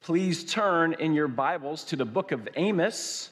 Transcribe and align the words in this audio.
please 0.00 0.44
turn 0.44 0.94
in 0.94 1.12
your 1.12 1.28
Bibles 1.28 1.84
to 1.84 1.94
the 1.94 2.06
book 2.06 2.32
of 2.32 2.48
Amos. 2.56 3.28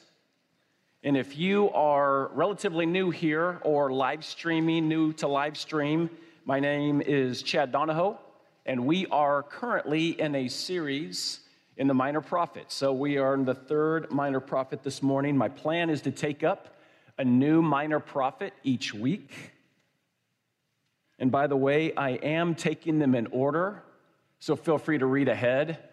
And 1.01 1.17
if 1.17 1.35
you 1.35 1.71
are 1.71 2.27
relatively 2.27 2.85
new 2.85 3.09
here 3.09 3.59
or 3.63 3.91
live 3.91 4.23
streaming, 4.23 4.87
new 4.87 5.11
to 5.13 5.27
live 5.27 5.57
stream, 5.57 6.11
my 6.45 6.59
name 6.59 7.01
is 7.01 7.41
Chad 7.41 7.71
Donahoe, 7.71 8.19
and 8.67 8.85
we 8.85 9.07
are 9.07 9.41
currently 9.41 10.09
in 10.21 10.35
a 10.35 10.47
series 10.47 11.39
in 11.77 11.87
the 11.87 11.95
Minor 11.95 12.21
Prophet. 12.21 12.65
So 12.67 12.93
we 12.93 13.17
are 13.17 13.33
in 13.33 13.45
the 13.45 13.55
third 13.55 14.11
Minor 14.11 14.39
Prophet 14.39 14.83
this 14.83 15.01
morning. 15.01 15.35
My 15.35 15.49
plan 15.49 15.89
is 15.89 16.01
to 16.03 16.11
take 16.11 16.43
up 16.43 16.75
a 17.17 17.25
new 17.25 17.63
Minor 17.63 17.99
Prophet 17.99 18.53
each 18.63 18.93
week. 18.93 19.31
And 21.17 21.31
by 21.31 21.47
the 21.47 21.57
way, 21.57 21.95
I 21.95 22.11
am 22.11 22.53
taking 22.53 22.99
them 22.99 23.15
in 23.15 23.25
order, 23.27 23.81
so 24.37 24.55
feel 24.55 24.77
free 24.77 24.99
to 24.99 25.07
read 25.07 25.29
ahead. 25.29 25.88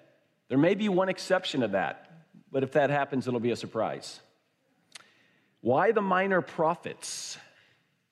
There 0.49 0.59
may 0.59 0.75
be 0.75 0.89
one 0.89 1.09
exception 1.09 1.61
to 1.63 1.69
that, 1.69 2.11
but 2.53 2.63
if 2.63 2.73
that 2.73 2.91
happens, 2.91 3.27
it'll 3.27 3.41
be 3.41 3.51
a 3.51 3.57
surprise. 3.57 4.21
Why 5.61 5.93
the 5.93 6.03
minor 6.03 6.41
prophets? 6.41 7.39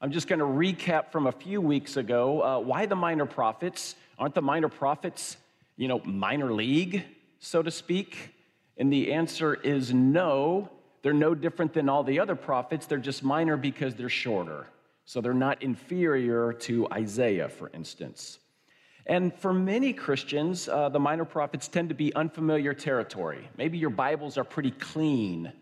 I'm 0.00 0.10
just 0.10 0.26
going 0.26 0.40
to 0.40 0.44
recap 0.44 1.12
from 1.12 1.26
a 1.26 1.32
few 1.32 1.60
weeks 1.60 1.96
ago. 1.96 2.42
Uh, 2.42 2.58
why 2.58 2.86
the 2.86 2.96
minor 2.96 3.26
prophets? 3.26 3.94
Aren't 4.18 4.34
the 4.34 4.42
minor 4.42 4.68
prophets, 4.68 5.36
you 5.76 5.88
know, 5.88 6.00
minor 6.00 6.52
league, 6.52 7.04
so 7.38 7.62
to 7.62 7.70
speak? 7.70 8.34
And 8.76 8.92
the 8.92 9.12
answer 9.12 9.54
is 9.54 9.94
no. 9.94 10.68
They're 11.02 11.12
no 11.12 11.34
different 11.34 11.74
than 11.74 11.88
all 11.88 12.02
the 12.02 12.18
other 12.18 12.34
prophets. 12.34 12.86
They're 12.86 12.98
just 12.98 13.22
minor 13.22 13.56
because 13.56 13.94
they're 13.94 14.08
shorter. 14.08 14.66
So 15.04 15.20
they're 15.20 15.34
not 15.34 15.62
inferior 15.62 16.52
to 16.52 16.88
Isaiah, 16.90 17.48
for 17.48 17.70
instance. 17.74 18.38
And 19.06 19.34
for 19.34 19.52
many 19.52 19.92
Christians, 19.92 20.68
uh, 20.68 20.88
the 20.88 20.98
minor 20.98 21.24
prophets 21.24 21.68
tend 21.68 21.90
to 21.90 21.94
be 21.94 22.14
unfamiliar 22.14 22.72
territory. 22.72 23.48
Maybe 23.58 23.76
your 23.76 23.90
Bibles 23.90 24.38
are 24.38 24.44
pretty 24.44 24.70
clean. 24.70 25.52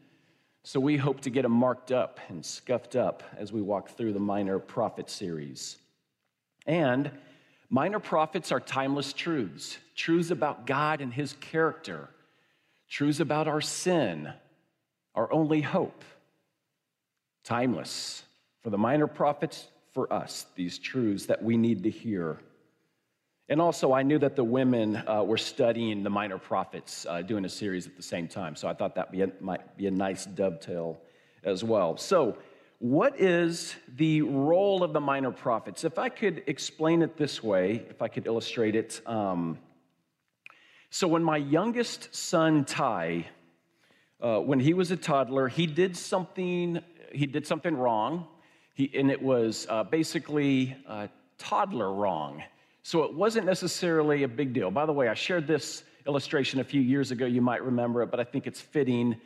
So 0.65 0.79
we 0.79 0.97
hope 0.97 1.21
to 1.23 1.31
get 1.31 1.43
them 1.43 1.53
marked 1.53 1.91
up 1.91 2.21
and 2.29 2.45
scuffed 2.45 2.95
up 2.95 3.25
as 3.37 3.53
we 3.53 3.61
walk 3.61 3.91
through 3.91 4.13
the 4.13 4.21
minor 4.21 4.61
prophet 4.61 5.11
series. 5.11 5.77
And 6.67 7.11
minor 7.69 7.99
prophets 7.99 8.53
are 8.53 8.61
timeless 8.61 9.13
truths 9.13 9.79
truths 9.95 10.31
about 10.31 10.67
God 10.67 11.01
and 11.01 11.13
his 11.13 11.35
character, 11.35 12.09
truths 12.89 13.21
about 13.21 13.47
our 13.47 13.61
sin, 13.61 14.33
our 15.15 15.31
only 15.33 15.61
hope. 15.61 16.05
Timeless. 17.45 18.23
For 18.63 18.71
the 18.71 18.79
minor 18.79 19.07
prophets, 19.07 19.67
for 19.93 20.11
us, 20.13 20.47
these 20.55 20.79
truths 20.79 21.27
that 21.27 21.43
we 21.43 21.57
need 21.57 21.83
to 21.83 21.91
hear. 21.91 22.39
And 23.53 23.61
also, 23.61 23.93
I 23.93 24.03
knew 24.03 24.19
that 24.19 24.35
the 24.35 24.45
women 24.45 24.97
uh, 25.07 25.23
were 25.23 25.37
studying 25.37 26.03
the 26.03 26.09
minor 26.09 26.39
prophets, 26.39 27.05
uh, 27.07 27.21
doing 27.21 27.45
a 27.45 27.51
series 27.51 27.87
at 27.87 27.99
the 27.99 28.03
same 28.03 28.27
time. 28.27 28.57
So 28.57 28.67
I 28.67 28.73
thought 28.73 28.95
that 28.95 29.13
be 29.13 29.21
a, 29.21 29.31
might 29.41 29.77
be 29.77 29.87
a 29.89 29.91
nice 29.91 30.25
dovetail 30.25 30.99
as 31.45 31.63
well. 31.63 31.99
So, 31.99 32.39
what 32.79 33.21
is 33.21 33.75
the 33.97 34.23
role 34.23 34.83
of 34.83 34.95
the 34.95 35.03
minor 35.03 35.33
prophets? 35.33 35.85
If 35.85 35.99
I 35.99 36.09
could 36.09 36.43
explain 36.47 37.03
it 37.03 37.19
this 37.19 37.43
way, 37.43 37.85
if 37.91 38.01
I 38.01 38.09
could 38.09 38.27
illustrate 38.27 38.75
it. 38.75 39.03
Um, 39.05 39.59
so, 40.89 41.07
when 41.07 41.23
my 41.23 41.37
youngest 41.37 42.15
son, 42.15 42.65
Ty, 42.65 43.27
uh, 44.23 44.39
when 44.39 44.61
he 44.61 44.73
was 44.73 44.91
a 44.93 44.97
toddler, 44.97 45.49
he 45.49 45.67
did 45.67 45.95
something, 45.95 46.81
he 47.13 47.27
did 47.27 47.47
something 47.47 47.77
wrong. 47.77 48.29
He, 48.73 48.91
and 48.95 49.11
it 49.11 49.21
was 49.21 49.67
uh, 49.69 49.85
basically 49.85 50.75
uh, 50.89 51.09
toddler 51.37 51.93
wrong. 51.93 52.43
So 52.83 53.05
it 53.05 53.15
wasn't 53.15 53.47
necessarily 53.47 54.25
a 54.25 54.29
big 54.29 54.53
deal. 54.53 54.71
By 54.71 54.87
the 54.87 54.93
way, 54.93 55.09
I 55.09 55.15
shared 55.15 55.47
this 55.47 55.85
illustration 56.07 56.61
a 56.61 56.65
few 56.65 56.81
years 56.81 57.11
ago. 57.11 57.27
You 57.27 57.41
might 57.41 57.63
remember 57.63 58.03
it, 58.03 58.11
but 58.11 58.19
I 58.19 58.25
think 58.25 58.47
it's 58.47 58.61
fitting 58.61 59.17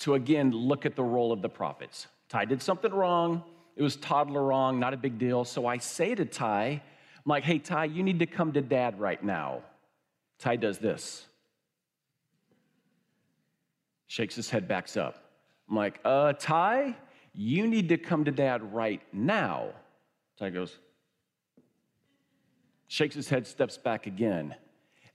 to 0.00 0.14
again 0.14 0.50
look 0.50 0.84
at 0.86 0.96
the 0.96 1.02
role 1.02 1.32
of 1.32 1.42
the 1.42 1.48
prophets. 1.48 2.06
Ty 2.28 2.44
did 2.44 2.62
something 2.62 2.92
wrong. 2.92 3.42
It 3.76 3.82
was 3.82 3.96
toddler 3.96 4.44
wrong, 4.44 4.78
not 4.78 4.92
a 4.92 4.96
big 4.96 5.18
deal. 5.18 5.44
So 5.44 5.66
I 5.66 5.78
say 5.78 6.14
to 6.14 6.24
Ty, 6.24 6.82
I'm 7.16 7.28
like, 7.28 7.44
hey, 7.44 7.58
Ty, 7.58 7.86
you 7.86 8.02
need 8.02 8.18
to 8.18 8.26
come 8.26 8.52
to 8.52 8.60
dad 8.60 9.00
right 9.00 9.22
now. 9.22 9.62
Ty 10.38 10.56
does 10.56 10.78
this, 10.78 11.26
shakes 14.06 14.34
his 14.34 14.48
head, 14.48 14.68
backs 14.68 14.96
up. 14.96 15.22
I'm 15.68 15.76
like, 15.76 16.00
uh, 16.04 16.32
Ty, 16.34 16.96
you 17.34 17.66
need 17.66 17.90
to 17.90 17.98
come 17.98 18.24
to 18.24 18.30
dad 18.30 18.72
right 18.72 19.02
now. 19.12 19.68
Ty 20.38 20.50
goes, 20.50 20.78
shakes 22.90 23.14
his 23.14 23.28
head, 23.28 23.46
steps 23.46 23.78
back 23.78 24.08
again. 24.08 24.52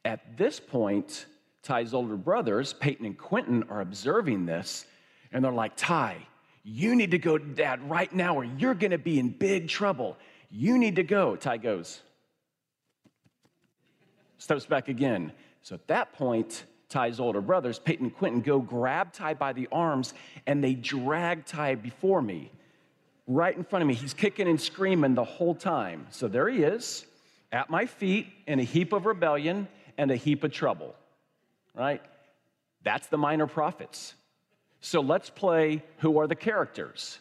At 0.05 0.37
this 0.37 0.61
point, 0.61 1.25
Ty's 1.61 1.93
older 1.93 2.15
brothers, 2.15 2.71
Peyton 2.71 3.05
and 3.05 3.17
Quentin, 3.17 3.63
are 3.69 3.81
observing 3.81 4.45
this, 4.45 4.85
and 5.33 5.43
they're 5.43 5.51
like, 5.51 5.73
Ty, 5.75 6.25
you 6.63 6.95
need 6.95 7.11
to 7.11 7.17
go 7.17 7.37
to 7.37 7.43
dad 7.43 7.87
right 7.89 8.11
now, 8.13 8.37
or 8.37 8.45
you're 8.45 8.75
gonna 8.75 8.97
be 8.97 9.19
in 9.19 9.27
big 9.27 9.67
trouble. 9.67 10.15
You 10.49 10.77
need 10.77 10.95
to 10.95 11.03
go. 11.03 11.35
Ty 11.35 11.57
goes, 11.57 11.99
steps 14.37 14.65
back 14.65 14.87
again. 14.87 15.33
So 15.61 15.75
at 15.75 15.85
that 15.87 16.13
point, 16.13 16.63
Ty's 16.87 17.19
older 17.19 17.41
brothers, 17.41 17.77
Peyton 17.77 18.05
and 18.05 18.15
Quentin, 18.15 18.39
go 18.39 18.59
grab 18.59 19.11
Ty 19.11 19.33
by 19.33 19.51
the 19.51 19.67
arms 19.69 20.13
and 20.47 20.63
they 20.63 20.75
drag 20.75 21.45
Ty 21.45 21.75
before 21.75 22.21
me, 22.21 22.53
right 23.27 23.55
in 23.55 23.65
front 23.65 23.81
of 23.81 23.87
me. 23.87 23.95
He's 23.95 24.13
kicking 24.13 24.47
and 24.47 24.61
screaming 24.61 25.13
the 25.13 25.25
whole 25.25 25.55
time. 25.55 26.07
So 26.09 26.29
there 26.29 26.47
he 26.47 26.63
is 26.63 27.05
at 27.51 27.69
my 27.69 27.85
feet 27.85 28.27
in 28.47 28.59
a 28.59 28.63
heap 28.63 28.93
of 28.93 29.05
rebellion 29.05 29.67
and 29.97 30.11
a 30.11 30.15
heap 30.15 30.43
of 30.43 30.51
trouble, 30.51 30.95
right? 31.73 32.01
That's 32.83 33.07
the 33.07 33.17
minor 33.17 33.47
prophets. 33.47 34.13
So 34.79 35.01
let's 35.01 35.29
play 35.29 35.83
who 35.97 36.19
are 36.19 36.27
the 36.27 36.35
characters, 36.35 37.19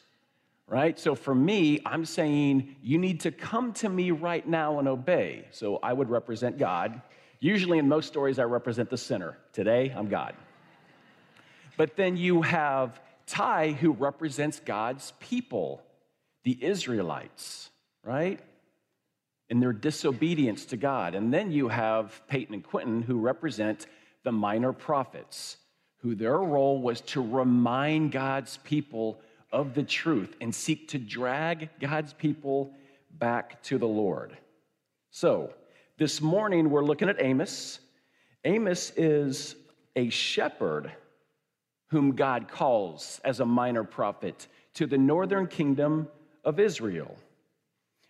right? 0.66 0.98
So 0.98 1.14
for 1.14 1.34
me, 1.34 1.80
I'm 1.86 2.04
saying 2.04 2.76
you 2.82 2.98
need 2.98 3.20
to 3.20 3.30
come 3.30 3.72
to 3.74 3.88
me 3.88 4.10
right 4.10 4.46
now 4.46 4.78
and 4.78 4.88
obey. 4.88 5.46
So 5.50 5.78
I 5.82 5.92
would 5.92 6.10
represent 6.10 6.58
God. 6.58 7.00
Usually 7.40 7.78
in 7.78 7.88
most 7.88 8.06
stories, 8.06 8.38
I 8.38 8.44
represent 8.44 8.90
the 8.90 8.98
sinner. 8.98 9.38
Today, 9.52 9.92
I'm 9.96 10.08
God. 10.08 10.34
But 11.76 11.96
then 11.96 12.16
you 12.16 12.42
have 12.42 13.00
Ty, 13.26 13.72
who 13.72 13.92
represents 13.92 14.60
God's 14.60 15.12
people, 15.18 15.82
the 16.42 16.62
Israelites, 16.62 17.70
right? 18.02 18.40
In 19.50 19.60
their 19.60 19.72
disobedience 19.72 20.64
to 20.66 20.76
God. 20.76 21.14
And 21.14 21.32
then 21.32 21.52
you 21.52 21.68
have 21.68 22.22
Peyton 22.28 22.54
and 22.54 22.64
Quentin, 22.64 23.02
who 23.02 23.18
represent 23.18 23.86
the 24.22 24.32
minor 24.32 24.72
prophets, 24.72 25.58
who 25.98 26.14
their 26.14 26.38
role 26.38 26.80
was 26.80 27.00
to 27.02 27.22
remind 27.22 28.12
God's 28.12 28.58
people 28.58 29.20
of 29.52 29.74
the 29.74 29.82
truth 29.82 30.34
and 30.40 30.54
seek 30.54 30.88
to 30.88 30.98
drag 30.98 31.68
God's 31.78 32.12
people 32.12 32.72
back 33.10 33.62
to 33.64 33.78
the 33.78 33.86
Lord. 33.86 34.36
So, 35.10 35.52
this 35.96 36.20
morning 36.20 36.70
we're 36.70 36.84
looking 36.84 37.08
at 37.08 37.22
Amos. 37.22 37.78
Amos 38.44 38.90
is 38.96 39.54
a 39.94 40.10
shepherd 40.10 40.90
whom 41.88 42.16
God 42.16 42.48
calls 42.48 43.20
as 43.24 43.38
a 43.38 43.46
minor 43.46 43.84
prophet 43.84 44.48
to 44.74 44.86
the 44.86 44.98
northern 44.98 45.46
kingdom 45.46 46.08
of 46.44 46.58
Israel. 46.58 47.16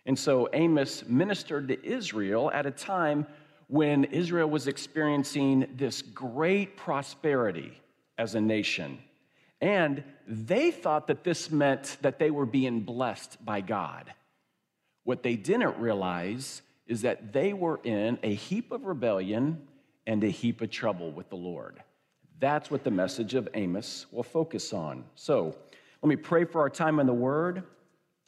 And 0.05 0.17
so 0.17 0.47
Amos 0.53 1.05
ministered 1.07 1.67
to 1.69 1.85
Israel 1.85 2.51
at 2.51 2.65
a 2.65 2.71
time 2.71 3.25
when 3.67 4.03
Israel 4.05 4.49
was 4.49 4.67
experiencing 4.67 5.67
this 5.75 6.01
great 6.01 6.77
prosperity 6.77 7.73
as 8.17 8.35
a 8.35 8.41
nation. 8.41 8.99
And 9.61 10.03
they 10.27 10.69
thought 10.71 11.07
that 11.07 11.23
this 11.23 11.49
meant 11.49 11.97
that 12.01 12.19
they 12.19 12.29
were 12.29 12.45
being 12.45 12.81
blessed 12.81 13.43
by 13.43 13.61
God. 13.61 14.13
What 15.03 15.23
they 15.23 15.35
didn't 15.35 15.77
realize 15.77 16.61
is 16.87 17.01
that 17.01 17.33
they 17.33 17.53
were 17.53 17.79
in 17.83 18.19
a 18.21 18.33
heap 18.33 18.71
of 18.71 18.85
rebellion 18.85 19.67
and 20.05 20.23
a 20.23 20.29
heap 20.29 20.61
of 20.61 20.69
trouble 20.69 21.11
with 21.11 21.29
the 21.29 21.35
Lord. 21.35 21.81
That's 22.39 22.69
what 22.69 22.83
the 22.83 22.91
message 22.91 23.33
of 23.33 23.47
Amos 23.53 24.05
will 24.11 24.23
focus 24.23 24.73
on. 24.73 25.05
So 25.15 25.55
let 26.01 26.09
me 26.09 26.15
pray 26.15 26.45
for 26.45 26.61
our 26.61 26.69
time 26.69 26.99
in 26.99 27.07
the 27.07 27.13
Word 27.13 27.63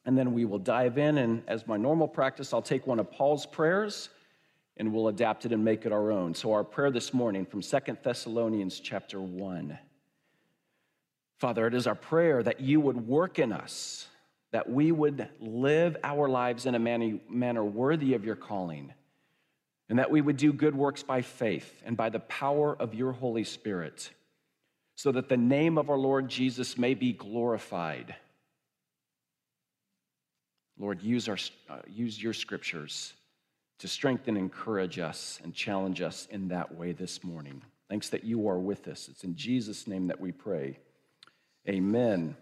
and 0.08 0.18
then 0.18 0.34
we 0.34 0.46
will 0.46 0.58
dive 0.58 0.98
in. 0.98 1.20
And 1.20 1.44
as 1.48 1.68
my 1.68 1.76
normal 1.76 2.08
practice, 2.08 2.54
I'll 2.54 2.62
take 2.62 2.88
one 2.88 2.98
of 2.98 3.12
Paul's 3.12 3.46
prayers 3.46 4.10
and 4.78 4.94
we'll 4.94 5.10
adapt 5.10 5.46
it 5.46 5.52
and 5.52 5.64
make 5.64 5.86
it 5.86 5.92
our 5.92 6.12
own. 6.12 6.34
So, 6.34 6.54
our 6.54 6.64
prayer 6.64 6.92
this 6.92 7.14
morning 7.14 7.46
from 7.46 7.62
Second 7.62 7.98
Thessalonians 8.04 8.80
chapter 8.80 9.20
1. 9.20 9.78
Father, 11.40 11.68
it 11.68 11.74
is 11.74 11.88
our 11.88 11.96
prayer 11.96 12.42
that 12.42 12.62
you 12.62 12.80
would 12.80 13.08
work 13.08 13.38
in 13.38 13.52
us, 13.52 14.08
that 14.52 14.70
we 14.70 14.92
would 14.92 15.28
live 15.40 15.98
our 16.04 16.30
lives 16.30 16.66
in 16.66 16.74
a 16.74 16.80
manner 17.30 17.64
worthy 17.64 18.14
of 18.14 18.24
your 18.24 18.36
calling, 18.36 18.94
and 19.90 20.00
that 20.00 20.10
we 20.10 20.22
would 20.22 20.38
do 20.38 20.54
good 20.54 20.74
works 20.74 21.04
by 21.04 21.22
faith 21.22 21.82
and 21.86 21.98
by 21.98 22.10
the 22.10 22.20
power 22.20 22.76
of 22.80 22.96
your 22.96 23.12
Holy 23.12 23.44
Spirit, 23.44 24.10
so 24.96 25.12
that 25.12 25.28
the 25.28 25.38
name 25.38 25.78
of 25.78 25.90
our 25.90 25.98
Lord 25.98 26.30
Jesus 26.30 26.78
may 26.78 26.94
be 26.94 27.14
glorified 27.14 28.16
Lord, 30.80 31.02
use, 31.02 31.28
our, 31.28 31.38
uh, 31.70 31.80
use 31.88 32.22
your 32.22 32.34
scriptures 32.34 33.14
to 33.80 33.88
strengthen, 33.88 34.38
encourage 34.38 35.00
us, 35.00 35.40
and 35.44 35.54
challenge 35.54 36.02
us 36.02 36.28
in 36.32 36.48
that 36.50 36.76
way 36.76 36.92
this 36.92 37.24
morning. 37.24 37.62
Thanks 37.90 38.10
that 38.10 38.24
you 38.24 38.48
are 38.48 38.60
with 38.60 38.88
us. 38.88 39.08
It's 39.10 39.24
in 39.24 39.36
Jesus' 39.36 39.88
name 39.88 40.08
that 40.08 40.20
we 40.20 40.32
pray. 40.32 40.78
Amen. 41.68 42.36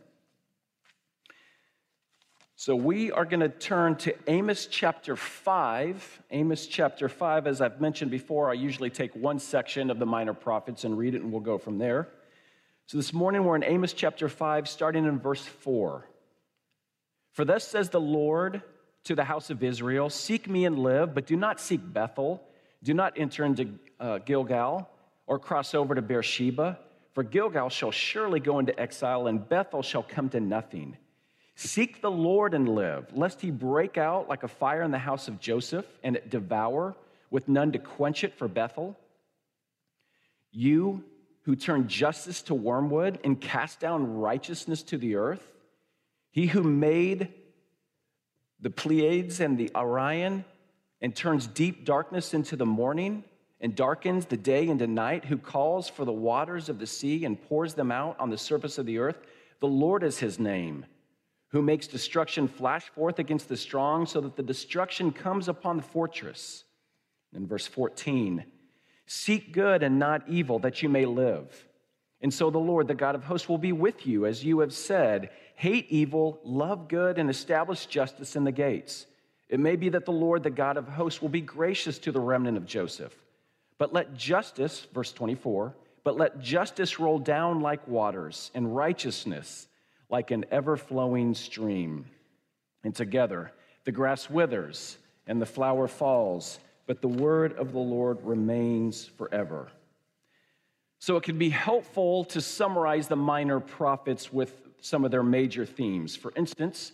So 2.57 2.75
we 2.75 3.11
are 3.11 3.25
going 3.25 3.41
to 3.41 3.49
turn 3.49 3.95
to 3.97 4.15
Amos 4.27 4.65
chapter 4.67 5.15
5. 5.15 6.21
Amos 6.31 6.67
chapter 6.67 7.09
5, 7.09 7.47
as 7.47 7.59
I've 7.59 7.81
mentioned 7.81 8.11
before, 8.11 8.49
I 8.49 8.53
usually 8.53 8.89
take 8.89 9.13
one 9.13 9.39
section 9.39 9.89
of 9.89 9.99
the 9.99 10.05
minor 10.05 10.33
prophets 10.33 10.85
and 10.85 10.97
read 10.97 11.15
it, 11.15 11.21
and 11.21 11.31
we'll 11.31 11.41
go 11.41 11.57
from 11.57 11.77
there. 11.77 12.07
So 12.87 12.97
this 12.97 13.11
morning 13.13 13.43
we're 13.43 13.57
in 13.57 13.63
Amos 13.63 13.93
chapter 13.93 14.29
5, 14.29 14.69
starting 14.69 15.05
in 15.05 15.19
verse 15.19 15.43
4. 15.43 16.07
For 17.35 17.43
thus 17.43 17.67
says 17.67 17.89
the 17.89 17.99
Lord 17.99 18.61
to 19.03 19.13
the 19.13 19.25
house 19.25 19.49
of 19.49 19.61
Israel 19.61 20.09
Seek 20.09 20.49
me 20.49 20.63
and 20.63 20.79
live, 20.79 21.13
but 21.13 21.27
do 21.27 21.35
not 21.35 21.59
seek 21.59 21.81
Bethel. 21.83 22.41
Do 22.81 22.93
not 22.93 23.13
enter 23.17 23.43
into 23.43 23.71
uh, 23.99 24.19
Gilgal 24.19 24.89
or 25.27 25.37
cross 25.37 25.73
over 25.75 25.95
to 25.95 26.01
Beersheba, 26.01 26.79
for 27.13 27.23
Gilgal 27.23 27.69
shall 27.69 27.91
surely 27.91 28.39
go 28.39 28.59
into 28.59 28.79
exile, 28.79 29.27
and 29.27 29.47
Bethel 29.49 29.81
shall 29.81 30.03
come 30.03 30.29
to 30.29 30.39
nothing. 30.39 30.95
Seek 31.55 32.01
the 32.01 32.11
Lord 32.11 32.53
and 32.53 32.69
live, 32.69 33.07
lest 33.13 33.41
he 33.41 33.51
break 33.51 33.97
out 33.97 34.29
like 34.29 34.43
a 34.43 34.47
fire 34.47 34.83
in 34.83 34.91
the 34.91 34.97
house 34.97 35.27
of 35.27 35.39
Joseph 35.39 35.85
and 36.03 36.15
it 36.15 36.29
devour, 36.29 36.95
with 37.31 37.49
none 37.49 37.73
to 37.73 37.79
quench 37.79 38.23
it 38.23 38.33
for 38.35 38.47
Bethel. 38.47 38.97
You 40.51 41.03
who 41.41 41.57
turn 41.57 41.89
justice 41.89 42.41
to 42.43 42.55
wormwood 42.55 43.19
and 43.25 43.41
cast 43.41 43.81
down 43.81 44.19
righteousness 44.19 44.83
to 44.83 44.97
the 44.97 45.15
earth, 45.15 45.54
he 46.35 46.47
who 46.47 46.63
made 46.63 47.29
the 48.59 48.69
Pleiades 48.69 49.39
and 49.39 49.57
the 49.57 49.71
Orion 49.73 50.43
and 50.99 51.15
turns 51.15 51.47
deep 51.47 51.85
darkness 51.85 52.33
into 52.33 52.57
the 52.57 52.65
morning 52.65 53.23
and 53.61 53.73
darkens 53.73 54.25
the 54.25 54.35
day 54.35 54.67
into 54.67 54.85
night, 54.85 55.23
who 55.23 55.37
calls 55.37 55.87
for 55.87 56.03
the 56.03 56.11
waters 56.11 56.67
of 56.67 56.77
the 56.77 56.85
sea 56.85 57.23
and 57.23 57.41
pours 57.41 57.73
them 57.73 57.89
out 57.89 58.19
on 58.19 58.29
the 58.29 58.37
surface 58.37 58.77
of 58.77 58.85
the 58.85 58.97
earth. 58.97 59.17
The 59.61 59.67
Lord 59.67 60.03
is 60.03 60.19
his 60.19 60.37
name, 60.37 60.85
who 61.51 61.61
makes 61.61 61.87
destruction 61.87 62.49
flash 62.49 62.89
forth 62.89 63.17
against 63.17 63.47
the 63.47 63.55
strong, 63.55 64.05
so 64.05 64.19
that 64.19 64.35
the 64.35 64.43
destruction 64.43 65.13
comes 65.13 65.47
upon 65.47 65.77
the 65.77 65.83
fortress. 65.83 66.65
In 67.33 67.47
verse 67.47 67.65
14, 67.65 68.43
seek 69.05 69.53
good 69.53 69.83
and 69.83 69.99
not 69.99 70.27
evil, 70.27 70.59
that 70.59 70.83
you 70.83 70.89
may 70.89 71.05
live. 71.05 71.65
And 72.19 72.33
so 72.33 72.49
the 72.49 72.57
Lord, 72.57 72.89
the 72.89 72.93
God 72.93 73.15
of 73.15 73.23
hosts, 73.23 73.47
will 73.47 73.57
be 73.57 73.71
with 73.71 74.05
you, 74.05 74.25
as 74.25 74.43
you 74.43 74.59
have 74.59 74.73
said 74.73 75.29
hate 75.55 75.87
evil, 75.89 76.39
love 76.43 76.87
good, 76.87 77.17
and 77.17 77.29
establish 77.29 77.85
justice 77.85 78.35
in 78.35 78.43
the 78.43 78.51
gates. 78.51 79.05
It 79.49 79.59
may 79.59 79.75
be 79.75 79.89
that 79.89 80.05
the 80.05 80.11
Lord, 80.11 80.43
the 80.43 80.49
God 80.49 80.77
of 80.77 80.87
hosts, 80.87 81.21
will 81.21 81.29
be 81.29 81.41
gracious 81.41 81.99
to 81.99 82.11
the 82.11 82.19
remnant 82.19 82.57
of 82.57 82.65
Joseph 82.65 83.15
but 83.77 83.93
let 83.93 84.15
justice, 84.15 84.87
verse 84.93 85.11
24, 85.11 85.75
but 86.03 86.17
let 86.17 86.39
justice 86.39 86.99
roll 86.99 87.19
down 87.19 87.61
like 87.61 87.87
waters 87.87 88.51
and 88.53 88.75
righteousness 88.75 89.67
like 90.09 90.31
an 90.31 90.45
ever 90.51 90.77
flowing 90.77 91.33
stream. 91.33 92.05
And 92.83 92.95
together 92.95 93.51
the 93.83 93.91
grass 93.91 94.29
withers 94.29 94.97
and 95.27 95.41
the 95.41 95.45
flower 95.45 95.87
falls, 95.87 96.59
but 96.85 97.01
the 97.01 97.07
word 97.07 97.53
of 97.57 97.71
the 97.71 97.79
Lord 97.79 98.19
remains 98.23 99.05
forever. 99.05 99.67
So 100.99 101.17
it 101.17 101.23
can 101.23 101.37
be 101.37 101.49
helpful 101.49 102.23
to 102.25 102.41
summarize 102.41 103.07
the 103.07 103.15
minor 103.15 103.59
prophets 103.59 104.31
with 104.31 104.53
some 104.85 105.03
of 105.03 105.09
their 105.09 105.23
major 105.23 105.65
themes. 105.65 106.15
For 106.15 106.31
instance, 106.35 106.91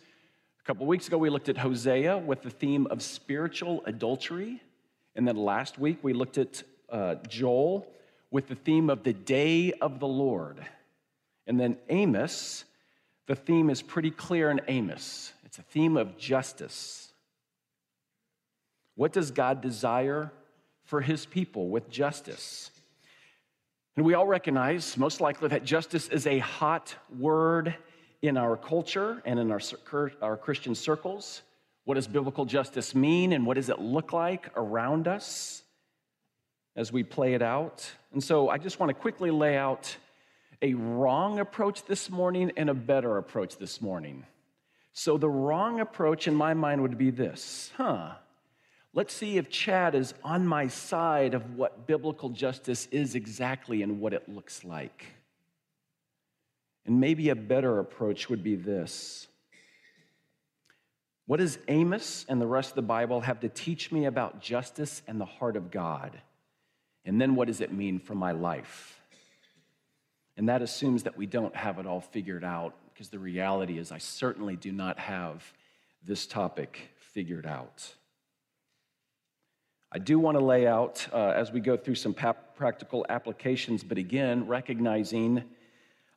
a 0.61 0.63
couple 0.63 0.85
weeks 0.85 1.07
ago 1.07 1.17
we 1.17 1.29
looked 1.29 1.49
at 1.49 1.57
Hosea 1.57 2.17
with 2.17 2.41
the 2.41 2.49
theme 2.49 2.87
of 2.87 3.01
spiritual 3.01 3.83
adultery. 3.85 4.61
And 5.15 5.27
then 5.27 5.35
last 5.35 5.77
week 5.77 5.99
we 6.01 6.13
looked 6.13 6.37
at 6.37 6.63
uh, 6.89 7.15
Joel 7.27 7.85
with 8.31 8.47
the 8.47 8.55
theme 8.55 8.89
of 8.89 9.03
the 9.03 9.11
day 9.11 9.73
of 9.73 9.99
the 9.99 10.07
Lord. 10.07 10.65
And 11.47 11.59
then 11.59 11.77
Amos, 11.89 12.63
the 13.27 13.35
theme 13.35 13.69
is 13.69 13.81
pretty 13.81 14.11
clear 14.11 14.49
in 14.49 14.61
Amos 14.67 15.33
it's 15.43 15.59
a 15.59 15.63
theme 15.63 15.97
of 15.97 16.17
justice. 16.17 17.11
What 18.95 19.11
does 19.11 19.31
God 19.31 19.59
desire 19.59 20.31
for 20.85 21.01
his 21.01 21.25
people 21.25 21.67
with 21.67 21.89
justice? 21.89 22.70
And 23.95 24.05
we 24.05 24.13
all 24.13 24.27
recognize, 24.27 24.97
most 24.97 25.21
likely, 25.21 25.49
that 25.49 25.65
justice 25.65 26.07
is 26.07 26.25
a 26.27 26.39
hot 26.39 26.95
word 27.17 27.75
in 28.21 28.37
our 28.37 28.55
culture 28.55 29.21
and 29.25 29.39
in 29.39 29.51
our, 29.51 29.61
our 30.21 30.37
Christian 30.37 30.75
circles. 30.75 31.41
What 31.85 31.95
does 31.95 32.07
biblical 32.07 32.45
justice 32.45 32.95
mean 32.95 33.33
and 33.33 33.45
what 33.45 33.55
does 33.55 33.69
it 33.69 33.79
look 33.79 34.13
like 34.13 34.49
around 34.55 35.07
us? 35.07 35.63
as 36.75 36.91
we 36.91 37.03
play 37.03 37.33
it 37.33 37.41
out. 37.41 37.89
And 38.13 38.23
so 38.23 38.49
I 38.49 38.57
just 38.57 38.79
want 38.79 38.89
to 38.89 38.93
quickly 38.93 39.31
lay 39.31 39.57
out 39.57 39.95
a 40.61 40.73
wrong 40.73 41.39
approach 41.39 41.85
this 41.85 42.09
morning 42.09 42.51
and 42.55 42.69
a 42.69 42.73
better 42.73 43.17
approach 43.17 43.57
this 43.57 43.81
morning. 43.81 44.25
So 44.93 45.17
the 45.17 45.29
wrong 45.29 45.79
approach 45.79 46.27
in 46.27 46.35
my 46.35 46.53
mind 46.53 46.81
would 46.81 46.97
be 46.97 47.09
this 47.09 47.71
huh, 47.77 48.11
let's 48.93 49.13
see 49.13 49.37
if 49.37 49.49
Chad 49.49 49.95
is 49.95 50.13
on 50.23 50.45
my 50.45 50.67
side 50.67 51.33
of 51.33 51.55
what 51.55 51.87
biblical 51.87 52.29
justice 52.29 52.87
is 52.91 53.15
exactly 53.15 53.83
and 53.83 53.99
what 53.99 54.13
it 54.13 54.27
looks 54.27 54.63
like. 54.63 55.05
And 56.85 56.99
maybe 56.99 57.29
a 57.29 57.35
better 57.35 57.79
approach 57.79 58.29
would 58.29 58.43
be 58.43 58.55
this. 58.55 59.27
What 61.27 61.37
does 61.37 61.57
Amos 61.67 62.25
and 62.27 62.41
the 62.41 62.47
rest 62.47 62.71
of 62.71 62.75
the 62.75 62.81
Bible 62.81 63.21
have 63.21 63.39
to 63.41 63.49
teach 63.49 63.91
me 63.91 64.05
about 64.05 64.41
justice 64.41 65.01
and 65.07 65.21
the 65.21 65.25
heart 65.25 65.55
of 65.55 65.71
God? 65.71 66.19
And 67.05 67.21
then 67.21 67.35
what 67.35 67.47
does 67.47 67.61
it 67.61 67.71
mean 67.71 67.99
for 67.99 68.15
my 68.15 68.31
life? 68.31 68.99
And 70.35 70.49
that 70.49 70.61
assumes 70.61 71.03
that 71.03 71.17
we 71.17 71.25
don't 71.25 71.55
have 71.55 71.77
it 71.79 71.85
all 71.85 72.01
figured 72.01 72.43
out, 72.43 72.73
because 72.91 73.09
the 73.09 73.19
reality 73.19 73.77
is, 73.77 73.91
I 73.91 73.99
certainly 73.99 74.55
do 74.55 74.71
not 74.71 74.99
have 74.99 75.53
this 76.03 76.25
topic 76.25 76.89
figured 76.97 77.45
out. 77.45 77.93
I 79.93 79.99
do 79.99 80.19
want 80.19 80.37
to 80.37 80.43
lay 80.43 80.67
out 80.67 81.05
uh, 81.11 81.33
as 81.35 81.51
we 81.51 81.59
go 81.59 81.75
through 81.75 81.95
some 81.95 82.13
pap- 82.13 82.55
practical 82.55 83.05
applications, 83.09 83.83
but 83.83 83.97
again, 83.97 84.47
recognizing 84.47 85.43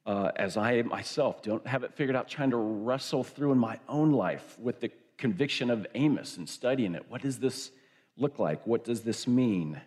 uh, 0.07 0.31
as 0.37 0.57
I 0.57 0.83
myself 0.83 1.43
don't 1.43 1.67
have 1.67 1.83
it 1.83 1.93
figured 1.95 2.15
out, 2.15 2.29
trying 2.29 2.51
to 2.51 2.57
wrestle 2.57 3.25
through 3.25 3.51
in 3.53 3.59
my 3.59 3.81
own 3.89 4.13
life 4.13 4.57
with 4.61 4.81
the 4.81 4.91
conviction 5.17 5.71
of 5.71 5.87
Amos 5.95 6.37
and 6.37 6.49
studying 6.49 6.95
it. 6.95 7.05
What 7.09 7.23
does 7.23 7.39
this 7.39 7.73
look 8.17 8.39
like? 8.39 8.65
What 8.67 8.85
does 8.85 9.03
this 9.03 9.27
mean? 9.27 9.81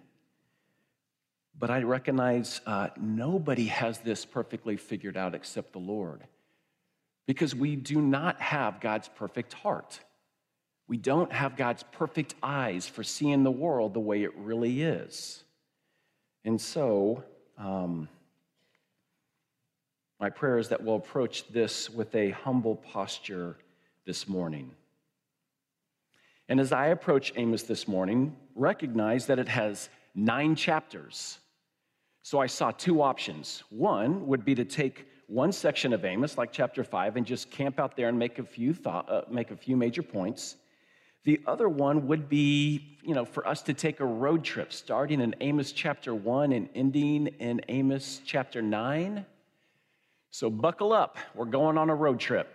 But 1.58 1.70
I 1.70 1.84
recognize 1.84 2.62
uh, 2.66 2.90
nobody 3.00 3.66
has 3.66 4.00
this 4.00 4.26
perfectly 4.26 4.78
figured 4.78 5.16
out 5.16 5.34
except 5.34 5.72
the 5.72 5.80
Lord. 5.80 6.24
Because 7.26 7.56
we 7.56 7.76
do 7.76 8.02
not 8.02 8.42
have 8.42 8.80
God's 8.80 9.08
perfect 9.08 9.54
heart. 9.54 10.00
We 10.88 10.98
don't 10.98 11.32
have 11.32 11.58
God's 11.58 11.84
perfect 11.84 12.36
eyes 12.42 12.88
for 12.88 13.04
seeing 13.04 13.44
the 13.44 13.52
world 13.52 13.94
the 13.94 14.00
way 14.00 14.24
it 14.24 14.36
really 14.38 14.82
is. 14.82 15.44
And 16.46 16.60
so, 16.60 17.24
um, 17.58 18.08
my 20.20 20.30
prayer 20.30 20.58
is 20.58 20.70
that 20.70 20.84
we'll 20.84 20.96
approach 20.96 21.48
this 21.50 21.90
with 21.90 22.16
a 22.16 22.30
humble 22.32 22.76
posture 22.76 23.58
this 24.06 24.28
morning. 24.28 24.72
And 26.50 26.60
as 26.60 26.72
I 26.72 26.88
approach 26.88 27.34
Amos 27.36 27.64
this 27.64 27.88
morning, 27.88 28.36
recognize 28.56 29.26
that 29.28 29.38
it 29.38 29.50
has 29.50 29.90
nine 30.16 30.56
chapters. 30.56 31.38
So 32.24 32.40
I 32.40 32.48
saw 32.48 32.72
two 32.72 33.02
options. 33.02 33.64
One 33.70 34.26
would 34.28 34.46
be 34.46 34.56
to 34.56 34.66
take 34.66 35.08
one 35.28 35.52
section 35.52 35.92
of 35.92 36.06
Amos, 36.06 36.38
like 36.38 36.54
chapter 36.54 36.84
5, 36.84 37.18
and 37.18 37.26
just 37.26 37.52
camp 37.52 37.80
out 37.80 37.98
there 37.98 38.08
and 38.08 38.18
make 38.18 38.40
a 38.40 38.44
few, 38.44 38.74
thought, 38.74 39.10
uh, 39.10 39.22
make 39.30 39.52
a 39.52 39.58
few 39.58 39.76
major 39.76 40.02
points. 40.02 40.56
The 41.24 41.42
other 41.46 41.68
one 41.68 42.08
would 42.08 42.30
be, 42.30 42.98
you 43.04 43.14
know, 43.14 43.26
for 43.26 43.48
us 43.48 43.62
to 43.64 43.74
take 43.74 44.00
a 44.00 44.06
road 44.06 44.44
trip, 44.44 44.72
starting 44.72 45.20
in 45.20 45.36
Amos 45.42 45.72
chapter 45.72 46.16
1 46.16 46.52
and 46.52 46.70
ending 46.74 47.28
in 47.40 47.62
Amos 47.68 48.22
chapter 48.26 48.62
9. 48.62 49.26
So 50.32 50.50
buckle 50.50 50.94
up, 50.94 51.18
we're 51.36 51.46
going 51.46 51.78
on 51.78 51.90
a 51.90 51.96
road 51.96 52.20
trip. 52.20 52.54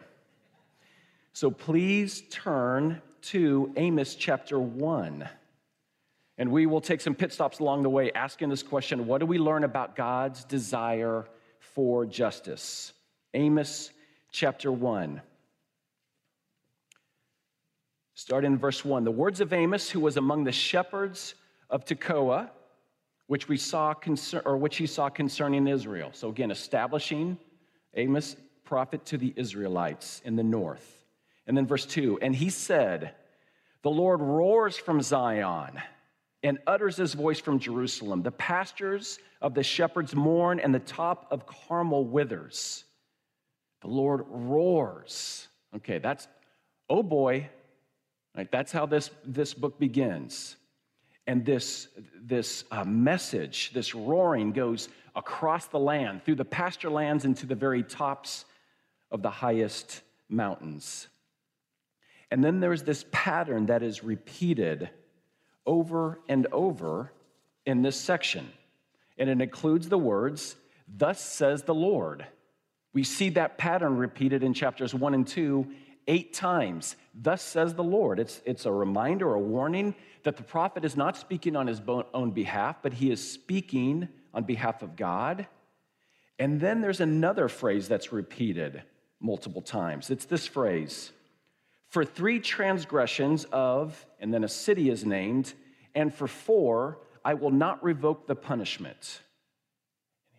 So 1.32 1.50
please 1.50 2.22
turn 2.30 3.02
to 3.22 3.72
Amos 3.76 4.14
chapter 4.14 4.58
1. 4.58 5.28
And 6.38 6.50
we 6.50 6.66
will 6.66 6.80
take 6.80 7.00
some 7.00 7.14
pit 7.14 7.32
stops 7.32 7.58
along 7.58 7.82
the 7.82 7.90
way 7.90 8.10
asking 8.12 8.48
this 8.48 8.62
question 8.62 9.06
what 9.06 9.18
do 9.18 9.26
we 9.26 9.38
learn 9.38 9.64
about 9.64 9.96
God's 9.96 10.44
desire 10.44 11.26
for 11.60 12.04
justice? 12.06 12.92
Amos 13.34 13.90
chapter 14.30 14.72
1. 14.72 15.20
Start 18.14 18.44
in 18.44 18.58
verse 18.58 18.84
1. 18.84 19.04
The 19.04 19.10
words 19.10 19.40
of 19.40 19.52
Amos, 19.52 19.88
who 19.88 20.00
was 20.00 20.16
among 20.16 20.44
the 20.44 20.52
shepherds 20.52 21.34
of 21.70 21.84
Tekoa, 21.84 22.50
which 23.26 23.48
we 23.48 23.56
saw 23.56 23.94
concern, 23.94 24.42
or 24.44 24.56
which 24.56 24.76
he 24.76 24.86
saw 24.86 25.08
concerning 25.08 25.66
Israel. 25.66 26.10
So 26.12 26.28
again, 26.28 26.50
establishing 26.50 27.38
Amos 27.94 28.36
prophet 28.64 29.04
to 29.06 29.18
the 29.18 29.32
Israelites 29.36 30.20
in 30.24 30.36
the 30.36 30.42
north. 30.42 31.04
And 31.46 31.56
then 31.56 31.66
verse 31.66 31.86
2, 31.86 32.18
and 32.20 32.34
he 32.36 32.50
said, 32.50 33.14
The 33.82 33.90
Lord 33.90 34.20
roars 34.20 34.76
from 34.76 35.00
Zion 35.00 35.80
and 36.42 36.58
utters 36.66 36.96
his 36.96 37.14
voice 37.14 37.38
from 37.38 37.58
Jerusalem. 37.58 38.22
The 38.22 38.32
pastures 38.32 39.18
of 39.40 39.54
the 39.54 39.62
shepherds 39.62 40.14
mourn, 40.14 40.60
and 40.60 40.74
the 40.74 40.80
top 40.80 41.26
of 41.30 41.46
Carmel 41.46 42.04
withers. 42.04 42.84
The 43.80 43.88
Lord 43.88 44.24
roars. 44.28 45.48
Okay, 45.76 45.98
that's, 45.98 46.28
oh 46.90 47.02
boy, 47.02 47.48
right? 48.36 48.50
That's 48.50 48.72
how 48.72 48.86
this, 48.86 49.10
this 49.24 49.54
book 49.54 49.78
begins. 49.78 50.56
And 51.26 51.44
this, 51.44 51.88
this 52.20 52.64
uh, 52.70 52.84
message, 52.84 53.72
this 53.72 53.94
roaring, 53.94 54.52
goes 54.52 54.88
across 55.14 55.66
the 55.66 55.78
land, 55.78 56.24
through 56.24 56.36
the 56.36 56.44
pasture 56.44 56.90
lands, 56.90 57.24
into 57.24 57.46
the 57.46 57.54
very 57.54 57.82
tops 57.82 58.44
of 59.10 59.22
the 59.22 59.30
highest 59.30 60.00
mountains. 60.28 61.06
And 62.30 62.42
then 62.42 62.60
there's 62.60 62.82
this 62.82 63.04
pattern 63.12 63.66
that 63.66 63.82
is 63.82 64.02
repeated 64.02 64.88
over 65.66 66.18
and 66.28 66.46
over 66.50 67.12
in 67.66 67.82
this 67.82 68.00
section. 68.00 68.50
And 69.18 69.28
it 69.28 69.40
includes 69.40 69.88
the 69.88 69.98
words, 69.98 70.56
Thus 70.88 71.20
says 71.20 71.62
the 71.62 71.74
Lord. 71.74 72.26
We 72.92 73.04
see 73.04 73.30
that 73.30 73.58
pattern 73.58 73.96
repeated 73.96 74.42
in 74.42 74.54
chapters 74.54 74.94
one 74.94 75.14
and 75.14 75.26
two 75.26 75.68
eight 76.06 76.32
times. 76.32 76.96
Thus 77.14 77.42
says 77.42 77.74
the 77.74 77.84
Lord. 77.84 78.18
It's, 78.18 78.40
it's 78.44 78.66
a 78.66 78.72
reminder, 78.72 79.34
a 79.34 79.40
warning 79.40 79.94
that 80.24 80.36
the 80.36 80.42
prophet 80.42 80.84
is 80.84 80.96
not 80.96 81.16
speaking 81.16 81.56
on 81.56 81.66
his 81.66 81.80
own 82.14 82.30
behalf, 82.30 82.76
but 82.82 82.94
he 82.94 83.10
is 83.10 83.32
speaking 83.32 84.08
on 84.32 84.44
behalf 84.44 84.82
of 84.82 84.96
God. 84.96 85.46
And 86.38 86.60
then 86.60 86.80
there's 86.80 87.00
another 87.00 87.48
phrase 87.48 87.88
that's 87.88 88.12
repeated 88.12 88.82
multiple 89.20 89.62
times. 89.62 90.10
It's 90.10 90.24
this 90.24 90.46
phrase 90.46 91.12
For 91.88 92.04
three 92.04 92.40
transgressions 92.40 93.44
of, 93.52 94.06
and 94.20 94.32
then 94.32 94.44
a 94.44 94.48
city 94.48 94.90
is 94.90 95.04
named, 95.04 95.52
and 95.94 96.14
for 96.14 96.26
four, 96.26 96.98
I 97.24 97.34
will 97.34 97.50
not 97.50 97.82
revoke 97.84 98.26
the 98.26 98.34
punishment. 98.34 99.20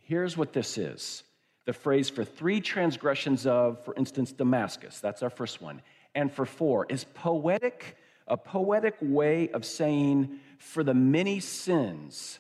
Here's 0.05 0.35
what 0.35 0.53
this 0.53 0.77
is 0.77 1.23
the 1.65 1.73
phrase 1.73 2.09
for 2.09 2.23
three 2.23 2.59
transgressions 2.59 3.45
of, 3.45 3.83
for 3.85 3.95
instance, 3.95 4.31
Damascus. 4.31 4.99
That's 4.99 5.23
our 5.23 5.29
first 5.29 5.61
one. 5.61 5.81
And 6.15 6.31
for 6.31 6.45
four 6.45 6.85
is 6.89 7.05
poetic, 7.05 7.97
a 8.27 8.37
poetic 8.37 8.95
way 9.01 9.49
of 9.49 9.65
saying, 9.65 10.39
for 10.57 10.83
the 10.83 10.93
many 10.93 11.39
sins 11.39 12.39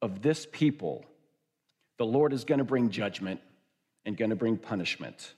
of 0.00 0.22
this 0.22 0.46
people, 0.50 1.04
the 1.98 2.06
Lord 2.06 2.32
is 2.32 2.44
going 2.44 2.58
to 2.58 2.64
bring 2.64 2.90
judgment 2.90 3.40
and 4.04 4.16
going 4.16 4.30
to 4.30 4.36
bring 4.36 4.56
punishment. 4.56 5.34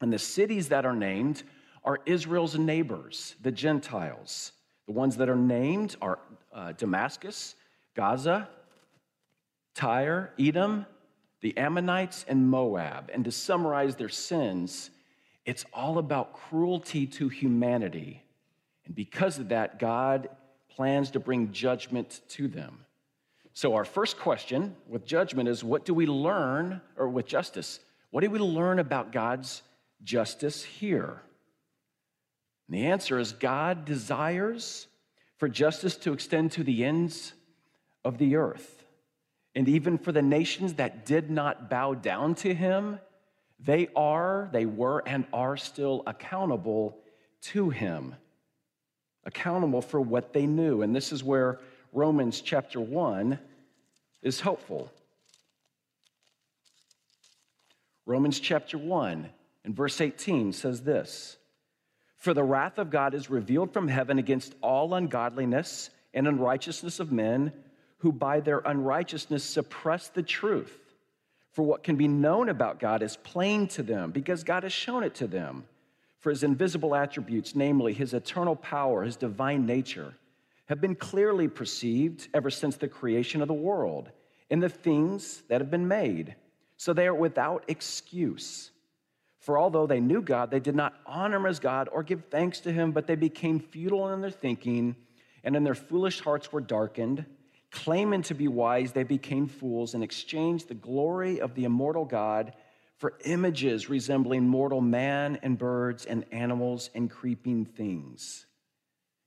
And 0.00 0.12
the 0.12 0.18
cities 0.18 0.68
that 0.68 0.84
are 0.84 0.94
named 0.94 1.42
are 1.82 2.00
Israel's 2.06 2.56
neighbors, 2.56 3.34
the 3.42 3.52
Gentiles. 3.52 4.52
The 4.86 4.92
ones 4.92 5.16
that 5.16 5.28
are 5.28 5.36
named 5.36 5.96
are 6.02 6.18
uh, 6.52 6.72
Damascus, 6.72 7.54
Gaza, 7.96 8.48
Tyre, 9.74 10.32
Edom, 10.38 10.86
the 11.44 11.58
Ammonites, 11.58 12.24
and 12.26 12.48
Moab. 12.48 13.10
And 13.12 13.22
to 13.26 13.30
summarize 13.30 13.96
their 13.96 14.08
sins, 14.08 14.88
it's 15.44 15.66
all 15.74 15.98
about 15.98 16.32
cruelty 16.32 17.06
to 17.06 17.28
humanity. 17.28 18.24
And 18.86 18.94
because 18.94 19.38
of 19.38 19.50
that, 19.50 19.78
God 19.78 20.30
plans 20.70 21.10
to 21.10 21.20
bring 21.20 21.52
judgment 21.52 22.22
to 22.28 22.48
them. 22.48 22.86
So, 23.52 23.74
our 23.74 23.84
first 23.84 24.18
question 24.18 24.74
with 24.88 25.04
judgment 25.04 25.50
is 25.50 25.62
what 25.62 25.84
do 25.84 25.92
we 25.92 26.06
learn, 26.06 26.80
or 26.96 27.10
with 27.10 27.26
justice, 27.26 27.78
what 28.10 28.22
do 28.22 28.30
we 28.30 28.38
learn 28.38 28.78
about 28.78 29.12
God's 29.12 29.60
justice 30.02 30.64
here? 30.64 31.20
And 32.68 32.74
the 32.74 32.86
answer 32.86 33.18
is 33.18 33.32
God 33.32 33.84
desires 33.84 34.86
for 35.36 35.50
justice 35.50 35.98
to 35.98 36.14
extend 36.14 36.52
to 36.52 36.64
the 36.64 36.86
ends 36.86 37.34
of 38.02 38.16
the 38.16 38.36
earth. 38.36 38.83
And 39.54 39.68
even 39.68 39.98
for 39.98 40.12
the 40.12 40.22
nations 40.22 40.74
that 40.74 41.06
did 41.06 41.30
not 41.30 41.70
bow 41.70 41.94
down 41.94 42.34
to 42.36 42.52
him, 42.52 42.98
they 43.60 43.88
are, 43.94 44.48
they 44.52 44.66
were, 44.66 45.02
and 45.06 45.24
are 45.32 45.56
still 45.56 46.02
accountable 46.06 46.98
to 47.42 47.70
him, 47.70 48.16
accountable 49.24 49.80
for 49.80 50.00
what 50.00 50.32
they 50.32 50.46
knew. 50.46 50.82
And 50.82 50.94
this 50.94 51.12
is 51.12 51.22
where 51.22 51.60
Romans 51.92 52.40
chapter 52.40 52.80
1 52.80 53.38
is 54.22 54.40
helpful. 54.40 54.90
Romans 58.06 58.40
chapter 58.40 58.76
1 58.76 59.30
and 59.64 59.76
verse 59.76 60.00
18 60.00 60.52
says 60.52 60.82
this 60.82 61.36
For 62.16 62.34
the 62.34 62.42
wrath 62.42 62.78
of 62.78 62.90
God 62.90 63.14
is 63.14 63.30
revealed 63.30 63.72
from 63.72 63.88
heaven 63.88 64.18
against 64.18 64.54
all 64.60 64.94
ungodliness 64.94 65.90
and 66.12 66.26
unrighteousness 66.26 67.00
of 67.00 67.12
men 67.12 67.52
who 68.04 68.12
by 68.12 68.38
their 68.38 68.58
unrighteousness 68.58 69.42
suppress 69.42 70.08
the 70.08 70.22
truth. 70.22 70.78
For 71.52 71.62
what 71.62 71.82
can 71.82 71.96
be 71.96 72.06
known 72.06 72.50
about 72.50 72.78
God 72.78 73.02
is 73.02 73.16
plain 73.16 73.66
to 73.68 73.82
them 73.82 74.10
because 74.10 74.44
God 74.44 74.62
has 74.62 74.74
shown 74.74 75.02
it 75.04 75.14
to 75.14 75.26
them. 75.26 75.64
For 76.18 76.28
his 76.28 76.42
invisible 76.42 76.94
attributes, 76.94 77.54
namely 77.54 77.94
his 77.94 78.12
eternal 78.12 78.56
power, 78.56 79.04
his 79.04 79.16
divine 79.16 79.64
nature, 79.64 80.12
have 80.66 80.82
been 80.82 80.94
clearly 80.94 81.48
perceived 81.48 82.28
ever 82.34 82.50
since 82.50 82.76
the 82.76 82.88
creation 82.88 83.40
of 83.40 83.48
the 83.48 83.54
world 83.54 84.10
in 84.50 84.60
the 84.60 84.68
things 84.68 85.42
that 85.48 85.62
have 85.62 85.70
been 85.70 85.88
made. 85.88 86.34
So 86.76 86.92
they 86.92 87.06
are 87.06 87.14
without 87.14 87.64
excuse. 87.68 88.70
For 89.38 89.58
although 89.58 89.86
they 89.86 90.00
knew 90.00 90.20
God, 90.20 90.50
they 90.50 90.60
did 90.60 90.76
not 90.76 90.92
honor 91.06 91.38
him 91.38 91.46
as 91.46 91.58
God 91.58 91.88
or 91.90 92.02
give 92.02 92.24
thanks 92.30 92.60
to 92.60 92.70
him, 92.72 92.92
but 92.92 93.06
they 93.06 93.16
became 93.16 93.60
futile 93.60 94.12
in 94.12 94.20
their 94.20 94.30
thinking, 94.30 94.94
and 95.42 95.56
in 95.56 95.64
their 95.64 95.74
foolish 95.74 96.20
hearts 96.20 96.52
were 96.52 96.60
darkened. 96.60 97.24
Claiming 97.74 98.22
to 98.22 98.34
be 98.34 98.46
wise, 98.46 98.92
they 98.92 99.02
became 99.02 99.48
fools 99.48 99.94
and 99.94 100.04
exchanged 100.04 100.68
the 100.68 100.74
glory 100.74 101.40
of 101.40 101.56
the 101.56 101.64
immortal 101.64 102.04
God 102.04 102.54
for 102.98 103.14
images 103.24 103.90
resembling 103.90 104.46
mortal 104.46 104.80
man 104.80 105.40
and 105.42 105.58
birds 105.58 106.06
and 106.06 106.24
animals 106.30 106.88
and 106.94 107.10
creeping 107.10 107.64
things. 107.64 108.46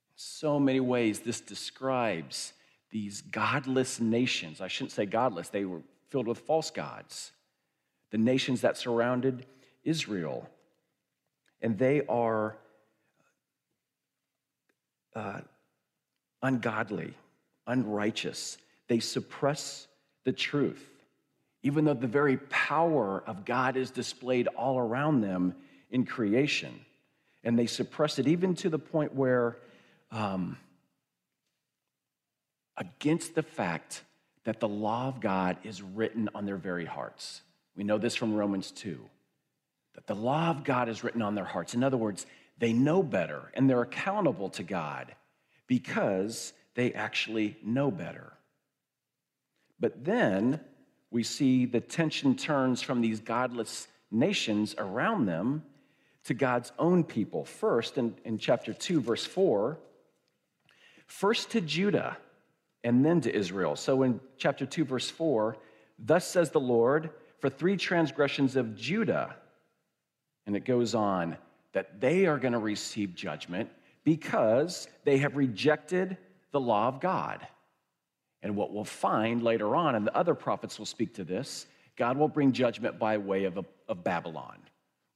In 0.08 0.14
so 0.16 0.58
many 0.58 0.80
ways, 0.80 1.20
this 1.20 1.42
describes 1.42 2.54
these 2.90 3.20
godless 3.20 4.00
nations. 4.00 4.62
I 4.62 4.68
shouldn't 4.68 4.92
say 4.92 5.04
godless, 5.04 5.50
they 5.50 5.66
were 5.66 5.82
filled 6.08 6.26
with 6.26 6.38
false 6.38 6.70
gods. 6.70 7.32
The 8.12 8.18
nations 8.18 8.62
that 8.62 8.78
surrounded 8.78 9.44
Israel. 9.84 10.48
And 11.60 11.76
they 11.76 12.00
are 12.06 12.56
uh, 15.14 15.42
ungodly 16.42 17.12
unrighteous. 17.68 18.58
They 18.88 18.98
suppress 18.98 19.86
the 20.24 20.32
truth, 20.32 20.84
even 21.62 21.84
though 21.84 21.94
the 21.94 22.08
very 22.08 22.38
power 22.38 23.22
of 23.26 23.44
God 23.44 23.76
is 23.76 23.92
displayed 23.92 24.48
all 24.48 24.78
around 24.78 25.20
them 25.20 25.54
in 25.90 26.04
creation. 26.04 26.80
And 27.44 27.56
they 27.56 27.66
suppress 27.66 28.18
it 28.18 28.26
even 28.26 28.54
to 28.56 28.68
the 28.68 28.78
point 28.78 29.14
where, 29.14 29.56
um, 30.10 30.58
against 32.76 33.34
the 33.34 33.42
fact 33.42 34.02
that 34.44 34.60
the 34.60 34.68
law 34.68 35.08
of 35.08 35.20
God 35.20 35.58
is 35.62 35.82
written 35.82 36.28
on 36.34 36.46
their 36.46 36.56
very 36.56 36.84
hearts. 36.84 37.42
We 37.76 37.84
know 37.84 37.98
this 37.98 38.16
from 38.16 38.34
Romans 38.34 38.70
2 38.72 38.98
that 39.94 40.06
the 40.06 40.14
law 40.14 40.50
of 40.50 40.62
God 40.62 40.88
is 40.88 41.02
written 41.02 41.22
on 41.22 41.34
their 41.34 41.44
hearts. 41.44 41.74
In 41.74 41.82
other 41.82 41.96
words, 41.96 42.24
they 42.58 42.72
know 42.72 43.02
better 43.02 43.50
and 43.54 43.68
they're 43.68 43.82
accountable 43.82 44.48
to 44.50 44.62
God 44.62 45.12
because 45.66 46.52
they 46.78 46.92
actually 46.92 47.56
know 47.64 47.90
better. 47.90 48.32
But 49.80 50.04
then 50.04 50.60
we 51.10 51.24
see 51.24 51.66
the 51.66 51.80
tension 51.80 52.36
turns 52.36 52.82
from 52.82 53.00
these 53.00 53.18
godless 53.18 53.88
nations 54.12 54.76
around 54.78 55.26
them 55.26 55.64
to 56.22 56.34
God's 56.34 56.70
own 56.78 57.02
people. 57.02 57.44
First, 57.44 57.98
in, 57.98 58.14
in 58.24 58.38
chapter 58.38 58.72
2, 58.72 59.00
verse 59.00 59.24
4, 59.24 59.76
first 61.08 61.50
to 61.50 61.60
Judah 61.60 62.16
and 62.84 63.04
then 63.04 63.22
to 63.22 63.34
Israel. 63.34 63.74
So 63.74 64.04
in 64.04 64.20
chapter 64.36 64.64
2, 64.64 64.84
verse 64.84 65.10
4, 65.10 65.56
thus 65.98 66.28
says 66.28 66.50
the 66.50 66.60
Lord, 66.60 67.10
for 67.40 67.50
three 67.50 67.76
transgressions 67.76 68.54
of 68.54 68.76
Judah. 68.76 69.34
And 70.46 70.54
it 70.54 70.64
goes 70.64 70.94
on 70.94 71.38
that 71.72 72.00
they 72.00 72.26
are 72.26 72.38
going 72.38 72.52
to 72.52 72.60
receive 72.60 73.16
judgment 73.16 73.68
because 74.04 74.86
they 75.02 75.18
have 75.18 75.36
rejected 75.36 76.16
the 76.52 76.60
law 76.60 76.88
of 76.88 77.00
God. 77.00 77.46
And 78.42 78.56
what 78.56 78.72
we'll 78.72 78.84
find 78.84 79.42
later 79.42 79.74
on, 79.74 79.94
and 79.94 80.06
the 80.06 80.16
other 80.16 80.34
prophets 80.34 80.78
will 80.78 80.86
speak 80.86 81.14
to 81.14 81.24
this, 81.24 81.66
God 81.96 82.16
will 82.16 82.28
bring 82.28 82.52
judgment 82.52 82.98
by 82.98 83.18
way 83.18 83.44
of, 83.44 83.58
of 83.88 84.04
Babylon. 84.04 84.58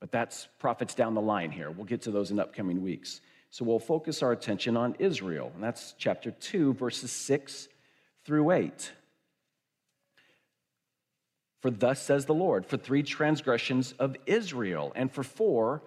But 0.01 0.11
that's 0.11 0.49
prophets 0.59 0.95
down 0.95 1.15
the 1.15 1.21
line 1.21 1.53
here. 1.53 1.71
We'll 1.71 1.87
get 1.87 2.03
to 2.03 2.11
those 2.11 2.33
in 2.33 2.41
upcoming 2.41 2.83
weeks. 2.83 3.21
So 3.51 3.65
we'll 3.65 3.79
focus 3.79 4.23
our 4.23 4.33
attention 4.33 4.77
on 4.77 4.97
Israel, 4.99 5.53
and 5.55 5.63
that's 5.63 5.95
chapter 5.99 6.31
2, 6.31 6.73
verses 6.75 7.13
6 7.13 7.69
through 8.25 8.51
8. 8.51 8.93
For 11.61 11.71
thus 11.71 12.03
says 12.03 12.25
the 12.25 12.35
Lord, 12.35 12.67
for 12.67 12.77
three 12.77 13.05
transgressions 13.05 13.93
of 13.93 14.17
Israel, 14.27 14.93
and 14.97 15.13
for 15.13 15.23
four, 15.23 15.83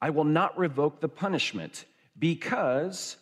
I 0.00 0.10
will 0.10 0.24
not 0.24 0.56
revoke 0.56 1.00
the 1.00 1.08
punishment, 1.08 1.84
because 2.18 3.16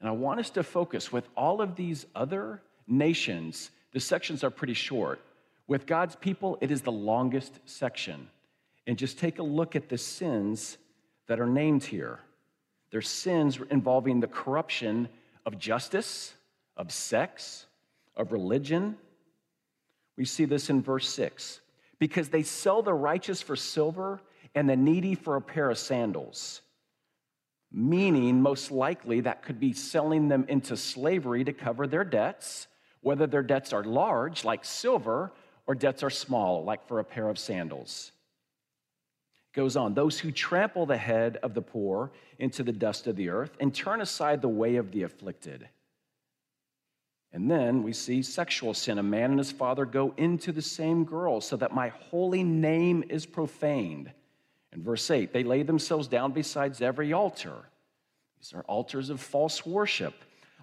And 0.00 0.08
I 0.08 0.12
want 0.12 0.40
us 0.40 0.50
to 0.50 0.62
focus 0.62 1.12
with 1.12 1.28
all 1.36 1.60
of 1.60 1.76
these 1.76 2.06
other 2.14 2.62
nations, 2.86 3.70
the 3.92 4.00
sections 4.00 4.44
are 4.44 4.50
pretty 4.50 4.74
short. 4.74 5.20
With 5.66 5.86
God's 5.86 6.16
people, 6.16 6.58
it 6.60 6.70
is 6.70 6.82
the 6.82 6.92
longest 6.92 7.58
section. 7.64 8.28
And 8.86 8.98
just 8.98 9.18
take 9.18 9.38
a 9.38 9.42
look 9.42 9.76
at 9.76 9.88
the 9.88 9.96
sins 9.96 10.76
that 11.26 11.40
are 11.40 11.46
named 11.46 11.84
here. 11.84 12.20
There's 12.90 13.08
sins 13.08 13.58
involving 13.70 14.20
the 14.20 14.26
corruption 14.26 15.08
of 15.46 15.58
justice, 15.58 16.34
of 16.76 16.92
sex, 16.92 17.66
of 18.16 18.32
religion. 18.32 18.96
We 20.16 20.24
see 20.24 20.44
this 20.44 20.70
in 20.70 20.82
verse 20.82 21.08
6 21.08 21.60
because 21.98 22.28
they 22.28 22.42
sell 22.42 22.82
the 22.82 22.94
righteous 22.94 23.40
for 23.40 23.56
silver 23.56 24.20
and 24.54 24.68
the 24.68 24.76
needy 24.76 25.14
for 25.14 25.36
a 25.36 25.40
pair 25.40 25.70
of 25.70 25.78
sandals. 25.78 26.60
Meaning, 27.76 28.40
most 28.40 28.70
likely, 28.70 29.20
that 29.22 29.42
could 29.42 29.58
be 29.58 29.72
selling 29.72 30.28
them 30.28 30.44
into 30.48 30.76
slavery 30.76 31.42
to 31.42 31.52
cover 31.52 31.88
their 31.88 32.04
debts, 32.04 32.68
whether 33.00 33.26
their 33.26 33.42
debts 33.42 33.72
are 33.72 33.82
large, 33.82 34.44
like 34.44 34.64
silver, 34.64 35.32
or 35.66 35.74
debts 35.74 36.04
are 36.04 36.10
small, 36.10 36.62
like 36.62 36.86
for 36.86 37.00
a 37.00 37.04
pair 37.04 37.28
of 37.28 37.36
sandals. 37.36 38.12
It 39.52 39.56
goes 39.56 39.74
on, 39.74 39.94
those 39.94 40.20
who 40.20 40.30
trample 40.30 40.86
the 40.86 40.96
head 40.96 41.38
of 41.42 41.54
the 41.54 41.62
poor 41.62 42.12
into 42.38 42.62
the 42.62 42.70
dust 42.70 43.08
of 43.08 43.16
the 43.16 43.30
earth 43.30 43.56
and 43.58 43.74
turn 43.74 44.00
aside 44.00 44.40
the 44.40 44.48
way 44.48 44.76
of 44.76 44.92
the 44.92 45.02
afflicted. 45.02 45.68
And 47.32 47.50
then 47.50 47.82
we 47.82 47.92
see 47.92 48.22
sexual 48.22 48.74
sin. 48.74 48.98
A 48.98 49.02
man 49.02 49.30
and 49.30 49.38
his 49.40 49.50
father 49.50 49.84
go 49.84 50.14
into 50.16 50.52
the 50.52 50.62
same 50.62 51.04
girl 51.04 51.40
so 51.40 51.56
that 51.56 51.74
my 51.74 51.88
holy 51.88 52.44
name 52.44 53.02
is 53.08 53.26
profaned. 53.26 54.12
Verse 54.76 55.10
8, 55.10 55.32
they 55.32 55.44
lay 55.44 55.62
themselves 55.62 56.08
down 56.08 56.32
besides 56.32 56.82
every 56.82 57.12
altar. 57.12 57.54
These 58.38 58.52
are 58.54 58.62
altars 58.62 59.10
of 59.10 59.20
false 59.20 59.64
worship 59.64 60.14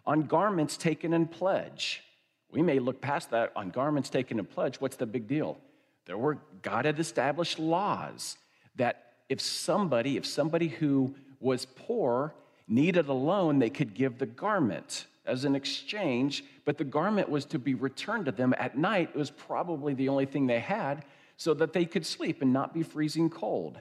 on 0.05 0.23
garments 0.23 0.77
taken 0.77 1.13
in 1.13 1.27
pledge. 1.27 2.03
We 2.51 2.61
may 2.61 2.79
look 2.79 3.01
past 3.01 3.31
that 3.31 3.51
on 3.55 3.69
garments 3.69 4.09
taken 4.09 4.39
in 4.39 4.45
pledge. 4.45 4.81
What's 4.81 4.97
the 4.97 5.05
big 5.05 5.27
deal? 5.27 5.57
There 6.05 6.17
were, 6.17 6.37
God 6.61 6.85
had 6.85 6.99
established 6.99 7.59
laws 7.59 8.37
that 8.75 9.13
if 9.29 9.39
somebody, 9.39 10.17
if 10.17 10.25
somebody 10.25 10.67
who 10.67 11.15
was 11.39 11.65
poor 11.65 12.33
needed 12.67 13.07
a 13.07 13.13
loan, 13.13 13.59
they 13.59 13.69
could 13.69 13.93
give 13.93 14.17
the 14.17 14.25
garment 14.25 15.05
as 15.25 15.45
an 15.45 15.55
exchange, 15.55 16.43
but 16.65 16.77
the 16.77 16.83
garment 16.83 17.29
was 17.29 17.45
to 17.45 17.59
be 17.59 17.73
returned 17.73 18.25
to 18.25 18.31
them 18.31 18.53
at 18.57 18.77
night. 18.77 19.09
It 19.13 19.17
was 19.17 19.31
probably 19.31 19.93
the 19.93 20.09
only 20.09 20.25
thing 20.25 20.47
they 20.47 20.59
had 20.59 21.05
so 21.37 21.53
that 21.53 21.73
they 21.73 21.85
could 21.85 22.05
sleep 22.05 22.41
and 22.41 22.51
not 22.51 22.73
be 22.73 22.83
freezing 22.83 23.29
cold. 23.29 23.79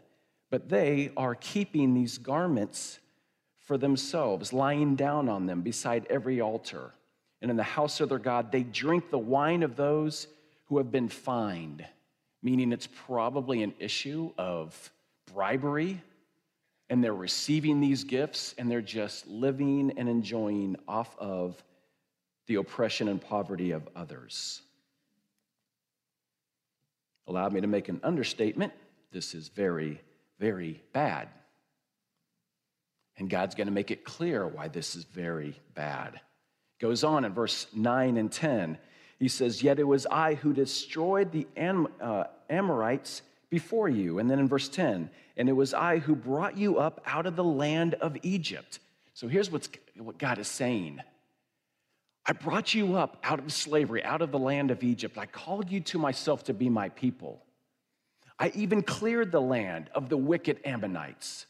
But 0.51 0.69
they 0.69 1.13
are 1.17 1.35
keeping 1.35 1.95
these 1.95 2.19
garments 2.19 2.99
for 3.61 3.79
themselves, 3.79 4.53
lying 4.53 4.97
down 4.97 5.29
on 5.29 5.47
them 5.47 5.63
beside 5.63 6.07
every 6.11 6.41
altar. 6.41 6.93
And 7.41 7.51
in 7.51 7.57
the 7.57 7.63
house 7.63 8.01
of 8.01 8.09
their 8.09 8.19
God, 8.19 8.51
they 8.53 8.65
drink 8.65 9.11
the 9.11 9.19
wine 9.19 9.63
of 9.63 9.77
those 9.77 10.27
who 10.67 10.79
have 10.79 10.91
been 10.91 11.09
fined, 11.09 11.87
meaning 12.43 12.73
it's 12.73 12.89
probably 13.07 13.63
an 13.63 13.75
issue 13.79 14.33
of 14.37 14.93
bribery 15.33 16.03
and 16.91 17.03
they're 17.03 17.15
receiving 17.15 17.81
these 17.81 18.03
gifts 18.03 18.55
and 18.59 18.69
they're 18.69 18.83
just 18.83 19.27
living 19.29 19.93
and 19.97 20.09
enjoying 20.09 20.77
off 20.89 21.17
of 21.19 21.63
the 22.47 22.57
oppression 22.57 23.07
and 23.07 23.21
poverty 23.21 23.71
of 23.71 23.89
others. 23.95 24.61
Allow 27.29 27.49
me 27.49 27.61
to 27.61 27.69
make 27.69 27.89
an 27.89 28.01
understatement. 28.03 28.73
This 29.13 29.37
is 29.37 29.49
very, 29.49 30.01
very 30.41 30.83
bad. 30.93 31.29
And 33.19 33.29
God's 33.29 33.55
going 33.55 33.67
to 33.67 33.73
make 33.73 33.91
it 33.91 34.05
clear 34.05 34.49
why 34.49 34.69
this 34.69 34.97
is 34.97 35.05
very 35.05 35.55
bad. 35.75 36.21
Goes 36.81 37.05
on 37.05 37.27
in 37.27 37.35
verse 37.35 37.67
9 37.75 38.17
and 38.17 38.33
10. 38.33 38.79
He 39.19 39.29
says, 39.29 39.63
Yet 39.63 39.79
it 39.79 39.85
was 39.85 40.07
I 40.07 40.35
who 40.35 40.55
destroyed 40.55 41.31
the 41.31 41.47
Am- 41.55 41.89
uh, 42.01 42.25
Amorites 42.49 43.21
before 43.51 43.91
you. 43.91 44.19
And 44.19 44.31
then 44.31 44.39
in 44.39 44.49
verse 44.49 44.71
10, 44.71 45.11
and 45.37 45.49
it 45.49 45.53
was 45.53 45.75
I 45.75 45.99
who 45.99 46.17
brought 46.17 46.57
you 46.57 46.79
up 46.79 47.03
out 47.05 47.27
of 47.27 47.37
the 47.37 47.45
land 47.45 47.95
of 47.95 48.17
Egypt. 48.23 48.79
So 49.13 49.29
here's 49.29 49.51
what's, 49.51 49.69
what 49.99 50.17
God 50.17 50.39
is 50.39 50.49
saying 50.49 51.01
I 52.25 52.33
brought 52.33 52.75
you 52.75 52.97
up 52.97 53.19
out 53.25 53.39
of 53.39 53.53
slavery, 53.53 54.05
out 54.05 54.23
of 54.23 54.31
the 54.31 54.39
land 54.39 54.71
of 54.71 54.83
Egypt. 54.83 55.19
I 55.19 55.27
called 55.27 55.71
you 55.71 55.81
to 55.81 55.99
myself 55.99 56.45
to 56.45 56.55
be 56.55 56.69
my 56.69 56.89
people. 56.91 57.43
I 58.41 58.51
even 58.55 58.83
cleared 58.83 59.31
the 59.31 59.41
land 59.41 59.91
of 59.95 60.09
the 60.09 60.17
wicked 60.17 60.61
Ammonites. 60.65 61.45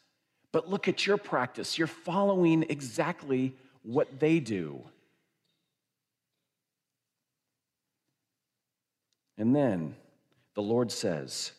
But 0.50 0.68
look 0.68 0.88
at 0.88 1.06
your 1.06 1.16
practice. 1.16 1.78
You're 1.78 1.86
following 1.86 2.66
exactly 2.68 3.54
what 3.84 4.18
they 4.18 4.40
do. 4.40 4.82
And 9.38 9.54
then 9.54 9.94
the 10.54 10.62
Lord 10.62 10.90
says, 10.90 11.52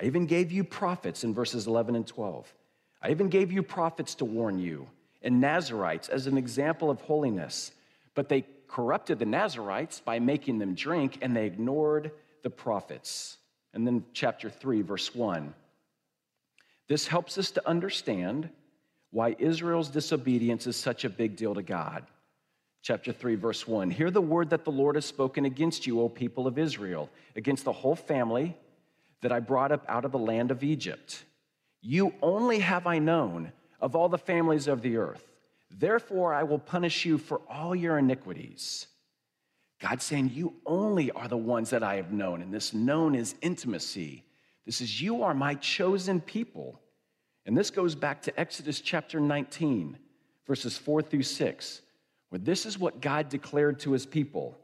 I 0.00 0.04
even 0.04 0.26
gave 0.26 0.50
you 0.50 0.64
prophets 0.64 1.22
in 1.22 1.32
verses 1.32 1.68
11 1.68 1.94
and 1.94 2.06
12. 2.06 2.52
I 3.00 3.10
even 3.10 3.28
gave 3.28 3.52
you 3.52 3.62
prophets 3.62 4.16
to 4.16 4.24
warn 4.24 4.58
you, 4.58 4.88
and 5.22 5.40
Nazarites 5.40 6.08
as 6.08 6.26
an 6.26 6.36
example 6.36 6.90
of 6.90 7.00
holiness. 7.00 7.70
But 8.14 8.28
they 8.28 8.44
corrupted 8.66 9.20
the 9.20 9.26
Nazarites 9.26 10.00
by 10.00 10.18
making 10.18 10.58
them 10.58 10.74
drink, 10.74 11.18
and 11.22 11.36
they 11.36 11.46
ignored 11.46 12.10
the 12.42 12.50
prophets. 12.50 13.38
And 13.74 13.86
then, 13.86 14.04
chapter 14.12 14.50
3, 14.50 14.82
verse 14.82 15.14
1. 15.14 15.54
This 16.88 17.06
helps 17.06 17.38
us 17.38 17.50
to 17.52 17.68
understand 17.68 18.50
why 19.10 19.36
Israel's 19.38 19.88
disobedience 19.88 20.66
is 20.66 20.76
such 20.76 21.04
a 21.04 21.10
big 21.10 21.36
deal 21.36 21.54
to 21.54 21.62
God. 21.62 22.04
Chapter 22.82 23.12
3, 23.12 23.36
verse 23.36 23.66
1. 23.66 23.90
Hear 23.90 24.10
the 24.10 24.20
word 24.20 24.50
that 24.50 24.64
the 24.64 24.72
Lord 24.72 24.96
has 24.96 25.06
spoken 25.06 25.44
against 25.44 25.86
you, 25.86 26.00
O 26.00 26.08
people 26.08 26.46
of 26.46 26.58
Israel, 26.58 27.08
against 27.36 27.64
the 27.64 27.72
whole 27.72 27.94
family 27.94 28.56
that 29.20 29.32
I 29.32 29.40
brought 29.40 29.70
up 29.70 29.84
out 29.88 30.04
of 30.04 30.12
the 30.12 30.18
land 30.18 30.50
of 30.50 30.64
Egypt. 30.64 31.24
You 31.80 32.12
only 32.20 32.58
have 32.58 32.86
I 32.86 32.98
known 32.98 33.52
of 33.80 33.94
all 33.94 34.08
the 34.08 34.18
families 34.18 34.66
of 34.66 34.82
the 34.82 34.96
earth. 34.96 35.26
Therefore, 35.70 36.34
I 36.34 36.42
will 36.42 36.58
punish 36.58 37.04
you 37.04 37.18
for 37.18 37.40
all 37.48 37.74
your 37.74 37.98
iniquities. 37.98 38.86
God's 39.82 40.04
saying, 40.04 40.30
You 40.32 40.54
only 40.64 41.10
are 41.10 41.28
the 41.28 41.36
ones 41.36 41.68
that 41.70 41.82
I 41.82 41.96
have 41.96 42.12
known. 42.12 42.40
And 42.40 42.54
this 42.54 42.72
known 42.72 43.14
is 43.14 43.34
intimacy. 43.42 44.24
This 44.64 44.80
is, 44.80 45.02
You 45.02 45.22
are 45.24 45.34
my 45.34 45.56
chosen 45.56 46.20
people. 46.22 46.80
And 47.44 47.58
this 47.58 47.70
goes 47.70 47.94
back 47.94 48.22
to 48.22 48.40
Exodus 48.40 48.80
chapter 48.80 49.20
19, 49.20 49.98
verses 50.46 50.78
4 50.78 51.02
through 51.02 51.24
6, 51.24 51.82
where 52.30 52.38
this 52.38 52.64
is 52.64 52.78
what 52.78 53.02
God 53.02 53.28
declared 53.28 53.80
to 53.80 53.92
his 53.92 54.06
people 54.06 54.56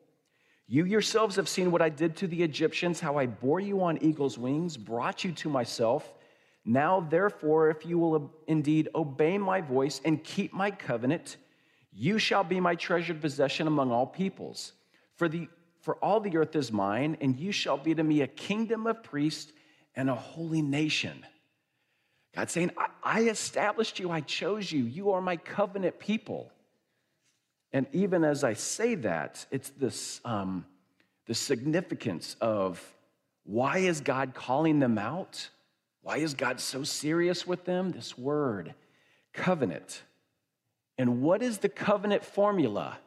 you 0.70 0.84
yourselves 0.84 1.36
have 1.36 1.48
seen 1.48 1.70
what 1.70 1.80
I 1.80 1.88
did 1.88 2.14
to 2.16 2.26
the 2.26 2.42
Egyptians, 2.42 3.00
how 3.00 3.16
I 3.16 3.24
bore 3.24 3.58
you 3.58 3.82
on 3.82 3.96
eagle's 4.02 4.36
wings, 4.36 4.76
brought 4.76 5.24
you 5.24 5.32
to 5.32 5.48
myself. 5.48 6.12
Now, 6.62 7.00
therefore, 7.00 7.70
if 7.70 7.86
you 7.86 7.98
will 7.98 8.30
indeed 8.46 8.90
obey 8.94 9.38
my 9.38 9.62
voice 9.62 10.02
and 10.04 10.22
keep 10.22 10.52
my 10.52 10.70
covenant, 10.70 11.38
you 11.90 12.18
shall 12.18 12.44
be 12.44 12.60
my 12.60 12.74
treasured 12.74 13.22
possession 13.22 13.66
among 13.66 13.90
all 13.90 14.06
peoples. 14.06 14.74
For, 15.18 15.28
the, 15.28 15.48
for 15.80 15.96
all 15.96 16.20
the 16.20 16.36
earth 16.36 16.56
is 16.56 16.72
mine, 16.72 17.18
and 17.20 17.38
you 17.38 17.52
shall 17.52 17.76
be 17.76 17.94
to 17.94 18.02
me 18.02 18.22
a 18.22 18.28
kingdom 18.28 18.86
of 18.86 19.02
priests 19.02 19.52
and 19.94 20.08
a 20.08 20.14
holy 20.14 20.62
nation. 20.62 21.26
God 22.34 22.48
saying, 22.50 22.70
I, 22.78 22.86
I 23.02 23.20
established 23.22 23.98
you, 23.98 24.10
I 24.10 24.20
chose 24.20 24.70
you, 24.70 24.84
you 24.84 25.10
are 25.10 25.20
my 25.20 25.36
covenant 25.36 25.98
people. 25.98 26.52
And 27.72 27.86
even 27.92 28.22
as 28.22 28.44
I 28.44 28.54
say 28.54 28.94
that, 28.94 29.44
it's 29.50 29.70
this 29.70 30.20
um, 30.24 30.64
the 31.26 31.34
significance 31.34 32.36
of 32.40 32.82
why 33.44 33.78
is 33.78 34.00
God 34.00 34.34
calling 34.34 34.78
them 34.78 34.98
out? 34.98 35.48
Why 36.02 36.18
is 36.18 36.32
God 36.34 36.60
so 36.60 36.84
serious 36.84 37.46
with 37.46 37.64
them? 37.64 37.92
This 37.92 38.16
word, 38.16 38.74
covenant. 39.32 40.02
And 40.96 41.22
what 41.22 41.42
is 41.42 41.58
the 41.58 41.68
covenant 41.68 42.24
formula? 42.24 42.98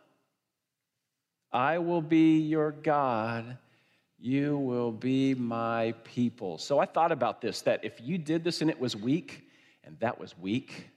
I 1.51 1.79
will 1.79 2.01
be 2.01 2.39
your 2.39 2.71
God. 2.71 3.57
You 4.19 4.57
will 4.57 4.91
be 4.91 5.33
my 5.33 5.93
people. 6.03 6.57
So 6.57 6.79
I 6.79 6.85
thought 6.85 7.11
about 7.11 7.41
this 7.41 7.61
that 7.63 7.83
if 7.83 7.99
you 7.99 8.17
did 8.17 8.43
this 8.43 8.61
and 8.61 8.69
it 8.69 8.79
was 8.79 8.95
weak, 8.95 9.47
and 9.83 9.97
that 9.99 10.19
was 10.19 10.37
weak, 10.37 10.89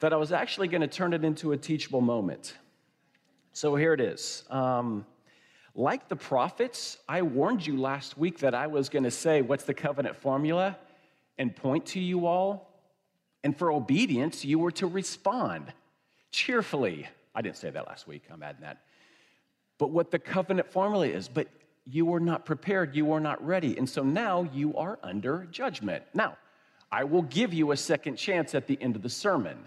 that 0.00 0.12
I 0.12 0.16
was 0.16 0.32
actually 0.32 0.68
going 0.68 0.82
to 0.82 0.88
turn 0.88 1.12
it 1.12 1.24
into 1.24 1.52
a 1.52 1.56
teachable 1.56 2.02
moment. 2.02 2.56
So 3.52 3.74
here 3.74 3.94
it 3.94 4.00
is. 4.00 4.44
Um, 4.50 5.06
like 5.74 6.08
the 6.08 6.16
prophets, 6.16 6.98
I 7.08 7.22
warned 7.22 7.66
you 7.66 7.78
last 7.78 8.18
week 8.18 8.38
that 8.40 8.54
I 8.54 8.66
was 8.66 8.88
going 8.88 9.04
to 9.04 9.10
say, 9.10 9.42
What's 9.42 9.64
the 9.64 9.74
covenant 9.74 10.16
formula? 10.16 10.76
and 11.38 11.54
point 11.54 11.86
to 11.86 12.00
you 12.00 12.26
all. 12.26 12.70
And 13.44 13.56
for 13.56 13.70
obedience, 13.70 14.44
you 14.44 14.58
were 14.58 14.70
to 14.72 14.86
respond 14.86 15.72
cheerfully. 16.30 17.06
I 17.34 17.42
didn't 17.42 17.56
say 17.56 17.70
that 17.70 17.86
last 17.86 18.08
week, 18.08 18.24
I'm 18.30 18.42
adding 18.42 18.62
that. 18.62 18.82
But 19.78 19.90
what 19.90 20.10
the 20.10 20.18
covenant 20.18 20.70
formula 20.70 21.06
is, 21.06 21.28
but 21.28 21.48
you 21.86 22.06
were 22.06 22.20
not 22.20 22.44
prepared, 22.44 22.96
you 22.96 23.04
were 23.04 23.20
not 23.20 23.44
ready. 23.44 23.76
And 23.76 23.88
so 23.88 24.02
now 24.02 24.48
you 24.52 24.76
are 24.76 24.98
under 25.02 25.46
judgment. 25.50 26.04
Now, 26.14 26.36
I 26.90 27.04
will 27.04 27.22
give 27.22 27.52
you 27.52 27.72
a 27.72 27.76
second 27.76 28.16
chance 28.16 28.54
at 28.54 28.66
the 28.66 28.78
end 28.80 28.96
of 28.96 29.02
the 29.02 29.10
sermon. 29.10 29.58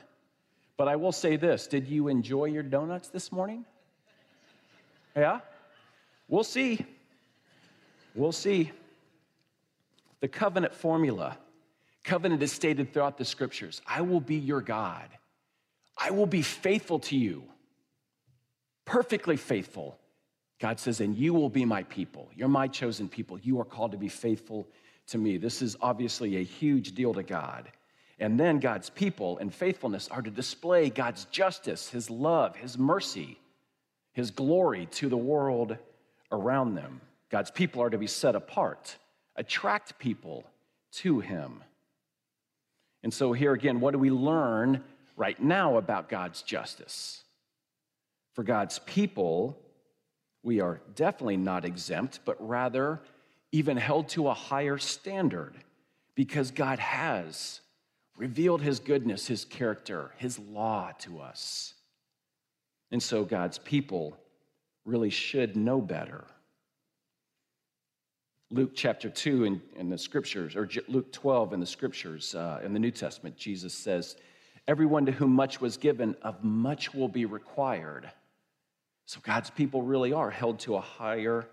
But 0.78 0.88
I 0.88 0.96
will 0.96 1.12
say 1.12 1.36
this 1.36 1.68
did 1.68 1.88
you 1.88 2.08
enjoy 2.08 2.46
your 2.46 2.64
donuts 2.64 3.10
this 3.10 3.32
morning? 3.32 3.66
Yeah? 5.16 5.40
We'll 6.28 6.44
see. 6.44 6.86
We'll 8.16 8.32
see. 8.32 8.72
The 10.22 10.28
covenant 10.28 10.74
formula. 10.74 11.38
Covenant 12.04 12.42
is 12.42 12.52
stated 12.52 12.94
throughout 12.94 13.18
the 13.18 13.26
scriptures 13.26 13.82
I 13.86 14.02
will 14.02 14.22
be 14.22 14.36
your 14.36 14.62
God. 14.62 15.10
I 15.98 16.12
will 16.12 16.26
be 16.26 16.42
faithful 16.42 17.00
to 17.00 17.18
you, 17.18 17.44
perfectly 18.90 19.38
faithful. 19.38 20.00
God 20.60 20.80
says, 20.80 21.00
and 21.00 21.16
you 21.16 21.32
will 21.32 21.50
be 21.50 21.64
my 21.64 21.84
people. 21.84 22.28
You're 22.36 22.48
my 22.48 22.68
chosen 22.68 23.08
people. 23.08 23.40
You 23.40 23.60
are 23.60 23.66
called 23.66 23.92
to 23.92 23.98
be 23.98 24.10
faithful 24.10 24.68
to 25.08 25.20
me. 25.20 25.38
This 25.38 25.62
is 25.62 25.78
obviously 25.80 26.38
a 26.38 26.44
huge 26.44 26.96
deal 26.96 27.14
to 27.14 27.22
God. 27.22 27.72
And 28.18 28.40
then 28.40 28.60
God's 28.60 28.90
people 28.90 29.38
and 29.38 29.54
faithfulness 29.54 30.08
are 30.10 30.24
to 30.24 30.32
display 30.32 30.90
God's 30.90 31.26
justice, 31.26 31.88
his 31.90 32.10
love, 32.10 32.56
his 32.56 32.80
mercy, 32.80 33.40
his 34.14 34.32
glory 34.32 34.88
to 34.94 35.08
the 35.08 35.16
world 35.16 35.78
around 36.32 36.74
them. 36.74 37.00
God's 37.30 37.52
people 37.52 37.84
are 37.84 37.92
to 37.92 37.98
be 38.00 38.08
set 38.08 38.36
apart, 38.36 38.98
attract 39.36 40.00
people 40.00 40.46
to 40.94 41.20
him. 41.20 41.64
And 43.04 43.14
so, 43.14 43.34
here 43.34 43.54
again, 43.54 43.80
what 43.80 43.92
do 43.92 44.00
we 44.00 44.10
learn 44.10 44.84
right 45.16 45.40
now 45.40 45.78
about 45.78 46.10
God's 46.10 46.42
justice? 46.42 47.24
For 48.34 48.44
God's 48.44 48.80
people, 48.80 49.60
we 50.44 50.62
are 50.62 50.82
definitely 50.96 51.38
not 51.38 51.66
exempt, 51.66 52.20
but 52.26 52.38
rather 52.46 53.02
even 53.52 53.78
held 53.78 54.10
to 54.10 54.28
a 54.28 54.34
higher 54.34 54.78
standard 54.78 55.56
because 56.16 56.52
God 56.52 56.80
has 56.80 57.62
revealed 58.18 58.62
his 58.62 58.80
goodness, 58.80 59.28
his 59.28 59.46
character, 59.46 60.12
his 60.18 60.38
law 60.38 60.92
to 61.00 61.20
us. 61.20 61.74
And 62.92 63.02
so 63.02 63.24
God's 63.24 63.58
people 63.58 64.18
really 64.86 65.10
should 65.10 65.56
know 65.56 65.80
better. 65.80 66.26
Luke 68.52 68.72
chapter 68.74 69.10
2 69.10 69.44
in, 69.46 69.62
in 69.78 69.90
the 69.90 69.98
scriptures, 69.98 70.56
or 70.56 70.68
Luke 70.88 71.12
12 71.12 71.54
in 71.54 71.60
the 71.60 71.66
scriptures, 71.66 72.34
uh, 72.34 72.60
in 72.64 72.74
the 72.74 72.80
New 72.80 72.92
Testament, 72.92 73.38
Jesus 73.38 73.74
says, 73.74 74.16
Everyone 74.68 75.06
to 75.06 75.12
whom 75.12 75.32
much 75.32 75.62
was 75.62 75.78
given, 75.78 76.16
of 76.22 76.44
much 76.44 76.94
will 76.94 77.08
be 77.08 77.26
required. 77.26 78.10
So 79.10 79.20
God's 79.24 79.50
people 79.50 79.82
really 79.82 80.14
are 80.14 80.30
held 80.30 80.60
to 80.60 80.76
a 80.76 80.82
higher 80.82 81.48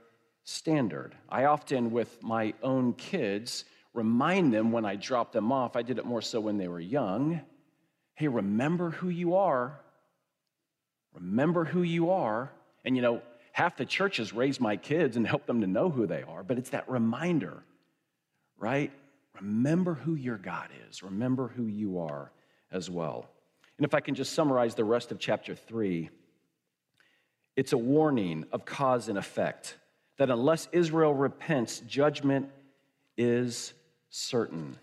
standard. 0.44 1.16
I 1.26 1.46
often, 1.46 1.90
with 1.90 2.22
my 2.22 2.52
own 2.62 2.92
kids, 2.92 3.64
remind 3.94 4.52
them 4.52 4.72
when 4.72 4.84
I 4.84 4.96
drop 4.96 5.32
them 5.32 5.50
off, 5.50 5.74
I 5.74 5.80
did 5.80 5.96
it 5.96 6.04
more 6.04 6.20
so 6.20 6.38
when 6.38 6.58
they 6.58 6.68
were 6.68 6.78
young. 6.78 7.40
Hey, 8.12 8.28
remember 8.28 8.90
who 8.90 9.08
you 9.08 9.36
are. 9.36 9.80
Remember 11.14 11.64
who 11.64 11.82
you 11.82 12.10
are. 12.10 12.52
And 12.84 12.94
you 12.94 13.00
know, 13.00 13.22
half 13.52 13.78
the 13.78 13.86
churches 13.86 14.34
raise 14.34 14.60
my 14.60 14.76
kids 14.76 15.16
and 15.16 15.26
help 15.26 15.46
them 15.46 15.62
to 15.62 15.66
know 15.66 15.88
who 15.88 16.06
they 16.06 16.24
are, 16.24 16.42
but 16.42 16.58
it's 16.58 16.70
that 16.70 16.86
reminder, 16.90 17.62
right? 18.58 18.92
Remember 19.40 19.94
who 19.94 20.14
your 20.14 20.36
God 20.36 20.68
is. 20.90 21.02
Remember 21.02 21.48
who 21.48 21.64
you 21.64 22.00
are 22.00 22.30
as 22.70 22.90
well. 22.90 23.30
And 23.78 23.86
if 23.86 23.94
I 23.94 24.00
can 24.00 24.14
just 24.14 24.34
summarize 24.34 24.74
the 24.74 24.84
rest 24.84 25.10
of 25.10 25.18
chapter 25.18 25.54
three, 25.54 26.10
it's 27.56 27.72
a 27.72 27.78
warning 27.78 28.44
of 28.52 28.64
cause 28.64 29.08
and 29.08 29.18
effect 29.18 29.76
that 30.18 30.30
unless 30.30 30.68
Israel 30.72 31.14
repents, 31.14 31.80
judgment 31.80 32.48
is 33.16 33.72
certain. 34.10 34.78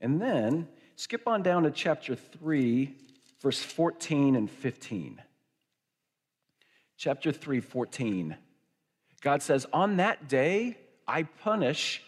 And 0.00 0.20
then 0.20 0.68
skip 0.96 1.28
on 1.28 1.42
down 1.42 1.62
to 1.62 1.70
chapter 1.70 2.16
3, 2.16 2.94
verse 3.40 3.60
14 3.60 4.36
and 4.36 4.50
15 4.50 5.22
chapter 6.98 7.32
3, 7.32 7.60
14. 7.60 8.36
God 9.22 9.42
says, 9.42 9.66
On 9.72 9.96
that 9.96 10.28
day 10.28 10.76
I 11.06 11.22
punish, 11.22 12.02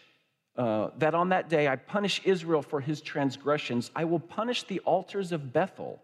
uh, 0.55 0.89
that 0.97 1.15
on 1.15 1.29
that 1.29 1.49
day 1.49 1.67
I 1.67 1.77
punish 1.77 2.21
Israel 2.25 2.61
for 2.61 2.81
his 2.81 3.01
transgressions. 3.01 3.89
I 3.95 4.03
will 4.03 4.19
punish 4.19 4.63
the 4.63 4.79
altars 4.81 5.31
of 5.31 5.51
Bethel, 5.51 6.03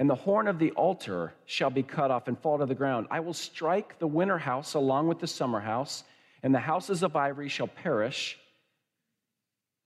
and 0.00 0.08
the 0.08 0.14
horn 0.14 0.48
of 0.48 0.58
the 0.58 0.70
altar 0.70 1.34
shall 1.44 1.68
be 1.68 1.82
cut 1.82 2.10
off 2.10 2.26
and 2.26 2.38
fall 2.38 2.58
to 2.58 2.64
the 2.64 2.74
ground. 2.74 3.06
I 3.10 3.20
will 3.20 3.34
strike 3.34 3.98
the 3.98 4.06
winter 4.06 4.38
house 4.38 4.72
along 4.72 5.08
with 5.08 5.18
the 5.18 5.26
summer 5.26 5.60
house, 5.60 6.04
and 6.42 6.54
the 6.54 6.58
houses 6.58 7.02
of 7.02 7.16
ivory 7.16 7.50
shall 7.50 7.66
perish, 7.66 8.38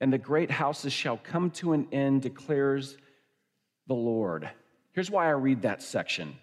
and 0.01 0.13
the 0.13 0.19
great 0.19 0.53
houses 0.53 0.93
shall 0.93 1.17
come 1.17 1.51
to 1.51 1.73
an 1.73 1.89
end, 1.91 2.23
declares 2.23 2.97
the 3.89 3.95
Lord. 3.95 4.49
Here's 4.93 5.11
why 5.11 5.27
I 5.27 5.31
read 5.31 5.63
that 5.63 5.83
section. 5.83 6.37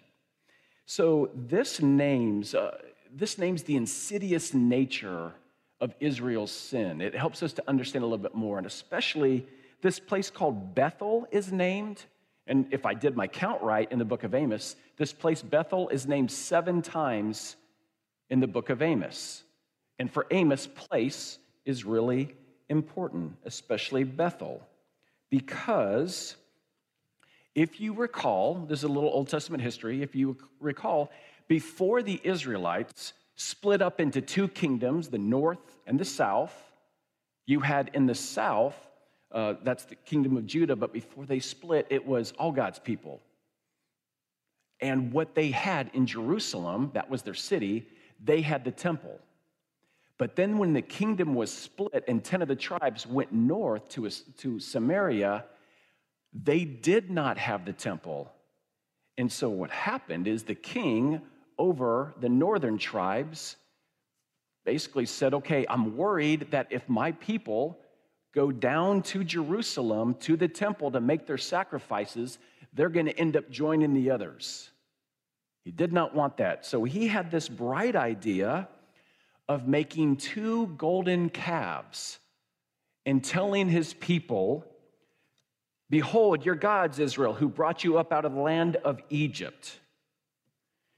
So 0.84 1.30
this 1.34 1.80
names, 1.80 2.54
uh, 2.54 2.76
this 3.10 3.38
names 3.38 3.62
the 3.62 3.76
insidious 3.76 4.52
nature 4.52 5.32
of 5.80 5.94
Israel's 5.98 6.52
sin. 6.52 7.00
It 7.00 7.14
helps 7.14 7.42
us 7.42 7.54
to 7.54 7.64
understand 7.66 8.02
a 8.02 8.06
little 8.06 8.18
bit 8.18 8.34
more, 8.34 8.58
and 8.58 8.66
especially 8.66 9.46
this 9.80 9.98
place 9.98 10.28
called 10.28 10.74
Bethel 10.74 11.26
is 11.30 11.50
named. 11.50 12.04
And 12.46 12.66
if 12.72 12.84
I 12.84 12.94
did 12.94 13.16
my 13.16 13.26
count 13.26 13.62
right 13.62 13.90
in 13.90 13.98
the 13.98 14.04
book 14.04 14.24
of 14.24 14.34
Amos, 14.34 14.76
this 14.96 15.12
place, 15.12 15.42
Bethel, 15.42 15.88
is 15.88 16.06
named 16.06 16.30
seven 16.30 16.82
times 16.82 17.56
in 18.30 18.40
the 18.40 18.46
book 18.46 18.70
of 18.70 18.82
Amos. 18.82 19.44
And 19.98 20.10
for 20.10 20.26
Amos, 20.30 20.66
place 20.66 21.38
is 21.64 21.84
really 21.84 22.34
important, 22.68 23.36
especially 23.44 24.04
Bethel, 24.04 24.66
because 25.30 26.36
if 27.54 27.80
you 27.80 27.92
recall, 27.92 28.54
this 28.66 28.80
is 28.80 28.84
a 28.84 28.88
little 28.88 29.10
Old 29.10 29.28
Testament 29.28 29.62
history. 29.62 30.02
If 30.02 30.14
you 30.14 30.36
recall, 30.58 31.10
before 31.48 32.02
the 32.02 32.20
Israelites 32.24 33.12
split 33.36 33.82
up 33.82 34.00
into 34.00 34.20
two 34.20 34.48
kingdoms, 34.48 35.08
the 35.08 35.18
north 35.18 35.76
and 35.86 35.98
the 36.00 36.04
south, 36.04 36.54
you 37.46 37.60
had 37.60 37.90
in 37.92 38.06
the 38.06 38.14
south, 38.14 38.76
uh, 39.32 39.54
that's 39.62 39.84
the 39.84 39.94
kingdom 39.94 40.36
of 40.36 40.46
Judah, 40.46 40.76
but 40.76 40.92
before 40.92 41.26
they 41.26 41.40
split, 41.40 41.86
it 41.90 42.06
was 42.06 42.32
all 42.38 42.52
God's 42.52 42.78
people. 42.78 43.20
And 44.80 45.12
what 45.12 45.34
they 45.34 45.50
had 45.50 45.90
in 45.94 46.06
Jerusalem, 46.06 46.90
that 46.94 47.08
was 47.08 47.22
their 47.22 47.34
city, 47.34 47.86
they 48.22 48.40
had 48.40 48.64
the 48.64 48.72
temple. 48.72 49.18
But 50.18 50.36
then 50.36 50.58
when 50.58 50.72
the 50.72 50.82
kingdom 50.82 51.34
was 51.34 51.52
split 51.52 52.04
and 52.06 52.22
10 52.22 52.42
of 52.42 52.48
the 52.48 52.56
tribes 52.56 53.06
went 53.06 53.32
north 53.32 53.88
to, 53.90 54.08
to 54.10 54.60
Samaria, 54.60 55.44
they 56.32 56.64
did 56.64 57.10
not 57.10 57.38
have 57.38 57.64
the 57.64 57.72
temple. 57.72 58.30
And 59.18 59.30
so 59.30 59.50
what 59.50 59.70
happened 59.70 60.26
is 60.26 60.42
the 60.42 60.54
king 60.54 61.20
over 61.58 62.14
the 62.20 62.28
northern 62.28 62.78
tribes 62.78 63.56
basically 64.64 65.06
said, 65.06 65.34
Okay, 65.34 65.66
I'm 65.68 65.96
worried 65.96 66.48
that 66.50 66.68
if 66.70 66.88
my 66.88 67.12
people 67.12 67.78
go 68.34 68.50
down 68.50 69.02
to 69.02 69.24
Jerusalem 69.24 70.14
to 70.20 70.36
the 70.36 70.48
temple 70.48 70.90
to 70.92 71.00
make 71.00 71.26
their 71.26 71.38
sacrifices, 71.38 72.38
they're 72.72 72.88
going 72.88 73.06
to 73.06 73.18
end 73.18 73.36
up 73.36 73.50
joining 73.50 73.92
the 73.94 74.10
others. 74.10 74.70
He 75.64 75.70
did 75.70 75.92
not 75.92 76.14
want 76.14 76.38
that. 76.38 76.66
So 76.66 76.84
he 76.84 77.06
had 77.06 77.30
this 77.30 77.48
bright 77.48 77.94
idea 77.94 78.68
of 79.48 79.68
making 79.68 80.16
two 80.16 80.68
golden 80.78 81.28
calves 81.28 82.18
and 83.04 83.22
telling 83.22 83.68
his 83.68 83.94
people 83.94 84.66
Behold, 85.92 86.46
your 86.46 86.54
gods, 86.54 86.98
Israel, 86.98 87.34
who 87.34 87.50
brought 87.50 87.84
you 87.84 87.98
up 87.98 88.14
out 88.14 88.24
of 88.24 88.32
the 88.32 88.40
land 88.40 88.76
of 88.76 89.02
Egypt. 89.10 89.78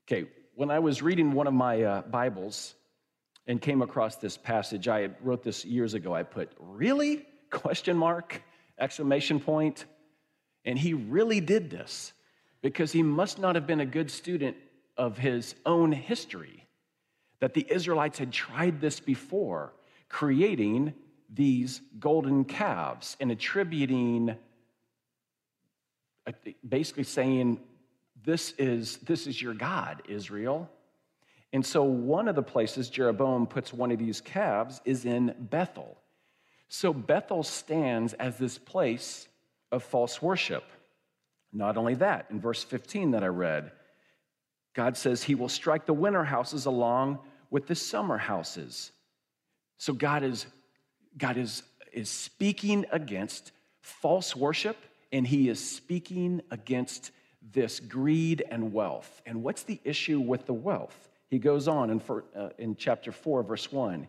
Okay, 0.07 0.31
when 0.55 0.71
I 0.71 0.79
was 0.79 1.03
reading 1.03 1.33
one 1.33 1.49
of 1.49 1.53
my 1.53 1.83
uh, 1.83 2.03
Bibles 2.03 2.77
and 3.47 3.61
came 3.61 3.83
across 3.83 4.17
this 4.17 4.37
passage, 4.37 4.89
I 4.89 5.11
wrote 5.23 5.43
this 5.43 5.65
years 5.65 5.95
ago. 5.95 6.15
I 6.15 6.23
put, 6.23 6.51
really? 6.59 7.27
Question 7.51 7.97
mark, 7.97 8.43
exclamation 8.79 9.39
point. 9.39 9.85
And 10.65 10.79
he 10.79 10.95
really 10.95 11.41
did 11.41 11.71
this 11.71 12.13
because 12.63 12.91
he 12.93 13.03
must 13.03 13.39
not 13.39 13.55
have 13.55 13.67
been 13.67 13.81
a 13.81 13.87
good 13.87 14.11
student 14.11 14.57
of 14.97 15.19
his 15.19 15.55
own 15.67 15.93
history. 15.93 16.67
That 17.41 17.55
the 17.55 17.67
Israelites 17.71 18.19
had 18.19 18.33
tried 18.33 18.81
this 18.81 19.01
before, 19.01 19.75
creating 20.09 20.95
these 21.29 21.83
golden 21.99 22.45
calves 22.45 23.17
and 23.21 23.31
attributing 23.31 24.37
uh, 26.27 26.33
basically 26.67 27.05
saying, 27.05 27.61
this 28.25 28.53
is, 28.53 28.97
this 28.99 29.27
is 29.27 29.41
your 29.41 29.55
God, 29.55 30.03
Israel. 30.09 30.71
And 31.55 31.65
so, 31.65 31.85
one 31.85 32.27
of 32.27 32.35
the 32.35 32.43
places 32.43 32.91
Jeroboam 32.91 33.47
puts 33.47 33.73
one 33.73 33.93
of 33.93 33.99
these 34.01 34.21
calves 34.21 34.81
is 34.85 35.05
in 35.05 35.33
Bethel. 35.39 35.97
So, 36.67 36.93
Bethel 36.93 37.45
stands 37.45 38.13
as 38.15 38.37
this 38.37 38.59
place 38.59 39.29
of 39.71 39.85
false 39.85 40.21
worship. 40.21 40.65
Not 41.53 41.77
only 41.77 41.95
that, 41.95 42.27
in 42.29 42.41
verse 42.41 42.65
15 42.65 43.13
that 43.13 43.23
I 43.23 43.29
read, 43.29 43.71
God 44.75 44.97
says 44.97 45.23
he 45.23 45.37
will 45.37 45.49
strike 45.49 45.87
the 45.87 45.93
winter 45.93 46.25
houses 46.25 46.67
along 46.67 47.21
with 47.53 47.69
the 47.69 47.77
summer 47.77 48.19
houses. 48.19 48.91
So, 49.79 49.93
God 49.93 50.25
is, 50.25 50.47
God 51.17 51.37
is, 51.37 51.63
is 51.93 52.11
speaking 52.11 52.85
against 52.91 53.53
false 53.81 54.35
worship 54.35 54.77
and 55.13 55.25
he 55.25 55.49
is 55.49 55.65
speaking 55.65 56.41
against 56.51 57.13
this 57.53 57.79
greed 57.79 58.43
and 58.51 58.73
wealth. 58.73 59.23
And 59.25 59.45
what's 59.45 59.63
the 59.63 59.81
issue 59.85 60.19
with 60.19 60.47
the 60.47 60.53
wealth? 60.53 61.11
He 61.29 61.39
goes 61.39 61.69
on 61.69 61.91
in, 61.91 62.01
for, 62.01 62.25
uh, 62.37 62.51
in 62.59 62.77
chapter 62.77 63.13
4, 63.13 63.43
verse 63.43 63.73
1. 63.73 64.07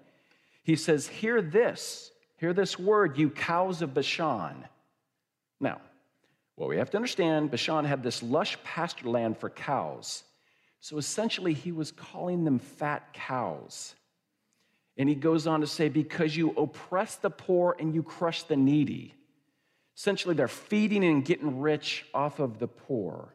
He 0.63 0.75
says, 0.75 1.07
Hear 1.07 1.41
this, 1.41 2.11
hear 2.37 2.53
this 2.53 2.77
word, 2.77 3.17
you 3.17 3.29
cows 3.29 3.81
of 3.81 3.93
Bashan. 3.93 4.65
Now, 5.59 5.79
what 6.55 6.69
we 6.69 6.77
have 6.77 6.89
to 6.91 6.97
understand, 6.97 7.51
Bashan 7.51 7.85
had 7.85 8.03
this 8.03 8.23
lush 8.23 8.57
pasture 8.63 9.09
land 9.09 9.37
for 9.37 9.49
cows. 9.49 10.23
So 10.79 10.97
essentially, 10.97 11.53
he 11.53 11.71
was 11.71 11.91
calling 11.91 12.43
them 12.43 12.59
fat 12.59 13.13
cows. 13.13 13.95
And 14.97 15.09
he 15.09 15.15
goes 15.15 15.47
on 15.47 15.61
to 15.61 15.67
say, 15.67 15.89
Because 15.89 16.35
you 16.35 16.51
oppress 16.51 17.15
the 17.15 17.29
poor 17.29 17.75
and 17.79 17.93
you 17.93 18.03
crush 18.03 18.43
the 18.43 18.55
needy. 18.55 19.13
Essentially, 19.97 20.35
they're 20.35 20.47
feeding 20.47 21.03
and 21.03 21.23
getting 21.23 21.59
rich 21.59 22.05
off 22.13 22.39
of 22.39 22.59
the 22.59 22.67
poor. 22.67 23.33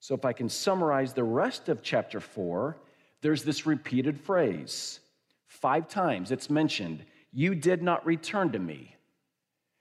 So, 0.00 0.14
if 0.14 0.24
I 0.24 0.32
can 0.32 0.48
summarize 0.48 1.12
the 1.12 1.24
rest 1.24 1.68
of 1.68 1.82
chapter 1.82 2.20
4, 2.20 2.76
there's 3.24 3.42
this 3.42 3.64
repeated 3.64 4.20
phrase. 4.20 5.00
Five 5.46 5.88
times 5.88 6.30
it's 6.30 6.50
mentioned, 6.50 7.06
You 7.32 7.54
did 7.54 7.82
not 7.82 8.04
return 8.04 8.52
to 8.52 8.58
me. 8.58 8.96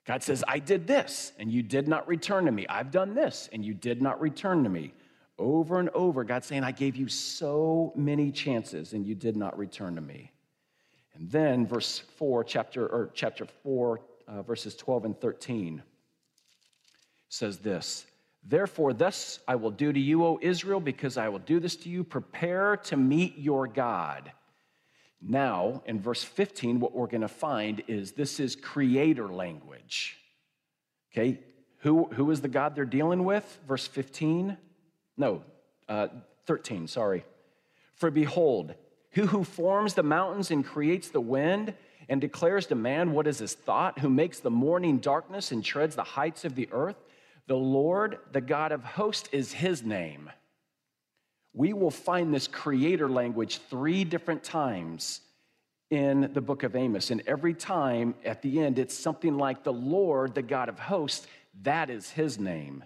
God 0.07 0.23
says, 0.23 0.45
I 0.47 0.59
did 0.59 0.87
this, 0.87 1.33
and 1.37 1.51
you 1.51 1.61
did 1.61 1.89
not 1.89 2.07
return 2.07 2.45
to 2.45 2.53
me. 2.53 2.65
I've 2.69 2.89
done 2.89 3.13
this, 3.13 3.49
and 3.51 3.65
you 3.65 3.73
did 3.73 4.01
not 4.01 4.21
return 4.21 4.63
to 4.63 4.69
me. 4.69 4.93
Over 5.37 5.81
and 5.81 5.89
over, 5.89 6.23
God 6.23 6.45
saying, 6.45 6.63
I 6.63 6.71
gave 6.71 6.95
you 6.95 7.09
so 7.09 7.91
many 7.97 8.31
chances, 8.31 8.93
and 8.93 9.05
you 9.05 9.13
did 9.13 9.35
not 9.35 9.57
return 9.57 9.95
to 9.95 10.01
me. 10.01 10.31
And 11.13 11.29
then, 11.29 11.67
verse 11.67 11.99
4, 11.99 12.45
chapter, 12.45 12.87
or 12.87 13.11
chapter 13.13 13.45
4, 13.45 13.99
uh, 14.25 14.41
verses 14.43 14.73
12 14.77 15.03
and 15.03 15.19
13 15.19 15.83
says 17.27 17.57
this 17.57 18.05
Therefore, 18.45 18.93
thus 18.93 19.39
I 19.47 19.55
will 19.55 19.71
do 19.71 19.93
to 19.93 19.99
you, 19.99 20.25
O 20.25 20.39
Israel, 20.41 20.79
because 20.79 21.17
I 21.17 21.29
will 21.29 21.39
do 21.39 21.59
this 21.59 21.75
to 21.77 21.89
you. 21.89 22.03
Prepare 22.03 22.77
to 22.77 22.97
meet 22.97 23.37
your 23.37 23.67
God. 23.67 24.31
Now, 25.21 25.81
in 25.85 26.01
verse 26.01 26.23
15, 26.23 26.81
what 26.81 26.93
we're 26.93 27.07
going 27.07 27.21
to 27.21 27.29
find 27.29 27.83
is 27.87 28.11
this 28.11 28.41
is 28.41 28.55
creator 28.57 29.29
language. 29.29 30.17
Okay, 31.11 31.39
who, 31.77 32.05
who 32.05 32.29
is 32.31 32.41
the 32.41 32.49
God 32.49 32.75
they're 32.75 32.85
dealing 32.85 33.23
with? 33.23 33.59
Verse 33.67 33.87
15? 33.87 34.57
No, 35.15 35.43
uh, 35.87 36.07
13, 36.45 36.87
sorry. 36.87 37.23
For 37.95 38.11
behold, 38.11 38.73
who 39.11 39.27
who 39.27 39.43
forms 39.43 39.93
the 39.93 40.03
mountains 40.03 40.51
and 40.51 40.65
creates 40.65 41.09
the 41.09 41.21
wind 41.21 41.73
and 42.09 42.19
declares 42.19 42.65
to 42.67 42.75
man 42.75 43.11
what 43.11 43.27
is 43.27 43.39
his 43.39 43.53
thought, 43.53 43.99
who 43.99 44.09
makes 44.09 44.39
the 44.39 44.51
morning 44.51 44.97
darkness 44.97 45.51
and 45.51 45.63
treads 45.63 45.95
the 45.95 46.03
heights 46.03 46.43
of 46.43 46.55
the 46.55 46.67
earth? 46.71 46.97
The 47.47 47.55
Lord, 47.55 48.19
the 48.31 48.41
God 48.41 48.71
of 48.71 48.83
hosts, 48.83 49.29
is 49.31 49.51
his 49.51 49.83
name. 49.83 50.29
We 51.53 51.73
will 51.73 51.91
find 51.91 52.33
this 52.33 52.47
creator 52.47 53.09
language 53.09 53.59
three 53.69 54.03
different 54.03 54.43
times 54.43 55.21
in 55.91 56.31
the 56.33 56.41
book 56.41 56.63
of 56.63 56.75
Amos. 56.75 57.11
And 57.11 57.21
every 57.27 57.53
time 57.53 58.15
at 58.25 58.41
the 58.41 58.61
end, 58.61 58.79
it's 58.79 58.97
something 58.97 59.37
like 59.37 59.63
the 59.63 59.73
Lord, 59.73 60.33
the 60.33 60.41
God 60.41 60.69
of 60.69 60.79
hosts, 60.79 61.27
that 61.61 61.89
is 61.89 62.09
his 62.09 62.39
name, 62.39 62.83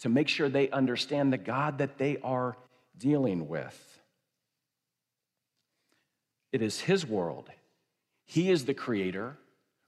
to 0.00 0.08
make 0.08 0.26
sure 0.26 0.48
they 0.48 0.68
understand 0.70 1.32
the 1.32 1.38
God 1.38 1.78
that 1.78 1.98
they 1.98 2.18
are 2.24 2.56
dealing 2.98 3.48
with. 3.48 4.00
It 6.50 6.62
is 6.62 6.80
his 6.80 7.06
world. 7.06 7.48
He 8.24 8.50
is 8.50 8.64
the 8.64 8.74
creator. 8.74 9.36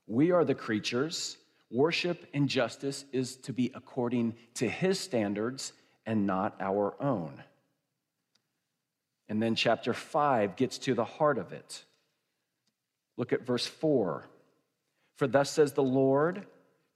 We 0.07 0.31
are 0.31 0.45
the 0.45 0.55
creatures. 0.55 1.37
Worship 1.71 2.27
and 2.33 2.47
justice 2.47 3.05
is 3.11 3.37
to 3.37 3.53
be 3.53 3.71
according 3.73 4.35
to 4.55 4.69
his 4.69 4.99
standards 4.99 5.73
and 6.05 6.27
not 6.27 6.55
our 6.59 6.95
own. 7.01 7.43
And 9.27 9.41
then 9.41 9.55
chapter 9.55 9.93
5 9.93 10.55
gets 10.55 10.77
to 10.79 10.93
the 10.93 11.05
heart 11.05 11.37
of 11.37 11.51
it. 11.51 11.83
Look 13.17 13.33
at 13.33 13.45
verse 13.45 13.65
4. 13.65 14.25
For 15.15 15.27
thus 15.27 15.49
says 15.49 15.73
the 15.73 15.83
Lord 15.83 16.45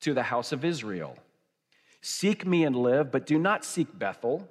to 0.01 0.13
the 0.13 0.23
house 0.23 0.51
of 0.51 0.63
Israel 0.63 1.17
Seek 2.01 2.45
me 2.45 2.63
and 2.63 2.75
live, 2.75 3.11
but 3.11 3.25
do 3.25 3.37
not 3.37 3.65
seek 3.65 3.97
Bethel, 3.97 4.47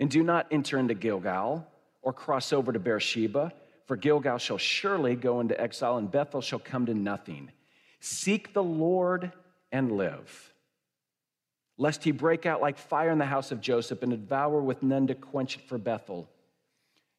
and 0.00 0.10
do 0.10 0.22
not 0.22 0.46
enter 0.50 0.78
into 0.78 0.94
Gilgal 0.94 1.66
or 2.00 2.12
cross 2.14 2.52
over 2.52 2.72
to 2.72 2.78
Beersheba, 2.78 3.52
for 3.86 3.96
Gilgal 3.96 4.38
shall 4.38 4.56
surely 4.56 5.16
go 5.16 5.40
into 5.40 5.58
exile, 5.60 5.98
and 5.98 6.10
Bethel 6.10 6.40
shall 6.40 6.58
come 6.58 6.86
to 6.86 6.94
nothing. 6.94 7.50
Seek 8.04 8.52
the 8.52 8.62
Lord 8.62 9.32
and 9.72 9.96
live, 9.96 10.52
lest 11.78 12.04
he 12.04 12.10
break 12.10 12.44
out 12.44 12.60
like 12.60 12.76
fire 12.76 13.10
in 13.10 13.16
the 13.16 13.24
house 13.24 13.50
of 13.50 13.62
Joseph 13.62 14.02
and 14.02 14.10
devour 14.10 14.60
with 14.60 14.82
none 14.82 15.06
to 15.06 15.14
quench 15.14 15.56
it 15.56 15.62
for 15.62 15.78
Bethel. 15.78 16.28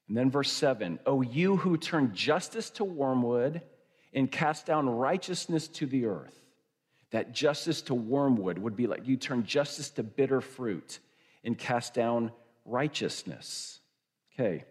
And 0.07 0.15
then 0.15 0.29
verse 0.29 0.51
7 0.51 0.99
O 1.07 1.23
you 1.23 1.57
who 1.57 1.75
turn 1.77 2.13
justice 2.13 2.69
to 2.69 2.83
wormwood 2.83 3.63
and 4.13 4.31
cast 4.31 4.67
down 4.67 4.87
righteousness 4.87 5.67
to 5.69 5.87
the 5.87 6.05
earth. 6.05 6.39
That 7.09 7.33
justice 7.33 7.81
to 7.83 7.95
wormwood 7.95 8.59
would 8.59 8.75
be 8.75 8.85
like 8.85 9.07
you 9.07 9.17
turn 9.17 9.43
justice 9.43 9.89
to 9.89 10.03
bitter 10.03 10.39
fruit 10.39 10.99
and 11.43 11.57
cast 11.57 11.95
down 11.95 12.31
righteousness. 12.63 13.79
Okay. 14.35 14.65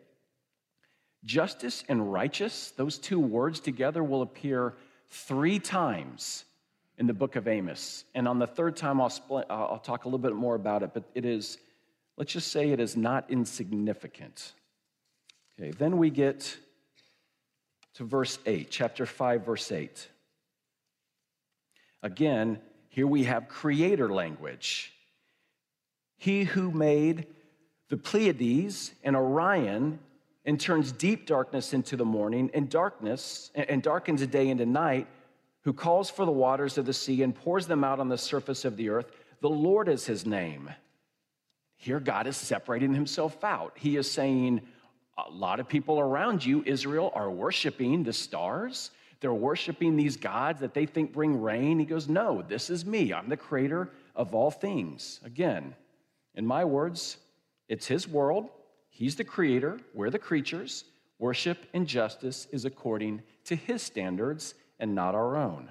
Justice 1.24 1.83
and 1.88 2.12
righteous, 2.12 2.72
those 2.77 2.98
two 2.98 3.18
words 3.18 3.59
together 3.59 4.05
will 4.05 4.22
appear 4.22 4.74
three 5.14 5.61
times 5.61 6.44
in 6.98 7.07
the 7.07 7.14
book 7.14 7.37
of 7.37 7.46
Amos. 7.46 8.05
And 8.14 8.27
on 8.27 8.38
the 8.38 8.46
third 8.46 8.77
time, 8.77 9.00
I'll, 9.00 9.11
split, 9.11 9.46
I'll 9.48 9.79
talk 9.79 10.05
a 10.05 10.09
little 10.09 10.18
bit 10.18 10.35
more 10.35 10.57
about 10.57 10.83
it, 10.83 10.90
but 10.92 11.05
it 11.14 11.24
is, 11.24 11.59
let's 12.16 12.33
just 12.33 12.50
say 12.50 12.70
it 12.70 12.81
is 12.81 12.96
not 12.96 13.31
insignificant. 13.31 14.53
Okay, 15.59 15.70
then 15.70 15.98
we 15.98 16.11
get 16.11 16.57
to 17.94 18.05
verse 18.05 18.38
8, 18.44 18.68
chapter 18.70 19.07
5, 19.07 19.46
verse 19.46 19.70
8. 19.70 20.09
Again, 22.03 22.59
here 22.88 23.07
we 23.07 23.24
have 23.24 23.48
creator 23.48 24.12
language. 24.12 24.92
He 26.16 26.42
who 26.42 26.72
made 26.72 27.27
the 27.88 27.96
Pleiades 27.96 28.92
and 29.05 29.14
Orion 29.14 30.00
and 30.44 30.61
turns 30.61 30.92
deep 30.92 31.26
darkness 31.26 31.72
into 31.72 31.96
the 31.96 32.04
morning 32.04 32.50
and 32.54 32.68
darkness 32.68 33.50
and 33.54 33.83
darkens 33.83 34.22
a 34.22 34.26
day 34.26 34.48
into 34.48 34.66
night 34.66 35.07
who 35.62 35.72
calls 35.72 36.11
for 36.11 36.26
the 36.26 36.33
waters 36.33 36.76
of 36.76 36.85
the 36.85 36.92
sea 36.92 37.22
and 37.22 37.35
pours 37.35 37.66
them 37.66 37.83
out 37.83 37.98
on 37.98 38.09
the 38.09 38.18
surface 38.18 38.64
of 38.64 38.76
the 38.76 38.90
earth. 38.90 39.11
The 39.40 39.48
lord 39.48 39.88
is 39.88 40.04
his 40.04 40.26
name. 40.26 40.70
Here 41.76 42.00
god 42.00 42.26
is 42.26 42.37
separating 42.37 42.94
himself 42.94 43.42
out. 43.42 43.72
He 43.76 43.96
is 43.96 44.11
saying 44.11 44.61
a 45.16 45.30
lot 45.30 45.61
of 45.61 45.68
people 45.68 45.98
around 45.98 46.44
you 46.44 46.62
israel 46.66 47.11
are 47.14 47.30
worshiping 47.30 48.02
the 48.02 48.12
stars. 48.12 48.90
They're 49.20 49.33
worshiping 49.33 49.96
these 49.96 50.18
gods 50.18 50.61
that 50.61 50.74
they 50.74 50.85
think 50.85 51.12
bring 51.12 51.40
rain. 51.40 51.78
He 51.78 51.87
goes 51.87 52.09
no 52.09 52.42
this 52.42 52.68
is 52.68 52.85
me. 52.85 53.14
I'm 53.14 53.30
the 53.30 53.37
creator 53.37 53.90
of 54.14 54.35
all 54.35 54.50
things. 54.50 55.20
Again 55.24 55.74
in 56.35 56.46
my 56.46 56.66
words 56.66 57.16
it's 57.66 57.87
his 57.87 58.07
world 58.07 58.50
He's 58.94 59.16
the 59.16 59.24
creator, 59.24 59.80
we're 59.92 60.11
the 60.11 60.20
creatures. 60.20 60.85
Worship 61.18 61.59
and 61.74 61.85
justice 61.85 62.46
is 62.52 62.64
according 62.64 63.22
to 63.46 63.57
his 63.57 63.83
standards 63.83 64.54
and 64.78 64.94
not 64.94 65.16
our 65.16 65.37
own. 65.37 65.68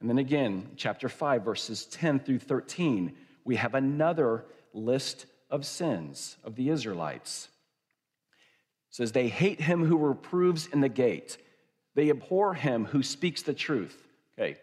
And 0.00 0.08
then 0.08 0.18
again, 0.18 0.70
chapter 0.76 1.08
5, 1.08 1.44
verses 1.44 1.86
10 1.86 2.20
through 2.20 2.38
13, 2.38 3.16
we 3.44 3.56
have 3.56 3.74
another 3.74 4.44
list 4.72 5.26
of 5.50 5.66
sins 5.66 6.36
of 6.44 6.54
the 6.54 6.70
Israelites. 6.70 7.48
It 8.90 8.94
says, 8.94 9.10
They 9.10 9.26
hate 9.26 9.60
him 9.60 9.84
who 9.84 9.98
reproves 9.98 10.68
in 10.68 10.80
the 10.80 10.88
gate, 10.88 11.36
they 11.96 12.10
abhor 12.10 12.54
him 12.54 12.84
who 12.84 13.02
speaks 13.02 13.42
the 13.42 13.54
truth. 13.54 14.06
Okay, 14.38 14.56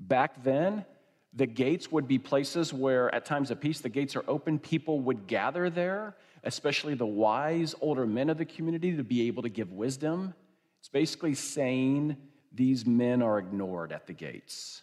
back 0.00 0.42
then, 0.42 0.84
the 1.32 1.46
gates 1.46 1.90
would 1.92 2.08
be 2.08 2.18
places 2.18 2.72
where, 2.72 3.12
at 3.14 3.24
times 3.24 3.50
of 3.50 3.60
peace, 3.60 3.80
the 3.80 3.88
gates 3.88 4.16
are 4.16 4.24
open. 4.26 4.58
People 4.58 5.00
would 5.00 5.26
gather 5.26 5.68
there, 5.68 6.16
especially 6.44 6.94
the 6.94 7.06
wise 7.06 7.74
older 7.80 8.06
men 8.06 8.30
of 8.30 8.38
the 8.38 8.44
community, 8.44 8.96
to 8.96 9.04
be 9.04 9.26
able 9.26 9.42
to 9.42 9.48
give 9.48 9.72
wisdom. 9.72 10.34
It's 10.78 10.88
basically 10.88 11.34
saying 11.34 12.16
these 12.52 12.86
men 12.86 13.22
are 13.22 13.38
ignored 13.38 13.90
at 13.90 14.06
the 14.06 14.12
gates. 14.12 14.82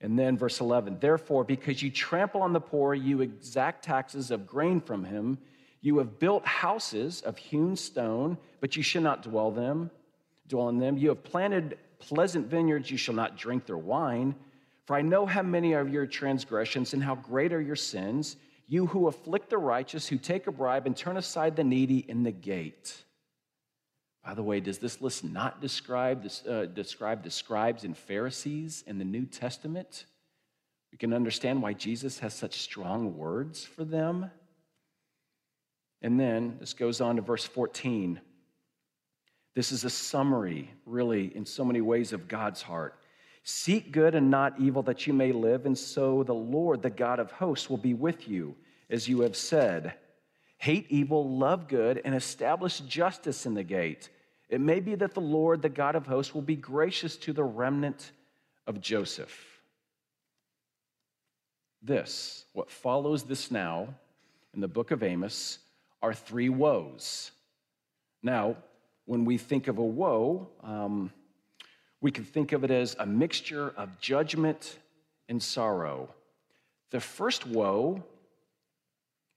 And 0.00 0.18
then 0.18 0.36
verse 0.36 0.60
11, 0.60 0.98
therefore, 1.00 1.44
because 1.44 1.82
you 1.82 1.90
trample 1.90 2.42
on 2.42 2.52
the 2.52 2.60
poor, 2.60 2.94
you 2.94 3.20
exact 3.20 3.84
taxes 3.84 4.30
of 4.30 4.46
grain 4.46 4.80
from 4.80 5.04
him. 5.04 5.38
You 5.80 5.98
have 5.98 6.18
built 6.18 6.44
houses 6.44 7.20
of 7.22 7.38
hewn 7.38 7.76
stone, 7.76 8.36
but 8.60 8.76
you 8.76 8.82
shall 8.82 9.02
not 9.02 9.22
dwell 9.22 9.50
them, 9.50 9.90
dwell 10.48 10.68
in 10.68 10.78
them. 10.78 10.98
You 10.98 11.10
have 11.10 11.22
planted 11.22 11.78
pleasant 11.98 12.48
vineyards, 12.48 12.90
you 12.90 12.96
shall 12.96 13.14
not 13.14 13.36
drink 13.36 13.66
their 13.66 13.78
wine. 13.78 14.34
For 14.86 14.96
I 14.96 15.02
know 15.02 15.24
how 15.24 15.42
many 15.42 15.74
are 15.74 15.86
your 15.86 16.06
transgressions 16.06 16.92
and 16.92 17.02
how 17.02 17.14
great 17.14 17.52
are 17.52 17.60
your 17.60 17.76
sins, 17.76 18.36
you 18.66 18.86
who 18.86 19.08
afflict 19.08 19.50
the 19.50 19.58
righteous, 19.58 20.08
who 20.08 20.18
take 20.18 20.46
a 20.46 20.52
bribe 20.52 20.86
and 20.86 20.96
turn 20.96 21.16
aside 21.16 21.56
the 21.56 21.64
needy 21.64 21.98
in 21.98 22.22
the 22.22 22.32
gate. 22.32 23.04
By 24.24 24.34
the 24.34 24.42
way, 24.42 24.60
does 24.60 24.78
this 24.78 25.02
list 25.02 25.22
not 25.22 25.60
describe, 25.60 26.22
this, 26.22 26.44
uh, 26.46 26.66
describe 26.72 27.22
the 27.22 27.30
scribes 27.30 27.84
and 27.84 27.96
Pharisees 27.96 28.82
in 28.86 28.98
the 28.98 29.04
New 29.04 29.26
Testament? 29.26 30.06
We 30.90 30.98
can 30.98 31.12
understand 31.12 31.60
why 31.60 31.74
Jesus 31.74 32.20
has 32.20 32.32
such 32.32 32.60
strong 32.60 33.18
words 33.18 33.64
for 33.64 33.84
them. 33.84 34.30
And 36.00 36.18
then 36.18 36.56
this 36.60 36.72
goes 36.72 37.00
on 37.00 37.16
to 37.16 37.22
verse 37.22 37.44
14. 37.44 38.20
This 39.54 39.72
is 39.72 39.84
a 39.84 39.90
summary, 39.90 40.70
really, 40.86 41.34
in 41.36 41.44
so 41.44 41.64
many 41.64 41.80
ways, 41.80 42.12
of 42.12 42.26
God's 42.26 42.62
heart. 42.62 42.98
Seek 43.46 43.92
good 43.92 44.14
and 44.14 44.30
not 44.30 44.58
evil 44.58 44.82
that 44.84 45.06
you 45.06 45.12
may 45.12 45.30
live, 45.30 45.66
and 45.66 45.76
so 45.76 46.22
the 46.22 46.34
Lord, 46.34 46.80
the 46.80 46.88
God 46.88 47.20
of 47.20 47.30
hosts, 47.30 47.68
will 47.68 47.76
be 47.76 47.92
with 47.92 48.26
you, 48.26 48.56
as 48.88 49.06
you 49.06 49.20
have 49.20 49.36
said. 49.36 49.94
Hate 50.56 50.86
evil, 50.88 51.36
love 51.36 51.68
good, 51.68 52.00
and 52.06 52.14
establish 52.14 52.80
justice 52.80 53.44
in 53.44 53.52
the 53.52 53.62
gate. 53.62 54.08
It 54.48 54.62
may 54.62 54.80
be 54.80 54.94
that 54.94 55.12
the 55.12 55.20
Lord, 55.20 55.60
the 55.60 55.68
God 55.68 55.94
of 55.94 56.06
hosts, 56.06 56.34
will 56.34 56.42
be 56.42 56.56
gracious 56.56 57.16
to 57.18 57.34
the 57.34 57.44
remnant 57.44 58.12
of 58.66 58.80
Joseph. 58.80 59.60
This, 61.82 62.46
what 62.54 62.70
follows 62.70 63.24
this 63.24 63.50
now 63.50 63.88
in 64.54 64.62
the 64.62 64.68
book 64.68 64.90
of 64.90 65.02
Amos, 65.02 65.58
are 66.00 66.14
three 66.14 66.48
woes. 66.48 67.30
Now, 68.22 68.56
when 69.04 69.26
we 69.26 69.36
think 69.36 69.68
of 69.68 69.76
a 69.76 69.84
woe, 69.84 70.48
um, 70.62 71.12
we 72.04 72.10
can 72.10 72.22
think 72.22 72.52
of 72.52 72.64
it 72.64 72.70
as 72.70 72.94
a 72.98 73.06
mixture 73.06 73.72
of 73.78 73.98
judgment 73.98 74.78
and 75.30 75.42
sorrow. 75.42 76.10
The 76.90 77.00
first 77.00 77.46
woe 77.46 78.04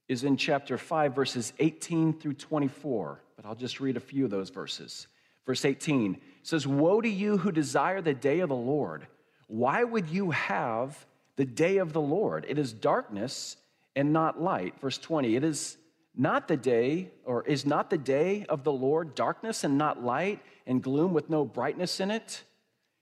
is 0.06 0.22
in 0.22 0.36
chapter 0.36 0.76
5, 0.76 1.14
verses 1.14 1.54
18 1.60 2.20
through 2.20 2.34
24, 2.34 3.22
but 3.36 3.46
I'll 3.46 3.54
just 3.54 3.80
read 3.80 3.96
a 3.96 4.00
few 4.00 4.26
of 4.26 4.30
those 4.30 4.50
verses. 4.50 5.06
Verse 5.46 5.64
18 5.64 6.20
says, 6.42 6.66
Woe 6.66 7.00
to 7.00 7.08
you 7.08 7.38
who 7.38 7.52
desire 7.52 8.02
the 8.02 8.12
day 8.12 8.40
of 8.40 8.50
the 8.50 8.54
Lord! 8.54 9.06
Why 9.46 9.82
would 9.82 10.10
you 10.10 10.32
have 10.32 11.06
the 11.36 11.46
day 11.46 11.78
of 11.78 11.94
the 11.94 12.02
Lord? 12.02 12.44
It 12.50 12.58
is 12.58 12.74
darkness 12.74 13.56
and 13.96 14.12
not 14.12 14.42
light. 14.42 14.78
Verse 14.78 14.98
20, 14.98 15.36
it 15.36 15.42
is 15.42 15.78
not 16.14 16.48
the 16.48 16.56
day, 16.58 17.12
or 17.24 17.46
is 17.46 17.64
not 17.64 17.88
the 17.88 17.96
day 17.96 18.44
of 18.50 18.62
the 18.62 18.72
Lord 18.72 19.14
darkness 19.14 19.64
and 19.64 19.78
not 19.78 20.04
light, 20.04 20.40
and 20.66 20.82
gloom 20.82 21.14
with 21.14 21.30
no 21.30 21.46
brightness 21.46 21.98
in 21.98 22.10
it? 22.10 22.44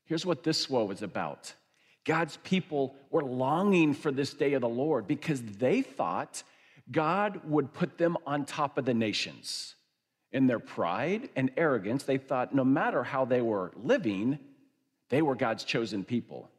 Here's 0.06 0.24
what 0.24 0.42
this 0.42 0.70
woe 0.70 0.90
is 0.90 1.02
about 1.02 1.52
God's 2.04 2.38
people 2.38 2.94
were 3.10 3.22
longing 3.22 3.92
for 3.92 4.10
this 4.10 4.32
day 4.32 4.54
of 4.54 4.62
the 4.62 4.68
Lord 4.68 5.06
because 5.06 5.42
they 5.42 5.82
thought 5.82 6.42
God 6.90 7.40
would 7.44 7.72
put 7.72 7.98
them 7.98 8.16
on 8.26 8.44
top 8.44 8.78
of 8.78 8.84
the 8.84 8.94
nations. 8.94 9.74
In 10.32 10.46
their 10.46 10.60
pride 10.60 11.28
and 11.34 11.50
arrogance, 11.56 12.04
they 12.04 12.18
thought 12.18 12.54
no 12.54 12.64
matter 12.64 13.02
how 13.02 13.24
they 13.24 13.40
were 13.40 13.72
living, 13.76 14.38
they 15.08 15.22
were 15.22 15.34
God's 15.34 15.64
chosen 15.64 16.04
people. 16.04 16.50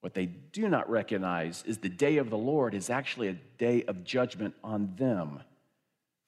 What 0.00 0.14
they 0.14 0.26
do 0.26 0.68
not 0.68 0.88
recognize 0.88 1.64
is 1.66 1.78
the 1.78 1.88
day 1.88 2.18
of 2.18 2.30
the 2.30 2.38
Lord 2.38 2.74
is 2.74 2.90
actually 2.90 3.28
a 3.28 3.38
day 3.58 3.84
of 3.84 4.04
judgment 4.04 4.54
on 4.62 4.94
them 4.96 5.40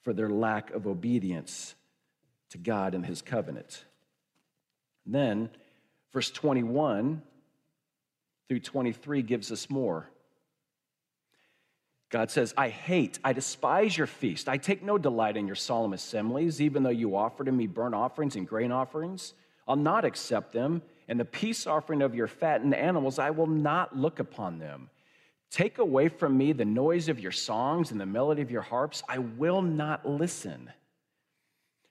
for 0.03 0.13
their 0.13 0.31
lack 0.31 0.71
of 0.71 0.87
obedience 0.87 1.75
to 2.51 2.59
God 2.59 2.95
and 2.95 3.05
his 3.05 3.23
covenant. 3.23 3.85
Then, 5.15 5.51
verse 6.13 6.31
21 6.31 7.23
through 8.49 8.61
23 8.61 9.23
gives 9.23 9.53
us 9.53 9.71
more. 9.71 10.09
God 12.11 12.31
says, 12.31 12.53
I 12.57 12.69
hate, 12.69 13.21
I 13.23 13.33
despise 13.33 13.97
your 13.97 14.09
feast. 14.09 14.49
I 14.49 14.57
take 14.57 14.83
no 14.83 14.99
delight 14.99 15.37
in 15.37 15.47
your 15.47 15.55
solemn 15.55 15.93
assemblies, 15.93 16.61
even 16.61 16.83
though 16.83 16.91
you 16.91 17.17
offer 17.17 17.45
to 17.45 17.53
me 17.53 17.69
burnt 17.69 17.95
offerings 17.95 18.35
and 18.35 18.49
grain 18.49 18.73
offerings. 18.73 19.35
I'll 19.69 19.77
not 19.77 20.05
accept 20.05 20.53
them. 20.53 20.83
And 21.07 21.19
the 21.19 21.25
peace 21.25 21.67
offering 21.69 22.03
of 22.03 22.15
your 22.15 22.27
fattened 22.27 22.75
animals, 22.75 23.21
I 23.21 23.31
will 23.31 23.47
not 23.47 23.97
look 23.97 24.19
upon 24.19 24.59
them. 24.59 24.91
Take 25.51 25.79
away 25.79 26.09
from 26.09 26.37
me 26.37 26.53
the 26.53 26.65
noise 26.65 27.09
of 27.09 27.21
your 27.21 27.33
songs 27.33 27.93
and 27.93 28.01
the 28.01 28.07
melody 28.07 28.43
of 28.43 28.51
your 28.51 28.63
harps. 28.63 29.03
I 29.09 29.19
will 29.19 29.63
not 29.63 30.09
listen. 30.09 30.71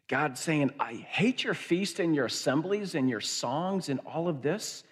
God 0.10 0.40
saying, 0.40 0.72
I 0.80 0.94
hate 0.94 1.44
your 1.44 1.54
feast 1.54 2.00
and 2.00 2.16
your 2.16 2.26
assemblies 2.26 2.96
and 2.96 3.08
your 3.08 3.22
songs 3.22 3.90
and 3.90 4.00
all 4.06 4.28
of 4.28 4.42
this. 4.42 4.84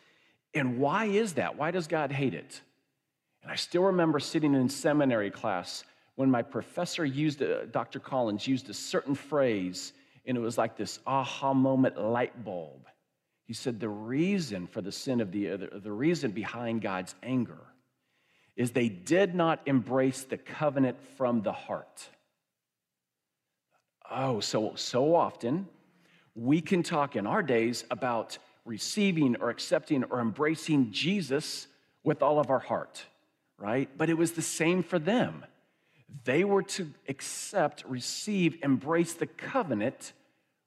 And 0.53 0.77
why 0.77 1.05
is 1.05 1.33
that? 1.33 1.57
Why 1.57 1.71
does 1.71 1.87
God 1.87 2.11
hate 2.11 2.35
it? 2.35 2.61
And 3.41 3.51
I 3.51 3.55
still 3.55 3.83
remember 3.83 4.19
sitting 4.19 4.53
in 4.53 4.69
seminary 4.69 5.31
class 5.31 5.83
when 6.15 6.29
my 6.29 6.43
professor 6.43 7.03
used, 7.03 7.41
uh, 7.41 7.61
a, 7.61 7.65
Dr. 7.65 7.99
Collins 7.99 8.47
used 8.47 8.69
a 8.69 8.73
certain 8.73 9.15
phrase, 9.15 9.91
and 10.25 10.37
it 10.37 10.41
was 10.41 10.57
like 10.57 10.77
this 10.77 10.99
aha 11.07 11.53
moment 11.53 11.97
light 11.97 12.45
bulb. 12.45 12.87
He 13.45 13.53
said, 13.53 13.79
The 13.79 13.89
reason 13.89 14.67
for 14.67 14.81
the 14.81 14.91
sin 14.91 15.19
of 15.19 15.31
the, 15.31 15.47
the, 15.57 15.79
the 15.79 15.91
reason 15.91 16.31
behind 16.31 16.81
God's 16.81 17.15
anger 17.23 17.61
is 18.55 18.71
they 18.71 18.89
did 18.89 19.33
not 19.33 19.61
embrace 19.65 20.23
the 20.23 20.37
covenant 20.37 20.97
from 21.15 21.41
the 21.41 21.53
heart. 21.53 22.07
Oh, 24.11 24.39
so, 24.39 24.73
so 24.75 25.15
often 25.15 25.67
we 26.35 26.61
can 26.61 26.83
talk 26.83 27.15
in 27.15 27.27
our 27.27 27.43
days 27.43 27.83
about 27.91 28.37
receiving 28.65 29.35
or 29.37 29.49
accepting 29.49 30.03
or 30.05 30.19
embracing 30.19 30.91
Jesus 30.91 31.67
with 32.03 32.21
all 32.21 32.39
of 32.39 32.49
our 32.49 32.59
heart 32.59 33.05
right? 33.57 33.89
But 33.97 34.09
it 34.09 34.17
was 34.17 34.33
the 34.33 34.41
same 34.41 34.83
for 34.83 34.99
them. 34.99 35.45
They 36.23 36.43
were 36.43 36.63
to 36.63 36.91
accept, 37.07 37.83
receive, 37.87 38.57
embrace 38.63 39.13
the 39.13 39.27
covenant 39.27 40.13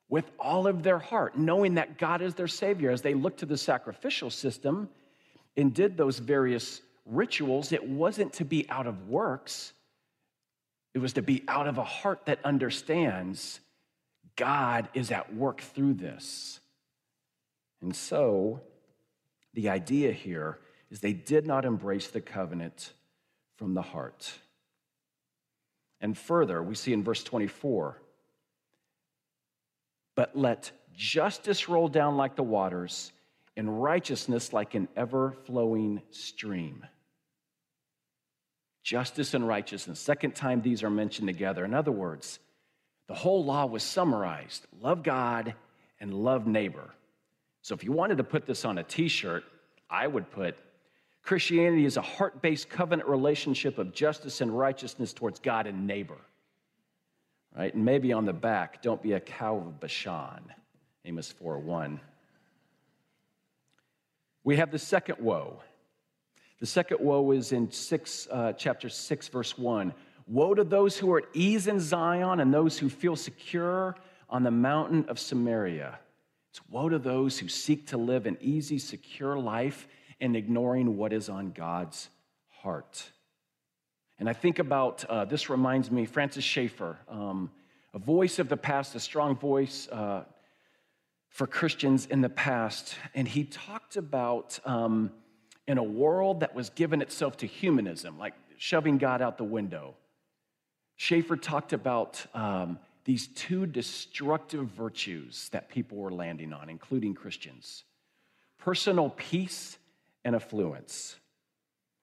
with 0.09 0.31
all 0.38 0.66
of 0.66 0.83
their 0.83 0.98
heart, 0.98 1.38
knowing 1.38 1.74
that 1.74 1.98
God 1.98 2.20
is 2.20 2.35
their 2.35 2.48
Savior. 2.48 2.90
As 2.90 3.00
they 3.00 3.14
looked 3.14 3.40
to 3.40 3.46
the 3.46 3.57
sacrificial 3.57 4.31
system 4.31 4.88
and 5.57 5.72
did 5.72 5.96
those 5.96 6.18
various 6.18 6.83
rituals, 7.07 7.72
it 7.72 7.87
wasn't 7.87 8.33
to 8.35 8.44
be 8.44 8.68
out 8.68 8.87
of 8.87 9.09
works, 9.09 9.72
it 10.94 10.98
was 10.98 11.12
to 11.14 11.22
be 11.22 11.44
out 11.48 11.66
of 11.66 11.79
a 11.79 11.85
heart 11.85 12.26
that 12.26 12.44
understands 12.44 13.61
God 14.37 14.88
is 14.94 15.11
at 15.11 15.35
work 15.35 15.61
through 15.61 15.94
this. 15.94 16.61
And 17.81 17.94
so, 17.94 18.61
the 19.55 19.68
idea 19.68 20.12
here 20.12 20.59
is 20.90 21.00
they 21.00 21.12
did 21.12 21.46
not 21.46 21.64
embrace 21.64 22.09
the 22.09 22.20
covenant 22.20 22.92
from 23.57 23.74
the 23.74 23.83
heart. 23.83 24.33
And 26.00 26.16
further, 26.16 26.62
we 26.62 26.74
see 26.74 26.92
in 26.92 27.05
verse 27.05 27.22
24, 27.22 28.00
but 30.14 30.37
let 30.37 30.72
justice 30.94 31.68
roll 31.68 31.88
down 31.88 32.16
like 32.16 32.37
the 32.37 32.42
waters 32.42 33.12
and 33.57 33.83
righteousness 33.83 34.53
like 34.53 34.74
an 34.74 34.88
ever 34.96 35.33
flowing 35.44 36.03
stream. 36.11 36.85
Justice 38.83 39.35
and 39.35 39.47
righteousness. 39.47 40.01
Second 40.01 40.35
time 40.35 40.62
these 40.62 40.83
are 40.83 40.90
mentioned 40.90 41.29
together. 41.29 41.64
In 41.64 41.75
other 41.75 41.93
words, 41.93 42.38
the 43.09 43.14
whole 43.14 43.45
law 43.45 43.66
was 43.66 43.83
summarized 43.83 44.66
love 44.81 45.03
God 45.03 45.55
and 46.01 46.14
love 46.14 46.47
neighbor. 46.47 46.90
So 47.62 47.75
if 47.75 47.85
you 47.85 47.93
wanted 47.93 48.19
to 48.19 48.25
put 48.25 48.47
this 48.47 48.64
on 48.64 48.79
a 48.79 48.83
t 48.83 49.09
shirt, 49.09 49.45
I 49.90 50.07
would 50.07 50.31
put 50.31 50.57
Christianity 51.23 51.85
is 51.85 51.97
a 51.97 52.03
heart 52.03 52.40
based 52.40 52.69
covenant 52.69 53.09
relationship 53.09 53.79
of 53.79 53.93
justice 53.93 54.40
and 54.40 54.57
righteousness 54.57 55.12
towards 55.12 55.38
God 55.38 55.66
and 55.66 55.87
neighbor. 55.87 56.16
Right? 57.57 57.75
And 57.75 57.85
maybe 57.85 58.12
on 58.12 58.25
the 58.25 58.33
back, 58.33 58.81
don't 58.81 59.03
be 59.03 59.12
a 59.12 59.21
cow 59.21 59.57
of 59.57 59.81
Bashan, 59.81 60.53
Amos 61.05 61.33
4 61.33 61.59
1. 61.59 62.01
We 64.45 64.57
have 64.57 64.71
the 64.71 64.79
second 64.79 65.19
woe. 65.19 65.61
The 66.61 66.66
second 66.66 67.01
woe 67.01 67.31
is 67.31 67.53
in 67.53 67.70
six, 67.73 68.29
uh, 68.31 68.53
chapter 68.53 68.90
6, 68.90 69.29
verse 69.29 69.57
1. 69.57 69.94
Woe 70.27 70.55
to 70.55 70.62
those 70.62 70.99
who 70.99 71.11
are 71.12 71.18
at 71.18 71.25
ease 71.33 71.66
in 71.66 71.81
Zion 71.81 72.38
and 72.40 72.53
those 72.53 72.79
who 72.79 72.90
feel 72.90 73.16
secure 73.16 73.96
on 74.29 74.42
the 74.42 74.51
mountain 74.51 75.07
of 75.09 75.18
Samaria. 75.18 75.99
It's 76.51 76.61
woe 76.68 76.90
to 76.90 76.99
those 76.99 77.38
who 77.38 77.49
seek 77.49 77.87
to 77.88 77.96
live 77.96 78.27
an 78.27 78.37
easy, 78.40 78.79
secure 78.79 79.38
life 79.38 79.88
and 80.20 80.37
ignoring 80.37 80.99
what 80.99 81.14
is 81.14 81.31
on 81.31 81.53
God's 81.53 82.11
heart. 82.49 83.11
And 84.19 84.29
I 84.29 84.35
think 84.35 84.58
about 84.58 85.02
uh, 85.06 85.25
this 85.25 85.48
reminds 85.48 85.90
me, 85.90 86.04
Francis 86.04 86.44
Schaeffer, 86.44 86.98
um, 87.08 87.50
a 87.94 87.98
voice 87.98 88.38
of 88.38 88.50
the 88.50 88.56
past, 88.56 88.94
a 88.94 89.00
strong 89.00 89.35
voice 89.35 89.88
uh, 89.88 90.25
for 91.31 91.46
Christians 91.46 92.04
in 92.04 92.21
the 92.21 92.29
past. 92.29 92.96
And 93.15 93.27
he 93.27 93.44
talked 93.44 93.96
about 93.96 94.61
um, 94.67 95.11
in 95.67 95.79
a 95.79 95.83
world 95.83 96.40
that 96.40 96.54
was 96.54 96.71
given 96.71 97.02
itself 97.02 97.37
to 97.38 97.46
humanism, 97.46 98.19
like 98.19 98.35
shoving 98.56 98.98
God 98.98 99.23
out 99.23 99.38
the 99.38 99.44
window. 99.44 99.94
Schaeffer 100.96 101.37
talked 101.37 101.73
about 101.73 102.25
um, 102.35 102.79
these 103.04 103.29
two 103.29 103.67
destructive 103.67 104.67
virtues 104.67 105.48
that 105.50 105.69
people 105.69 105.98
were 105.98 106.13
landing 106.13 106.52
on, 106.52 106.69
including 106.69 107.15
Christians 107.15 107.85
personal 108.58 109.08
peace 109.17 109.79
and 110.25 110.37
affluence. 110.37 111.17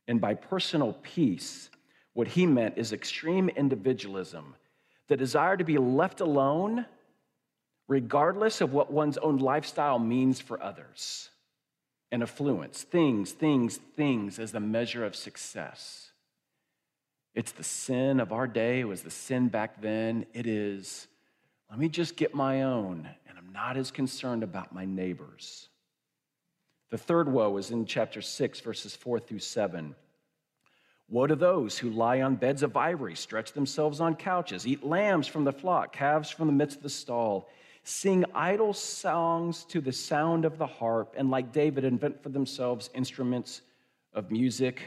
And 0.08 0.20
by 0.20 0.34
personal 0.34 0.98
peace, 1.04 1.70
what 2.14 2.28
he 2.28 2.48
meant 2.48 2.78
is 2.78 2.94
extreme 2.94 3.50
individualism, 3.50 4.56
the 5.08 5.16
desire 5.16 5.56
to 5.56 5.64
be 5.64 5.78
left 5.78 6.20
alone, 6.20 6.86
regardless 7.88 8.60
of 8.60 8.74
what 8.74 8.92
one's 8.92 9.20
own 9.20 9.38
lifestyle 9.38 10.00
means 10.00 10.42
for 10.42 10.62
others. 10.64 11.30
And 12.12 12.24
affluence, 12.24 12.84
things, 12.84 13.32
things, 13.32 13.78
things 13.96 14.40
as 14.40 14.52
the 14.52 14.60
measure 14.60 15.06
of 15.06 15.16
success. 15.16 16.12
It's 17.36 17.52
the 17.52 17.64
sin 17.64 18.20
of 18.20 18.32
our 18.32 18.48
day. 18.48 18.80
It 18.80 18.88
was 18.88 19.04
the 19.04 19.12
sin 19.12 19.50
back 19.50 19.82
then. 19.82 20.26
It 20.34 20.48
is, 20.48 21.08
let 21.70 21.78
me 21.78 21.90
just 21.90 22.16
get 22.16 22.34
my 22.34 22.64
own, 22.64 23.08
and 23.28 23.38
I'm 23.38 23.52
not 23.54 23.78
as 23.78 23.92
concerned 23.92 24.44
about 24.44 24.74
my 24.74 24.86
neighbors. 24.86 25.70
The 26.90 26.98
third 26.98 27.32
woe 27.32 27.58
is 27.58 27.72
in 27.72 27.86
chapter 27.86 28.22
6, 28.22 28.62
verses 28.62 28.96
4 28.96 29.20
through 29.20 29.40
7. 29.40 29.94
Woe 31.10 31.28
to 31.28 31.36
those 31.36 31.78
who 31.78 31.90
lie 31.90 32.22
on 32.22 32.36
beds 32.36 32.64
of 32.64 32.76
ivory, 32.76 33.16
stretch 33.16 33.54
themselves 33.54 34.00
on 34.00 34.16
couches, 34.16 34.66
eat 34.66 34.84
lambs 34.84 35.28
from 35.28 35.44
the 35.44 35.54
flock, 35.54 35.94
calves 35.94 36.30
from 36.30 36.48
the 36.48 36.54
midst 36.54 36.78
of 36.78 36.84
the 36.84 36.90
stall 36.90 37.50
sing 37.88 38.26
idle 38.36 38.74
songs 38.74 39.64
to 39.64 39.80
the 39.80 39.94
sound 39.94 40.44
of 40.44 40.58
the 40.58 40.68
harp, 40.68 41.16
and 41.18 41.32
like 41.32 41.54
David, 41.54 41.86
invent 41.86 42.22
for 42.22 42.28
themselves 42.28 42.90
instruments 42.94 43.62
of 44.14 44.30
music, 44.30 44.82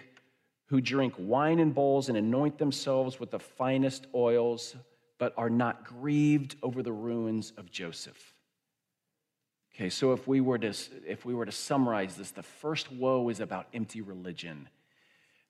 who 0.67 0.83
drink 0.83 1.15
wine 1.17 1.61
in 1.61 1.73
bowls 1.73 2.11
and 2.11 2.19
anoint 2.19 2.59
themselves 2.59 3.19
with 3.19 3.31
the 3.31 3.39
finest 3.39 4.07
oils, 4.15 4.77
but 5.19 5.33
are 5.39 5.49
not 5.49 5.83
grieved 5.85 6.57
over 6.63 6.83
the 6.83 6.93
ruins 6.93 7.55
of 7.57 7.71
Joseph. 7.71 8.35
Okay, 9.75 9.89
so 9.89 10.13
if 10.13 10.29
we 10.29 10.43
were 10.43 10.59
to, 10.59 10.75
if 11.07 11.25
we 11.25 11.35
were 11.35 11.47
to 11.47 11.53
summarize 11.53 12.17
this, 12.17 12.33
the 12.33 12.43
first 12.43 12.93
woe 12.93 13.31
is 13.31 13.41
about 13.41 13.67
empty 13.73 14.03
religion. 14.03 14.69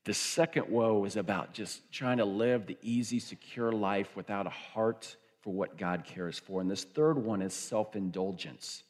The 0.05 0.15
second 0.15 0.69
woe 0.69 1.05
is 1.05 1.17
about 1.17 1.53
just 1.53 1.93
trying 1.93 2.19
to 2.19 2.25
live 2.25 2.67
the 2.67 2.79
easy, 2.81 3.19
secure 3.19 3.73
life 3.73 4.15
without 4.15 4.47
a 4.47 4.51
heart 4.51 5.17
for 5.43 5.53
what 5.53 5.77
God 5.79 6.05
cares 6.05 6.39
for. 6.39 6.61
And 6.61 6.71
this 6.71 6.85
third 6.85 7.19
one 7.19 7.43
is 7.43 7.55
self 7.55 7.97
indulgence, 7.97 8.83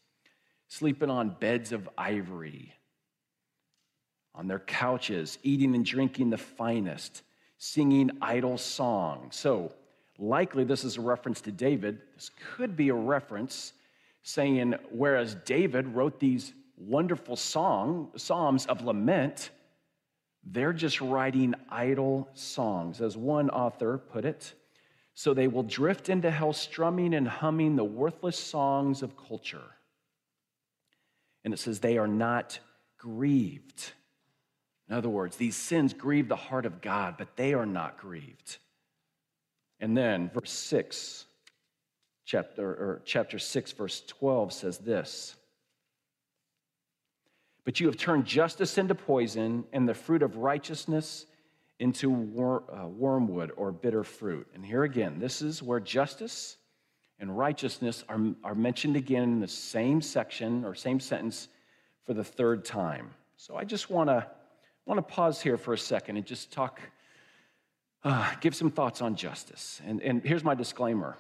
sleeping 0.69 1.11
on 1.11 1.37
beds 1.41 1.73
of 1.73 1.89
ivory, 1.97 2.75
on 4.35 4.49
their 4.49 4.59
couches, 4.59 5.39
eating 5.43 5.75
and 5.75 5.85
drinking 5.85 6.31
the 6.31 6.39
finest, 6.39 7.23
singing 7.59 8.11
idle 8.21 8.59
songs. 8.59 9.37
So, 9.37 9.73
likely 10.19 10.65
this 10.65 10.85
is 10.85 10.97
a 10.97 11.01
reference 11.01 11.41
to 11.43 11.53
David. 11.53 11.99
This 12.15 12.31
could 12.57 12.77
be 12.77 12.89
a 12.89 12.95
reference 12.95 13.73
saying, 14.23 14.75
whereas 14.91 15.35
David 15.47 15.89
wrote 15.89 16.21
these 16.21 16.53
wonderful 16.77 17.37
song, 17.37 18.11
psalms 18.17 18.67
of 18.67 18.83
lament, 18.83 19.51
they're 20.45 20.73
just 20.73 21.01
writing 21.01 21.55
idle 21.69 22.29
songs. 22.35 23.01
As 23.01 23.17
one 23.17 23.51
author 23.51 23.99
put 23.99 24.25
it, 24.25 24.55
so 25.21 25.35
they 25.35 25.49
will 25.49 25.63
drift 25.63 26.09
into 26.09 26.31
hell, 26.31 26.55
strumming 26.55 27.13
and 27.13 27.29
humming 27.29 27.77
the 27.77 27.85
worthless 27.85 28.39
songs 28.39 29.03
of 29.03 29.19
culture. 29.29 29.77
And 31.45 31.53
it 31.53 31.59
says 31.59 31.79
they 31.79 31.99
are 31.99 32.09
not 32.09 32.59
grieved. 32.97 33.93
In 34.89 34.95
other 34.95 35.11
words, 35.11 35.37
these 35.37 35.57
sins 35.57 35.93
grieve 35.93 36.27
the 36.29 36.37
heart 36.37 36.65
of 36.65 36.81
God, 36.81 37.17
but 37.19 37.37
they 37.37 37.53
are 37.53 37.67
not 37.67 37.99
grieved. 37.99 38.57
And 39.79 39.95
then 39.95 40.31
verse 40.33 40.53
6, 40.53 41.27
chapter, 42.25 42.71
or 42.71 43.03
chapter 43.05 43.39
6, 43.39 43.73
verse 43.73 44.03
12 44.07 44.55
says 44.55 44.79
this. 44.79 45.37
But 47.67 47.79
you 47.79 47.89
have 47.89 47.99
turned 47.99 48.25
justice 48.25 48.79
into 48.79 48.95
poison 48.95 49.65
and 49.75 49.87
the 49.87 49.93
fruit 49.93 50.23
of 50.23 50.39
righteousness 50.39 51.27
into 51.81 52.11
wor- 52.11 52.63
uh, 52.73 52.87
wormwood 52.87 53.51
or 53.57 53.73
bitter 53.73 54.05
fruit. 54.05 54.47
And 54.55 54.65
here 54.65 54.85
again, 54.85 55.19
this 55.19 55.43
is 55.43 55.63
where 55.63 55.81
justice 55.81 56.59
and 57.19 57.37
righteousness 57.37 58.05
are, 58.09 58.21
are 58.45 58.55
mentioned 58.55 58.97
again 58.97 59.23
in 59.25 59.41
the 59.41 59.49
same 59.49 60.01
section 60.01 60.65
or 60.65 60.75
same 60.75 61.01
sentence 61.01 61.49
for 62.05 62.15
the 62.15 62.23
third 62.23 62.65
time. 62.65 63.11
So 63.37 63.57
I 63.57 63.65
just 63.65 63.91
want 63.91 64.09
to 64.09 64.27
want 64.87 64.99
to 64.99 65.15
pause 65.15 65.41
here 65.41 65.57
for 65.57 65.73
a 65.73 65.79
second 65.79 66.17
and 66.17 66.27
just 66.27 66.53
talk, 66.53 66.81
uh, 68.03 68.33
give 68.41 68.55
some 68.55 68.71
thoughts 68.71 69.01
on 69.01 69.15
justice. 69.15 69.81
And, 69.87 70.03
and 70.03 70.23
here's 70.23 70.45
my 70.45 70.55
disclaimer 70.55 71.17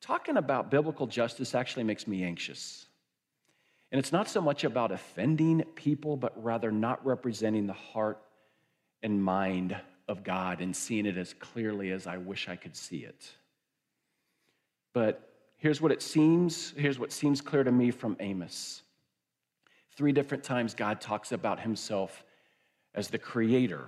talking 0.00 0.38
about 0.38 0.70
biblical 0.70 1.06
justice 1.06 1.54
actually 1.54 1.84
makes 1.84 2.06
me 2.06 2.24
anxious. 2.24 2.86
And 3.92 3.98
it's 3.98 4.12
not 4.12 4.28
so 4.28 4.40
much 4.40 4.64
about 4.64 4.92
offending 4.92 5.62
people, 5.74 6.16
but 6.16 6.42
rather 6.42 6.70
not 6.70 7.04
representing 7.04 7.66
the 7.66 7.72
heart 7.72 8.18
and 9.02 9.22
mind 9.22 9.76
of 10.10 10.24
God 10.24 10.60
and 10.60 10.74
seeing 10.74 11.06
it 11.06 11.16
as 11.16 11.34
clearly 11.34 11.92
as 11.92 12.08
I 12.08 12.16
wish 12.18 12.48
I 12.48 12.56
could 12.56 12.74
see 12.74 12.98
it. 12.98 13.30
But 14.92 15.30
here's 15.56 15.80
what 15.80 15.92
it 15.92 16.02
seems, 16.02 16.74
here's 16.76 16.98
what 16.98 17.12
seems 17.12 17.40
clear 17.40 17.62
to 17.62 17.70
me 17.70 17.92
from 17.92 18.16
Amos. 18.18 18.82
Three 19.96 20.10
different 20.10 20.42
times 20.42 20.74
God 20.74 21.00
talks 21.00 21.30
about 21.30 21.60
himself 21.60 22.24
as 22.92 23.06
the 23.08 23.18
creator 23.18 23.84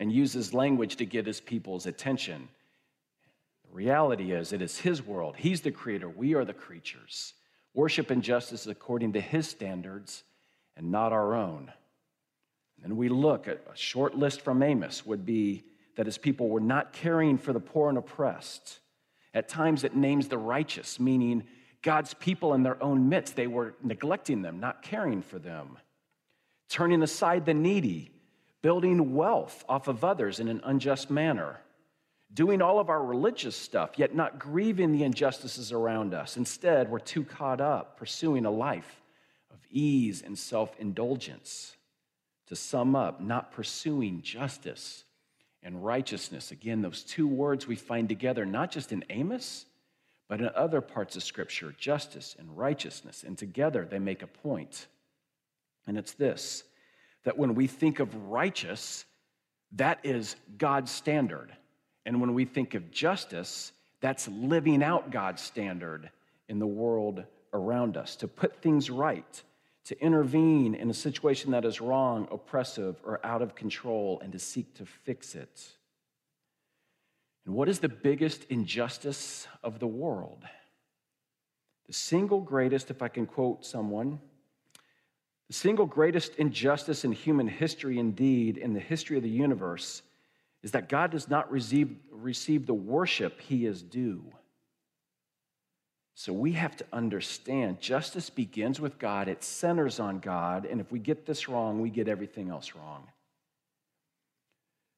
and 0.00 0.10
uses 0.10 0.52
language 0.52 0.96
to 0.96 1.06
get 1.06 1.26
his 1.26 1.40
people's 1.40 1.86
attention. 1.86 2.48
The 3.68 3.76
reality 3.76 4.32
is, 4.32 4.52
it 4.52 4.62
is 4.62 4.78
his 4.78 5.00
world. 5.00 5.36
He's 5.38 5.60
the 5.60 5.70
creator. 5.70 6.08
We 6.08 6.34
are 6.34 6.44
the 6.44 6.52
creatures. 6.52 7.34
Worship 7.72 8.10
and 8.10 8.20
justice 8.20 8.66
according 8.66 9.12
to 9.12 9.20
his 9.20 9.48
standards 9.48 10.24
and 10.76 10.90
not 10.90 11.12
our 11.12 11.36
own. 11.36 11.70
And 12.82 12.96
we 12.96 13.08
look 13.08 13.48
at 13.48 13.64
a 13.72 13.76
short 13.76 14.14
list 14.16 14.40
from 14.40 14.62
Amos 14.62 15.06
would 15.06 15.24
be 15.24 15.64
that 15.96 16.06
his 16.06 16.18
people 16.18 16.48
were 16.48 16.60
not 16.60 16.92
caring 16.92 17.38
for 17.38 17.52
the 17.52 17.60
poor 17.60 17.88
and 17.88 17.98
oppressed. 17.98 18.80
At 19.32 19.48
times 19.48 19.84
it 19.84 19.96
names 19.96 20.28
the 20.28 20.38
righteous, 20.38 21.00
meaning 21.00 21.44
God's 21.82 22.14
people 22.14 22.54
in 22.54 22.62
their 22.62 22.82
own 22.82 23.08
midst. 23.08 23.36
They 23.36 23.46
were 23.46 23.74
neglecting 23.82 24.42
them, 24.42 24.60
not 24.60 24.82
caring 24.82 25.22
for 25.22 25.38
them, 25.38 25.78
turning 26.68 27.02
aside 27.02 27.44
the 27.46 27.54
needy, 27.54 28.10
building 28.62 29.14
wealth 29.14 29.64
off 29.68 29.88
of 29.88 30.04
others 30.04 30.40
in 30.40 30.48
an 30.48 30.60
unjust 30.64 31.10
manner, 31.10 31.60
doing 32.32 32.62
all 32.62 32.80
of 32.80 32.88
our 32.88 33.04
religious 33.04 33.54
stuff, 33.54 33.98
yet 33.98 34.14
not 34.14 34.38
grieving 34.38 34.92
the 34.92 35.04
injustices 35.04 35.72
around 35.72 36.14
us. 36.14 36.36
Instead, 36.36 36.90
we're 36.90 36.98
too 36.98 37.24
caught 37.24 37.60
up 37.60 37.98
pursuing 37.98 38.46
a 38.46 38.50
life 38.50 39.02
of 39.52 39.58
ease 39.70 40.22
and 40.22 40.38
self 40.38 40.74
indulgence. 40.78 41.76
To 42.48 42.56
sum 42.56 42.94
up, 42.94 43.20
not 43.20 43.52
pursuing 43.52 44.20
justice 44.22 45.04
and 45.62 45.82
righteousness. 45.82 46.50
Again, 46.50 46.82
those 46.82 47.02
two 47.02 47.26
words 47.26 47.66
we 47.66 47.76
find 47.76 48.08
together, 48.08 48.44
not 48.44 48.70
just 48.70 48.92
in 48.92 49.04
Amos, 49.08 49.64
but 50.28 50.40
in 50.40 50.50
other 50.54 50.80
parts 50.80 51.16
of 51.16 51.22
Scripture 51.22 51.74
justice 51.78 52.36
and 52.38 52.56
righteousness. 52.56 53.24
And 53.26 53.36
together 53.36 53.86
they 53.90 53.98
make 53.98 54.22
a 54.22 54.26
point. 54.26 54.86
And 55.86 55.98
it's 55.98 56.12
this 56.12 56.64
that 57.24 57.38
when 57.38 57.54
we 57.54 57.66
think 57.66 58.00
of 58.00 58.14
righteous, 58.28 59.06
that 59.72 59.98
is 60.02 60.36
God's 60.58 60.90
standard. 60.90 61.50
And 62.04 62.20
when 62.20 62.34
we 62.34 62.44
think 62.44 62.74
of 62.74 62.90
justice, 62.90 63.72
that's 64.00 64.28
living 64.28 64.82
out 64.82 65.10
God's 65.10 65.40
standard 65.40 66.10
in 66.48 66.58
the 66.58 66.66
world 66.66 67.24
around 67.54 67.96
us, 67.96 68.16
to 68.16 68.28
put 68.28 68.60
things 68.60 68.90
right 68.90 69.42
to 69.84 70.00
intervene 70.00 70.74
in 70.74 70.88
a 70.90 70.94
situation 70.94 71.50
that 71.50 71.64
is 71.64 71.80
wrong, 71.80 72.26
oppressive, 72.30 72.96
or 73.04 73.24
out 73.24 73.42
of 73.42 73.54
control, 73.54 74.20
and 74.22 74.32
to 74.32 74.38
seek 74.38 74.74
to 74.74 74.86
fix 74.86 75.34
it. 75.34 75.62
And 77.44 77.54
what 77.54 77.68
is 77.68 77.78
the 77.78 77.88
biggest 77.88 78.44
injustice 78.44 79.46
of 79.62 79.78
the 79.78 79.86
world? 79.86 80.44
The 81.86 81.92
single 81.92 82.40
greatest, 82.40 82.90
if 82.90 83.02
I 83.02 83.08
can 83.08 83.26
quote 83.26 83.66
someone, 83.66 84.18
the 85.48 85.54
single 85.54 85.84
greatest 85.84 86.36
injustice 86.36 87.04
in 87.04 87.12
human 87.12 87.46
history, 87.46 87.98
indeed, 87.98 88.56
in 88.56 88.72
the 88.72 88.80
history 88.80 89.18
of 89.18 89.22
the 89.22 89.28
universe, 89.28 90.00
is 90.62 90.70
that 90.70 90.88
God 90.88 91.10
does 91.10 91.28
not 91.28 91.50
receive, 91.52 91.94
receive 92.10 92.64
the 92.64 92.72
worship 92.72 93.38
he 93.42 93.66
is 93.66 93.82
due. 93.82 94.24
So 96.14 96.32
we 96.32 96.52
have 96.52 96.76
to 96.76 96.86
understand 96.92 97.80
justice 97.80 98.30
begins 98.30 98.80
with 98.80 98.98
God, 98.98 99.28
it 99.28 99.42
centers 99.42 99.98
on 99.98 100.20
God, 100.20 100.64
and 100.64 100.80
if 100.80 100.92
we 100.92 101.00
get 101.00 101.26
this 101.26 101.48
wrong, 101.48 101.80
we 101.80 101.90
get 101.90 102.08
everything 102.08 102.50
else 102.50 102.74
wrong. 102.74 103.08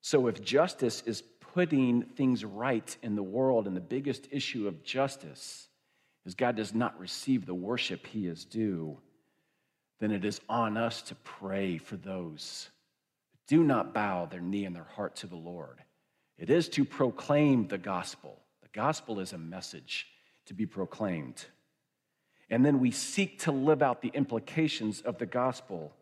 So 0.02 0.26
if 0.26 0.42
justice 0.42 1.02
is 1.06 1.22
putting 1.54 2.02
things 2.02 2.44
right 2.44 2.96
in 3.02 3.16
the 3.16 3.22
world, 3.22 3.66
and 3.66 3.74
the 3.74 3.80
biggest 3.80 4.28
issue 4.30 4.68
of 4.68 4.84
justice 4.84 5.68
is 6.26 6.34
God 6.34 6.54
does 6.54 6.74
not 6.74 7.00
receive 7.00 7.46
the 7.46 7.54
worship 7.54 8.06
he 8.06 8.26
is 8.26 8.44
due, 8.44 8.98
then 10.00 10.10
it 10.10 10.24
is 10.24 10.40
on 10.50 10.76
us 10.76 11.00
to 11.02 11.14
pray 11.16 11.78
for 11.78 11.96
those 11.96 12.68
who 13.48 13.56
do 13.56 13.64
not 13.64 13.94
bow 13.94 14.26
their 14.26 14.40
knee 14.40 14.66
and 14.66 14.76
their 14.76 14.84
heart 14.84 15.16
to 15.16 15.26
the 15.26 15.36
Lord. 15.36 15.78
It 16.36 16.50
is 16.50 16.68
to 16.70 16.84
proclaim 16.84 17.66
the 17.66 17.78
gospel. 17.78 18.38
The 18.60 18.68
gospel 18.74 19.18
is 19.20 19.32
a 19.32 19.38
message 19.38 20.06
to 20.46 20.54
be 20.54 20.66
proclaimed. 20.66 21.44
And 22.50 22.64
then 22.64 22.80
we 22.80 22.90
seek 22.90 23.40
to 23.40 23.52
live 23.52 23.82
out 23.82 24.02
the 24.02 24.12
implications 24.14 25.00
of 25.00 25.18
the 25.18 25.26
gospel 25.26 25.92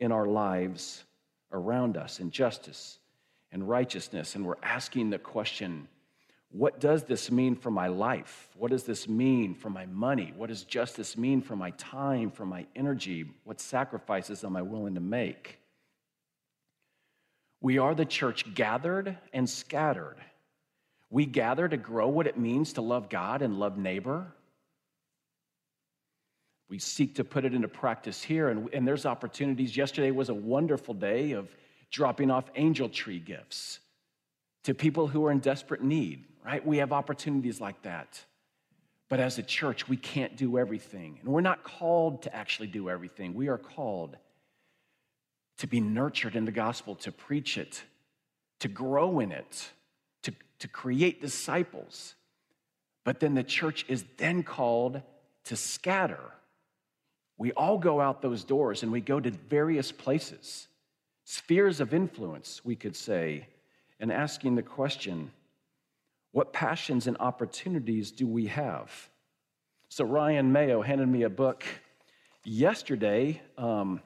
in 0.00 0.12
our 0.12 0.26
lives 0.26 1.04
around 1.52 1.96
us 1.96 2.20
in 2.20 2.30
justice 2.30 2.98
and 3.52 3.68
righteousness. 3.68 4.34
And 4.34 4.44
we're 4.44 4.56
asking 4.62 5.10
the 5.10 5.18
question 5.18 5.88
what 6.50 6.78
does 6.78 7.02
this 7.02 7.32
mean 7.32 7.56
for 7.56 7.72
my 7.72 7.88
life? 7.88 8.48
What 8.56 8.70
does 8.70 8.84
this 8.84 9.08
mean 9.08 9.56
for 9.56 9.70
my 9.70 9.86
money? 9.86 10.32
What 10.36 10.50
does 10.50 10.62
justice 10.62 11.16
mean 11.16 11.42
for 11.42 11.56
my 11.56 11.70
time, 11.70 12.30
for 12.30 12.46
my 12.46 12.66
energy? 12.76 13.24
What 13.42 13.60
sacrifices 13.60 14.44
am 14.44 14.54
I 14.54 14.62
willing 14.62 14.94
to 14.94 15.00
make? 15.00 15.58
We 17.60 17.78
are 17.78 17.92
the 17.92 18.04
church 18.04 18.54
gathered 18.54 19.18
and 19.32 19.50
scattered. 19.50 20.18
We 21.14 21.26
gather 21.26 21.68
to 21.68 21.76
grow 21.76 22.08
what 22.08 22.26
it 22.26 22.36
means 22.36 22.74
to 22.74 22.82
love 22.82 23.08
God 23.08 23.40
and 23.40 23.58
love 23.58 23.78
neighbor. 23.78 24.26
We 26.68 26.78
seek 26.78 27.14
to 27.16 27.24
put 27.24 27.44
it 27.44 27.54
into 27.54 27.68
practice 27.68 28.22
here, 28.22 28.48
and, 28.48 28.68
and 28.72 28.86
there's 28.86 29.06
opportunities. 29.06 29.76
Yesterday 29.76 30.10
was 30.10 30.28
a 30.28 30.34
wonderful 30.34 30.92
day 30.92 31.32
of 31.32 31.48
dropping 31.90 32.30
off 32.30 32.44
angel 32.56 32.88
tree 32.88 33.20
gifts 33.20 33.78
to 34.64 34.74
people 34.74 35.06
who 35.06 35.24
are 35.24 35.30
in 35.30 35.38
desperate 35.38 35.82
need 35.82 36.24
right? 36.44 36.64
We 36.64 36.78
have 36.78 36.92
opportunities 36.92 37.60
like 37.60 37.80
that. 37.82 38.22
But 39.08 39.20
as 39.20 39.38
a 39.38 39.42
church, 39.42 39.88
we 39.88 39.96
can't 39.96 40.36
do 40.36 40.58
everything. 40.58 41.18
And 41.22 41.32
we're 41.32 41.40
not 41.40 41.64
called 41.64 42.22
to 42.22 42.34
actually 42.34 42.68
do 42.68 42.90
everything. 42.90 43.34
We 43.34 43.48
are 43.48 43.58
called 43.58 44.16
to 45.58 45.66
be 45.66 45.80
nurtured 45.80 46.36
in 46.36 46.44
the 46.44 46.52
gospel, 46.52 46.96
to 46.96 47.12
preach 47.12 47.56
it, 47.58 47.82
to 48.60 48.68
grow 48.68 49.20
in 49.20 49.32
it, 49.32 49.70
to, 50.64 50.68
create 50.68 51.20
disciples. 51.20 52.14
But 53.04 53.20
then 53.20 53.34
the 53.34 53.42
church 53.44 53.84
is 53.88 54.04
then 54.16 54.42
called 54.42 55.02
to 55.44 55.56
scatter. 55.56 56.32
We 57.36 57.52
all 57.52 57.76
go 57.76 58.00
out 58.00 58.22
those 58.22 58.44
doors 58.44 58.82
and 58.82 58.90
we 58.90 59.00
go 59.00 59.20
to 59.20 59.30
various 59.30 59.92
places, 59.92 60.68
spheres 61.24 61.80
of 61.80 61.92
influence, 61.92 62.64
we 62.64 62.76
could 62.76 62.96
say, 62.96 63.46
and 64.00 64.10
asking 64.10 64.54
the 64.54 64.62
question 64.62 65.30
what 66.32 66.52
passions 66.52 67.06
and 67.06 67.16
opportunities 67.20 68.10
do 68.10 68.26
we 68.26 68.46
have? 68.46 68.90
So, 69.88 70.04
Ryan 70.04 70.50
Mayo 70.50 70.82
handed 70.82 71.06
me 71.06 71.22
a 71.22 71.30
book 71.30 71.64
yesterday. 72.42 73.40
Um, 73.56 74.00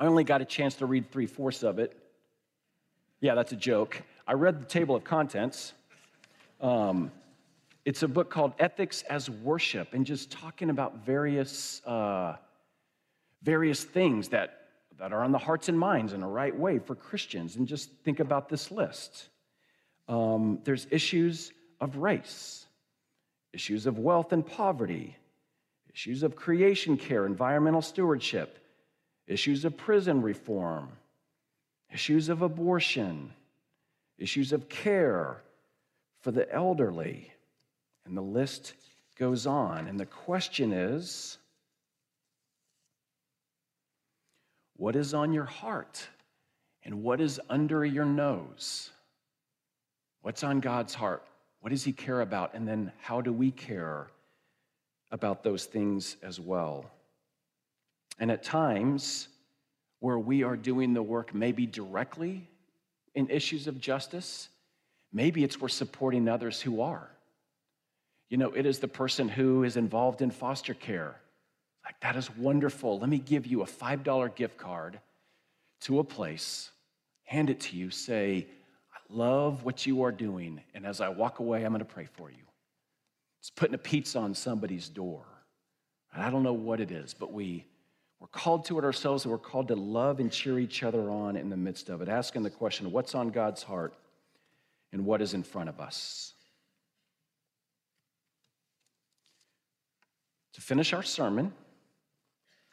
I 0.00 0.06
only 0.06 0.24
got 0.24 0.40
a 0.40 0.44
chance 0.44 0.74
to 0.76 0.86
read 0.86 1.12
three 1.12 1.26
fourths 1.26 1.62
of 1.62 1.78
it. 1.78 1.96
Yeah, 3.20 3.36
that's 3.36 3.52
a 3.52 3.56
joke. 3.56 4.02
I 4.26 4.32
read 4.32 4.60
the 4.60 4.66
table 4.66 4.96
of 4.96 5.04
contents. 5.04 5.74
Um, 6.60 7.12
it's 7.84 8.02
a 8.02 8.08
book 8.08 8.30
called 8.30 8.54
Ethics 8.58 9.02
as 9.02 9.28
Worship, 9.28 9.92
and 9.92 10.06
just 10.06 10.30
talking 10.30 10.70
about 10.70 11.04
various, 11.04 11.84
uh, 11.84 12.36
various 13.42 13.84
things 13.84 14.28
that, 14.30 14.68
that 14.98 15.12
are 15.12 15.22
on 15.22 15.30
the 15.30 15.38
hearts 15.38 15.68
and 15.68 15.78
minds 15.78 16.14
in 16.14 16.22
a 16.22 16.28
right 16.28 16.58
way 16.58 16.78
for 16.78 16.94
Christians. 16.94 17.56
And 17.56 17.68
just 17.68 17.90
think 18.04 18.20
about 18.20 18.48
this 18.48 18.70
list 18.70 19.28
um, 20.06 20.58
there's 20.64 20.86
issues 20.90 21.52
of 21.80 21.96
race, 21.96 22.66
issues 23.52 23.86
of 23.86 23.98
wealth 23.98 24.32
and 24.32 24.46
poverty, 24.46 25.16
issues 25.92 26.22
of 26.22 26.36
creation 26.36 26.96
care, 26.96 27.24
environmental 27.24 27.80
stewardship, 27.80 28.58
issues 29.26 29.64
of 29.64 29.76
prison 29.76 30.20
reform, 30.20 30.88
issues 31.90 32.28
of 32.28 32.42
abortion, 32.42 33.32
issues 34.18 34.52
of 34.52 34.68
care 34.68 35.42
for 36.22 36.30
the 36.30 36.50
elderly. 36.52 37.30
And 38.06 38.16
the 38.16 38.22
list 38.22 38.74
goes 39.18 39.46
on. 39.46 39.86
And 39.88 39.98
the 39.98 40.06
question 40.06 40.72
is 40.72 41.38
what 44.76 44.96
is 44.96 45.14
on 45.14 45.32
your 45.32 45.44
heart? 45.44 46.06
And 46.84 47.02
what 47.02 47.20
is 47.20 47.40
under 47.48 47.84
your 47.84 48.04
nose? 48.04 48.90
What's 50.22 50.44
on 50.44 50.60
God's 50.60 50.94
heart? 50.94 51.22
What 51.60 51.70
does 51.70 51.84
He 51.84 51.92
care 51.92 52.20
about? 52.20 52.54
And 52.54 52.68
then 52.68 52.92
how 53.00 53.20
do 53.20 53.32
we 53.32 53.50
care 53.50 54.08
about 55.10 55.42
those 55.42 55.64
things 55.64 56.16
as 56.22 56.38
well? 56.38 56.90
And 58.18 58.30
at 58.30 58.42
times 58.42 59.28
where 60.00 60.18
we 60.18 60.42
are 60.42 60.56
doing 60.56 60.92
the 60.92 61.02
work, 61.02 61.34
maybe 61.34 61.66
directly 61.66 62.46
in 63.14 63.28
issues 63.30 63.66
of 63.66 63.80
justice, 63.80 64.48
maybe 65.12 65.44
it's 65.44 65.60
we're 65.60 65.68
supporting 65.68 66.28
others 66.28 66.60
who 66.60 66.80
are. 66.80 67.08
You 68.28 68.38
know, 68.38 68.52
it 68.52 68.66
is 68.66 68.78
the 68.78 68.88
person 68.88 69.28
who 69.28 69.64
is 69.64 69.76
involved 69.76 70.22
in 70.22 70.30
foster 70.30 70.74
care. 70.74 71.16
Like, 71.84 72.00
that 72.00 72.16
is 72.16 72.34
wonderful. 72.36 72.98
Let 72.98 73.08
me 73.08 73.18
give 73.18 73.46
you 73.46 73.62
a 73.62 73.66
$5 73.66 74.34
gift 74.34 74.56
card 74.56 74.98
to 75.82 75.98
a 75.98 76.04
place, 76.04 76.70
hand 77.24 77.50
it 77.50 77.60
to 77.60 77.76
you, 77.76 77.90
say, 77.90 78.46
I 78.92 79.14
love 79.14 79.64
what 79.64 79.86
you 79.86 80.02
are 80.02 80.12
doing. 80.12 80.62
And 80.74 80.86
as 80.86 81.00
I 81.00 81.10
walk 81.10 81.40
away, 81.40 81.64
I'm 81.64 81.72
going 81.72 81.80
to 81.80 81.84
pray 81.84 82.06
for 82.06 82.30
you. 82.30 82.44
It's 83.40 83.50
putting 83.50 83.74
a 83.74 83.78
pizza 83.78 84.18
on 84.18 84.34
somebody's 84.34 84.88
door. 84.88 85.24
And 86.14 86.22
I 86.22 86.30
don't 86.30 86.42
know 86.42 86.54
what 86.54 86.80
it 86.80 86.90
is, 86.90 87.12
but 87.12 87.32
we, 87.32 87.66
we're 88.24 88.28
called 88.28 88.64
to 88.64 88.78
it 88.78 88.84
ourselves 88.84 89.26
and 89.26 89.32
we're 89.32 89.36
called 89.36 89.68
to 89.68 89.76
love 89.76 90.18
and 90.18 90.32
cheer 90.32 90.58
each 90.58 90.82
other 90.82 91.10
on 91.10 91.36
in 91.36 91.50
the 91.50 91.58
midst 91.58 91.90
of 91.90 92.00
it, 92.00 92.08
asking 92.08 92.42
the 92.42 92.48
question 92.48 92.90
what's 92.90 93.14
on 93.14 93.28
God's 93.28 93.62
heart 93.62 93.92
and 94.92 95.04
what 95.04 95.20
is 95.20 95.34
in 95.34 95.42
front 95.42 95.68
of 95.68 95.78
us? 95.78 96.32
To 100.54 100.62
finish 100.62 100.94
our 100.94 101.02
sermon, 101.02 101.52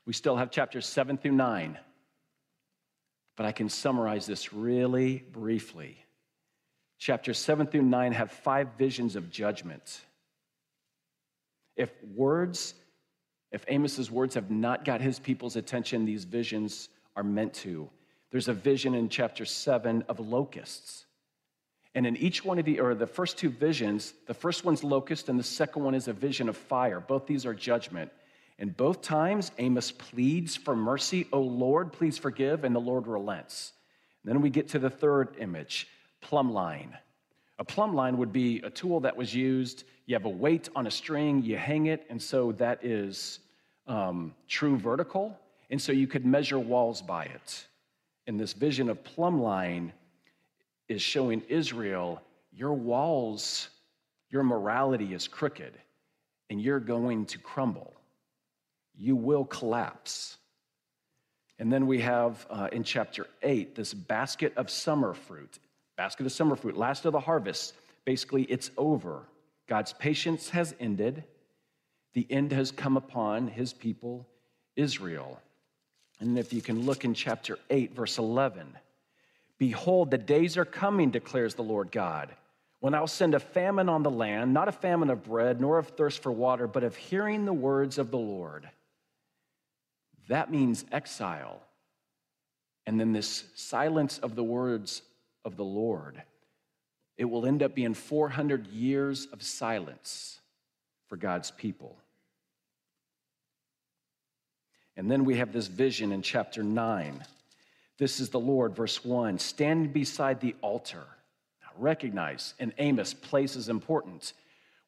we 0.05 0.13
still 0.13 0.37
have 0.37 0.51
chapters 0.51 0.85
7 0.85 1.17
through 1.17 1.33
9, 1.33 1.77
but 3.35 3.45
I 3.45 3.51
can 3.51 3.67
summarize 3.67 4.25
this 4.25 4.53
really 4.53 5.25
briefly 5.33 5.97
chapters 6.97 7.39
7 7.39 7.67
through 7.67 7.81
9 7.81 8.13
have 8.13 8.31
five 8.31 8.69
visions 8.77 9.17
of 9.17 9.29
judgment. 9.29 9.99
If 11.75 11.91
words, 12.15 12.73
if 13.51 13.65
Amos's 13.69 14.09
words 14.09 14.35
have 14.35 14.49
not 14.49 14.85
got 14.85 15.01
his 15.01 15.19
people's 15.19 15.55
attention, 15.55 16.05
these 16.05 16.23
visions 16.23 16.89
are 17.15 17.23
meant 17.23 17.53
to. 17.55 17.89
There's 18.31 18.47
a 18.47 18.53
vision 18.53 18.95
in 18.95 19.09
chapter 19.09 19.43
7 19.43 20.05
of 20.07 20.19
locusts. 20.19 21.05
And 21.93 22.07
in 22.07 22.15
each 22.15 22.45
one 22.45 22.57
of 22.59 22.65
the, 22.65 22.79
or 22.79 22.95
the 22.95 23.07
first 23.07 23.37
two 23.37 23.49
visions, 23.49 24.13
the 24.25 24.33
first 24.33 24.63
one's 24.63 24.83
locust 24.83 25.27
and 25.27 25.37
the 25.37 25.43
second 25.43 25.83
one 25.83 25.93
is 25.93 26.07
a 26.07 26.13
vision 26.13 26.47
of 26.47 26.55
fire. 26.55 27.01
Both 27.01 27.27
these 27.27 27.45
are 27.45 27.53
judgment. 27.53 28.11
And 28.57 28.75
both 28.75 29.01
times, 29.01 29.51
Amos 29.57 29.91
pleads 29.91 30.55
for 30.55 30.75
mercy. 30.75 31.27
Oh 31.33 31.41
Lord, 31.41 31.91
please 31.91 32.17
forgive. 32.17 32.63
And 32.63 32.73
the 32.73 32.79
Lord 32.79 33.07
relents. 33.07 33.73
And 34.23 34.33
then 34.33 34.41
we 34.41 34.49
get 34.49 34.69
to 34.69 34.79
the 34.79 34.89
third 34.89 35.35
image 35.39 35.87
plumb 36.21 36.53
line. 36.53 36.97
A 37.61 37.63
plumb 37.63 37.93
line 37.93 38.17
would 38.17 38.33
be 38.33 38.59
a 38.63 38.71
tool 38.71 38.99
that 39.01 39.15
was 39.15 39.35
used, 39.35 39.83
you 40.07 40.15
have 40.15 40.25
a 40.25 40.29
weight 40.29 40.67
on 40.75 40.87
a 40.87 40.91
string, 40.91 41.43
you 41.43 41.57
hang 41.57 41.85
it, 41.85 42.07
and 42.09 42.19
so 42.19 42.53
that 42.53 42.83
is 42.83 43.37
um, 43.85 44.33
true 44.47 44.77
vertical, 44.77 45.37
and 45.69 45.79
so 45.79 45.91
you 45.91 46.07
could 46.07 46.25
measure 46.25 46.57
walls 46.57 47.03
by 47.03 47.25
it. 47.25 47.67
And 48.25 48.39
this 48.39 48.53
vision 48.53 48.89
of 48.89 49.03
plumb 49.03 49.39
line 49.43 49.93
is 50.87 51.03
showing 51.03 51.43
Israel 51.49 52.19
your 52.51 52.73
walls, 52.73 53.69
your 54.31 54.41
morality 54.41 55.13
is 55.13 55.27
crooked, 55.27 55.73
and 56.49 56.59
you're 56.59 56.79
going 56.79 57.27
to 57.27 57.37
crumble. 57.37 57.93
You 58.97 59.15
will 59.15 59.45
collapse. 59.45 60.37
And 61.59 61.71
then 61.71 61.85
we 61.85 62.01
have 62.01 62.43
uh, 62.49 62.69
in 62.71 62.83
chapter 62.83 63.27
8 63.43 63.75
this 63.75 63.93
basket 63.93 64.51
of 64.57 64.71
summer 64.71 65.13
fruit 65.13 65.59
basket 66.01 66.21
of 66.21 66.23
the 66.23 66.31
summer 66.31 66.55
fruit, 66.55 66.75
last 66.75 67.05
of 67.05 67.11
the 67.11 67.19
harvest. 67.19 67.75
Basically, 68.05 68.41
it's 68.45 68.71
over. 68.75 69.21
God's 69.67 69.93
patience 69.93 70.49
has 70.49 70.73
ended. 70.79 71.23
The 72.13 72.25
end 72.27 72.51
has 72.53 72.71
come 72.71 72.97
upon 72.97 73.47
his 73.47 73.71
people, 73.71 74.27
Israel. 74.75 75.39
And 76.19 76.39
if 76.39 76.53
you 76.53 76.61
can 76.63 76.87
look 76.87 77.05
in 77.05 77.13
chapter 77.13 77.59
8, 77.69 77.93
verse 77.95 78.17
11 78.17 78.75
Behold, 79.59 80.09
the 80.09 80.17
days 80.17 80.57
are 80.57 80.65
coming, 80.65 81.11
declares 81.11 81.53
the 81.53 81.61
Lord 81.61 81.91
God, 81.91 82.33
when 82.79 82.95
I'll 82.95 83.05
send 83.05 83.35
a 83.35 83.39
famine 83.39 83.87
on 83.87 84.01
the 84.01 84.09
land, 84.09 84.55
not 84.55 84.67
a 84.67 84.71
famine 84.71 85.11
of 85.11 85.23
bread, 85.23 85.61
nor 85.61 85.77
of 85.77 85.89
thirst 85.89 86.23
for 86.23 86.31
water, 86.31 86.65
but 86.65 86.83
of 86.83 86.95
hearing 86.95 87.45
the 87.45 87.53
words 87.53 87.99
of 87.99 88.09
the 88.09 88.17
Lord. 88.17 88.67
That 90.29 90.49
means 90.49 90.83
exile. 90.91 91.61
And 92.87 92.99
then 92.99 93.13
this 93.13 93.43
silence 93.53 94.17
of 94.17 94.33
the 94.33 94.43
words 94.43 95.03
of 95.45 95.57
the 95.57 95.63
Lord. 95.63 96.21
It 97.17 97.25
will 97.25 97.45
end 97.45 97.61
up 97.61 97.75
being 97.75 97.93
400 97.93 98.67
years 98.67 99.27
of 99.31 99.43
silence 99.43 100.39
for 101.07 101.17
God's 101.17 101.51
people. 101.51 101.97
And 104.97 105.09
then 105.09 105.25
we 105.25 105.37
have 105.37 105.53
this 105.53 105.67
vision 105.67 106.11
in 106.11 106.21
chapter 106.21 106.63
9. 106.63 107.23
This 107.97 108.19
is 108.19 108.29
the 108.29 108.39
Lord, 108.39 108.75
verse 108.75 109.03
1 109.05 109.39
standing 109.39 109.91
beside 109.91 110.39
the 110.39 110.55
altar. 110.61 111.03
Now, 111.61 111.69
recognize 111.77 112.53
in 112.59 112.73
Amos, 112.77 113.13
place 113.13 113.55
is 113.55 113.69
important. 113.69 114.33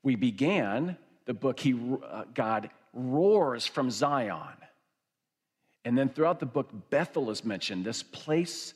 We 0.01 0.15
began 0.15 0.97
the 1.25 1.33
book, 1.33 1.59
he, 1.59 1.73
uh, 1.73 2.23
God 2.33 2.69
roars 2.93 3.65
from 3.65 3.89
Zion. 3.89 4.57
And 5.85 5.97
then 5.97 6.09
throughout 6.09 6.39
the 6.39 6.45
book, 6.45 6.69
Bethel 6.89 7.29
is 7.29 7.43
mentioned, 7.43 7.85
this 7.85 8.03
place 8.03 8.73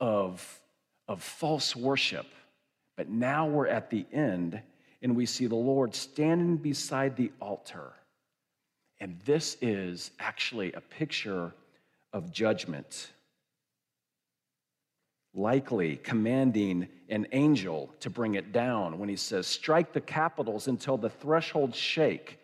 of 0.00 0.60
of 1.08 1.22
false 1.22 1.74
worship. 1.74 2.26
But 2.96 3.08
now 3.08 3.46
we're 3.46 3.68
at 3.68 3.90
the 3.90 4.06
end, 4.12 4.60
and 5.02 5.16
we 5.16 5.26
see 5.26 5.46
the 5.46 5.54
Lord 5.54 5.94
standing 5.94 6.56
beside 6.56 7.16
the 7.16 7.32
altar. 7.40 7.92
And 9.00 9.18
this 9.24 9.56
is 9.62 10.10
actually 10.18 10.72
a 10.72 10.80
picture 10.80 11.52
of 12.12 12.32
judgment, 12.32 13.12
likely 15.34 15.96
commanding 15.96 16.88
an 17.08 17.26
angel 17.32 17.94
to 18.00 18.10
bring 18.10 18.34
it 18.34 18.52
down 18.52 18.98
when 18.98 19.08
he 19.08 19.16
says, 19.16 19.46
Strike 19.46 19.92
the 19.92 20.00
capitals 20.00 20.68
until 20.68 20.96
the 20.96 21.10
thresholds 21.10 21.76
shake 21.76 22.38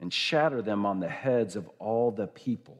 and 0.00 0.12
shatter 0.12 0.62
them 0.62 0.84
on 0.84 1.00
the 1.00 1.08
heads 1.08 1.56
of 1.56 1.68
all 1.78 2.10
the 2.10 2.26
people. 2.26 2.78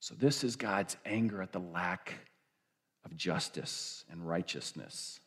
So, 0.00 0.16
this 0.16 0.42
is 0.42 0.56
God's 0.56 0.96
anger 1.06 1.40
at 1.42 1.52
the 1.52 1.60
lack 1.60 2.14
of 3.04 3.16
justice 3.16 4.04
and 4.10 4.26
righteousness. 4.26 5.20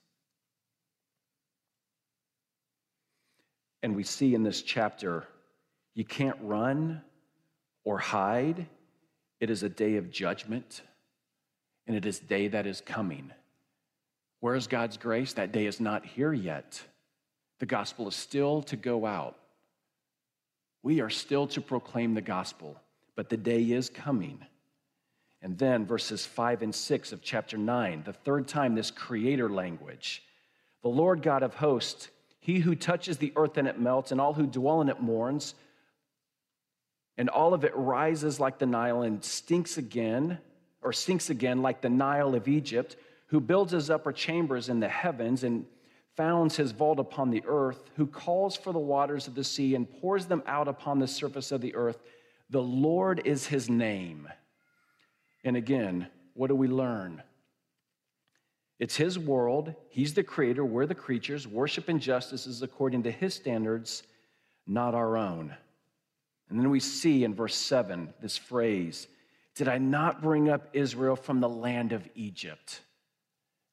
And 3.84 3.96
we 3.96 4.04
see 4.04 4.34
in 4.34 4.44
this 4.44 4.62
chapter, 4.62 5.26
you 5.94 6.06
can't 6.06 6.38
run 6.42 7.02
or 7.84 8.00
hide. 8.00 8.68
It 9.40 9.50
is 9.50 9.64
a 9.64 9.70
day 9.70 9.98
of 9.98 10.10
judgment, 10.10 10.82
and 11.86 11.96
it 11.96 12.06
is 12.06 12.20
day 12.20 12.48
that 12.48 12.66
is 12.66 12.82
coming. 12.82 13.32
Where 14.40 14.56
is 14.56 14.68
God's 14.68 14.98
grace? 14.98 15.34
That 15.34 15.52
day 15.52 15.66
is 15.66 15.80
not 15.80 16.06
here 16.06 16.34
yet. 16.34 16.82
The 17.60 17.66
gospel 17.66 18.08
is 18.08 18.16
still 18.16 18.64
to 18.64 18.76
go 18.76 19.06
out. 19.06 19.38
We 20.84 21.02
are 21.02 21.10
still 21.10 21.48
to 21.48 21.62
proclaim 21.62 22.14
the 22.14 22.22
gospel, 22.22 22.80
but 23.16 23.30
the 23.30 23.38
day 23.38 23.62
is 23.62 23.90
coming. 23.90 24.40
And 25.46 25.56
then 25.60 25.86
verses 25.86 26.26
5 26.26 26.64
and 26.64 26.74
6 26.74 27.12
of 27.12 27.22
chapter 27.22 27.56
9, 27.56 28.02
the 28.04 28.14
third 28.14 28.48
time 28.48 28.74
this 28.74 28.90
creator 28.90 29.48
language. 29.48 30.24
The 30.82 30.90
Lord 30.90 31.22
God 31.22 31.44
of 31.44 31.54
hosts, 31.54 32.10
he 32.40 32.58
who 32.58 32.74
touches 32.74 33.20
the 33.20 33.32
earth 33.36 33.56
and 33.58 33.68
it 33.68 33.80
melts, 33.80 34.12
and 34.12 34.20
all 34.20 34.34
who 34.34 34.48
dwell 34.48 34.82
in 34.82 34.90
it 34.90 35.02
mourns, 35.02 35.54
and 37.16 37.30
all 37.30 37.54
of 37.54 37.64
it 37.64 37.74
rises 37.76 38.40
like 38.40 38.58
the 38.58 38.66
Nile 38.66 39.04
and 39.04 39.24
stinks 39.24 39.78
again, 39.78 40.40
or 40.82 40.92
sinks 40.92 41.30
again 41.30 41.62
like 41.62 41.80
the 41.80 41.92
Nile 41.92 42.34
of 42.34 42.48
Egypt, 42.48 42.96
who 43.28 43.40
builds 43.40 43.72
his 43.72 43.92
upper 43.92 44.12
chambers 44.12 44.68
in 44.68 44.80
the 44.80 44.90
heavens 44.90 45.44
and 45.44 45.68
founds 46.18 46.56
his 46.56 46.72
vault 46.72 46.98
upon 46.98 47.30
the 47.30 47.44
earth, 47.46 47.92
who 47.98 48.08
calls 48.08 48.58
for 48.58 48.74
the 48.74 48.80
waters 48.80 49.28
of 49.28 49.36
the 49.36 49.44
sea 49.44 49.76
and 49.76 49.88
pours 50.02 50.26
them 50.26 50.42
out 50.48 50.68
upon 50.68 50.98
the 50.98 51.08
surface 51.08 51.52
of 51.52 51.62
the 51.62 51.76
earth. 51.76 52.00
The 52.50 52.64
Lord 52.64 53.22
is 53.26 53.46
his 53.46 53.70
name. 53.70 54.28
And 55.46 55.56
again, 55.56 56.08
what 56.34 56.48
do 56.48 56.56
we 56.56 56.68
learn? 56.68 57.22
It's 58.80 58.98
His 58.98 59.18
world. 59.18 59.74
He's 59.90 60.16
the 60.16 60.24
creator. 60.24 60.66
We're 60.66 60.88
the 60.88 60.96
creatures. 60.96 61.48
Worship 61.48 61.88
and 61.88 62.02
justice 62.02 62.48
is 62.48 62.64
according 62.64 63.04
to 63.04 63.12
His 63.12 63.36
standards, 63.36 64.04
not 64.68 64.96
our 64.96 65.16
own. 65.16 65.56
And 66.50 66.60
then 66.60 66.70
we 66.70 66.80
see 66.80 67.24
in 67.24 67.34
verse 67.34 67.56
7 67.56 68.14
this 68.22 68.38
phrase 68.38 69.08
Did 69.54 69.68
I 69.68 69.78
not 69.78 70.22
bring 70.22 70.50
up 70.50 70.68
Israel 70.74 71.16
from 71.16 71.40
the 71.40 71.50
land 71.50 71.94
of 71.94 72.10
Egypt? 72.16 72.82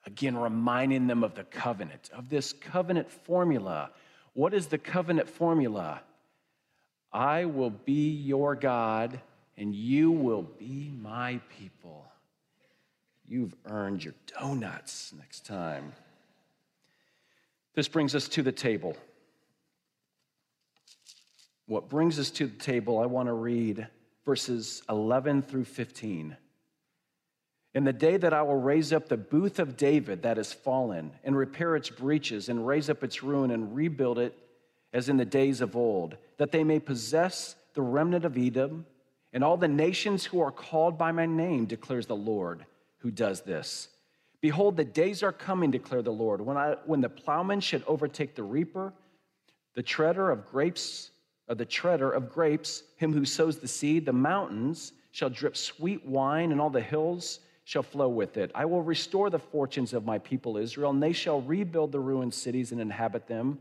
Again, 0.04 0.36
reminding 0.36 1.06
them 1.06 1.24
of 1.24 1.34
the 1.34 1.44
covenant, 1.44 2.10
of 2.12 2.28
this 2.28 2.52
covenant 2.52 3.10
formula. 3.10 3.90
What 4.34 4.52
is 4.52 4.66
the 4.66 4.78
covenant 4.78 5.28
formula? 5.28 6.02
I 7.12 7.44
will 7.44 7.70
be 7.70 8.10
your 8.10 8.56
God 8.56 9.20
and 9.56 9.74
you 9.74 10.10
will 10.10 10.42
be 10.42 10.92
my 11.00 11.40
people. 11.58 12.06
You've 13.26 13.54
earned 13.66 14.04
your 14.04 14.14
donuts 14.38 15.12
next 15.16 15.46
time. 15.46 15.92
This 17.74 17.88
brings 17.88 18.14
us 18.14 18.28
to 18.28 18.42
the 18.42 18.52
table. 18.52 18.96
What 21.66 21.88
brings 21.88 22.18
us 22.18 22.30
to 22.32 22.46
the 22.46 22.58
table, 22.58 22.98
I 22.98 23.06
want 23.06 23.28
to 23.28 23.32
read 23.32 23.86
verses 24.24 24.82
11 24.88 25.42
through 25.42 25.64
15. 25.64 26.36
In 27.74 27.84
the 27.84 27.92
day 27.92 28.18
that 28.18 28.34
I 28.34 28.42
will 28.42 28.60
raise 28.60 28.92
up 28.92 29.08
the 29.08 29.16
booth 29.16 29.58
of 29.58 29.76
David 29.78 30.22
that 30.22 30.36
is 30.36 30.52
fallen, 30.52 31.12
and 31.24 31.36
repair 31.36 31.74
its 31.74 31.88
breaches, 31.88 32.50
and 32.50 32.66
raise 32.66 32.90
up 32.90 33.02
its 33.02 33.22
ruin, 33.22 33.50
and 33.50 33.74
rebuild 33.74 34.18
it 34.18 34.36
as 34.92 35.08
in 35.08 35.16
the 35.16 35.24
days 35.24 35.62
of 35.62 35.74
old, 35.74 36.16
that 36.36 36.52
they 36.52 36.64
may 36.64 36.78
possess 36.78 37.56
the 37.72 37.80
remnant 37.80 38.26
of 38.26 38.36
Edom 38.36 38.84
and 39.32 39.42
all 39.42 39.56
the 39.56 39.68
nations 39.68 40.24
who 40.24 40.40
are 40.40 40.50
called 40.50 40.98
by 40.98 41.12
my 41.12 41.26
name, 41.26 41.66
declares 41.66 42.06
the 42.06 42.16
Lord, 42.16 42.66
who 42.98 43.10
does 43.10 43.42
this. 43.42 43.88
Behold, 44.40 44.76
the 44.76 44.84
days 44.84 45.22
are 45.22 45.32
coming, 45.32 45.70
declare 45.70 46.02
the 46.02 46.12
Lord, 46.12 46.40
when, 46.40 46.56
I, 46.56 46.76
when 46.84 47.00
the 47.00 47.08
plowman 47.08 47.60
should 47.60 47.84
overtake 47.86 48.34
the 48.34 48.42
reaper, 48.42 48.92
the 49.74 49.82
treader 49.82 50.30
of 50.30 50.46
grapes, 50.46 51.10
of 51.48 51.58
the 51.58 51.64
treader 51.64 52.10
of 52.10 52.30
grapes, 52.30 52.82
him 52.96 53.12
who 53.12 53.24
sows 53.24 53.58
the 53.58 53.68
seed. 53.68 54.06
The 54.06 54.12
mountains 54.12 54.92
shall 55.12 55.30
drip 55.30 55.56
sweet 55.56 56.04
wine, 56.04 56.52
and 56.52 56.60
all 56.60 56.70
the 56.70 56.80
hills 56.80 57.40
shall 57.64 57.82
flow 57.82 58.08
with 58.08 58.36
it. 58.36 58.50
I 58.54 58.64
will 58.64 58.82
restore 58.82 59.30
the 59.30 59.38
fortunes 59.38 59.92
of 59.92 60.04
my 60.04 60.18
people 60.18 60.56
Israel, 60.56 60.90
and 60.90 61.02
they 61.02 61.12
shall 61.12 61.40
rebuild 61.42 61.92
the 61.92 62.00
ruined 62.00 62.34
cities 62.34 62.72
and 62.72 62.80
inhabit 62.80 63.26
them. 63.26 63.58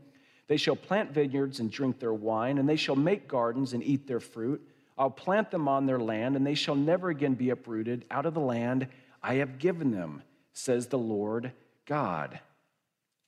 They 0.48 0.56
shall 0.56 0.76
plant 0.76 1.12
vineyards 1.12 1.60
and 1.60 1.70
drink 1.70 1.98
their 2.00 2.12
wine, 2.12 2.58
and 2.58 2.68
they 2.68 2.76
shall 2.76 2.96
make 2.96 3.28
gardens 3.28 3.72
and 3.72 3.82
eat 3.82 4.06
their 4.06 4.20
fruit. 4.20 4.60
I'll 5.02 5.10
plant 5.10 5.50
them 5.50 5.66
on 5.66 5.84
their 5.84 5.98
land, 5.98 6.36
and 6.36 6.46
they 6.46 6.54
shall 6.54 6.76
never 6.76 7.10
again 7.10 7.34
be 7.34 7.50
uprooted 7.50 8.04
out 8.08 8.24
of 8.24 8.34
the 8.34 8.40
land 8.40 8.86
I 9.20 9.34
have 9.34 9.58
given 9.58 9.90
them, 9.90 10.22
says 10.52 10.86
the 10.86 10.98
Lord 10.98 11.50
God. 11.86 12.38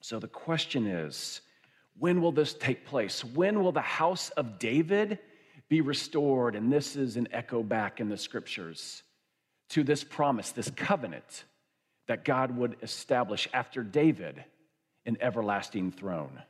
So 0.01 0.21
the 0.21 0.29
question 0.29 0.87
is 0.87 1.41
when 1.99 2.23
will 2.23 2.31
this 2.31 2.55
take 2.55 2.87
place? 2.87 3.25
When 3.25 3.61
will 3.61 3.73
the 3.73 3.81
house 3.81 4.31
of 4.31 4.61
David 4.61 5.19
be 5.69 5.81
restored? 5.81 6.55
And 6.55 6.73
this 6.73 6.95
is 6.95 7.17
an 7.17 7.27
echo 7.33 7.65
back 7.65 7.99
in 7.99 8.09
the 8.09 8.19
scriptures 8.19 9.03
to 9.71 9.83
this 9.83 10.05
promise, 10.05 10.53
this 10.53 10.71
covenant 10.71 11.43
that 12.07 12.25
God 12.25 12.57
would 12.57 12.77
establish 12.83 13.49
after 13.53 13.83
David 13.83 14.45
an 15.07 15.17
everlasting 15.21 15.91
throne 15.91 16.41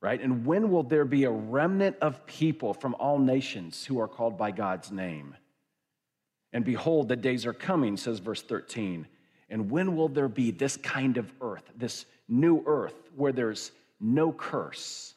right? 0.00 0.20
And 0.20 0.46
when 0.46 0.70
will 0.70 0.82
there 0.82 1.04
be 1.04 1.24
a 1.24 1.30
remnant 1.30 1.96
of 2.00 2.24
people 2.26 2.72
from 2.72 2.94
all 2.98 3.18
nations 3.18 3.84
who 3.84 4.00
are 4.00 4.08
called 4.08 4.38
by 4.38 4.50
God's 4.50 4.92
name? 4.92 5.34
And 6.52 6.64
behold, 6.64 7.08
the 7.08 7.16
days 7.16 7.46
are 7.46 7.52
coming, 7.52 7.96
says 7.96 8.20
verse 8.20 8.42
13. 8.42 9.06
And 9.50 9.70
when 9.70 9.96
will 9.96 10.08
there 10.08 10.28
be 10.28 10.50
this 10.50 10.76
kind 10.76 11.16
of 11.16 11.30
earth, 11.40 11.64
this 11.76 12.06
new 12.28 12.62
earth, 12.66 12.94
where 13.16 13.32
there's 13.32 13.72
no 14.00 14.32
curse? 14.32 15.14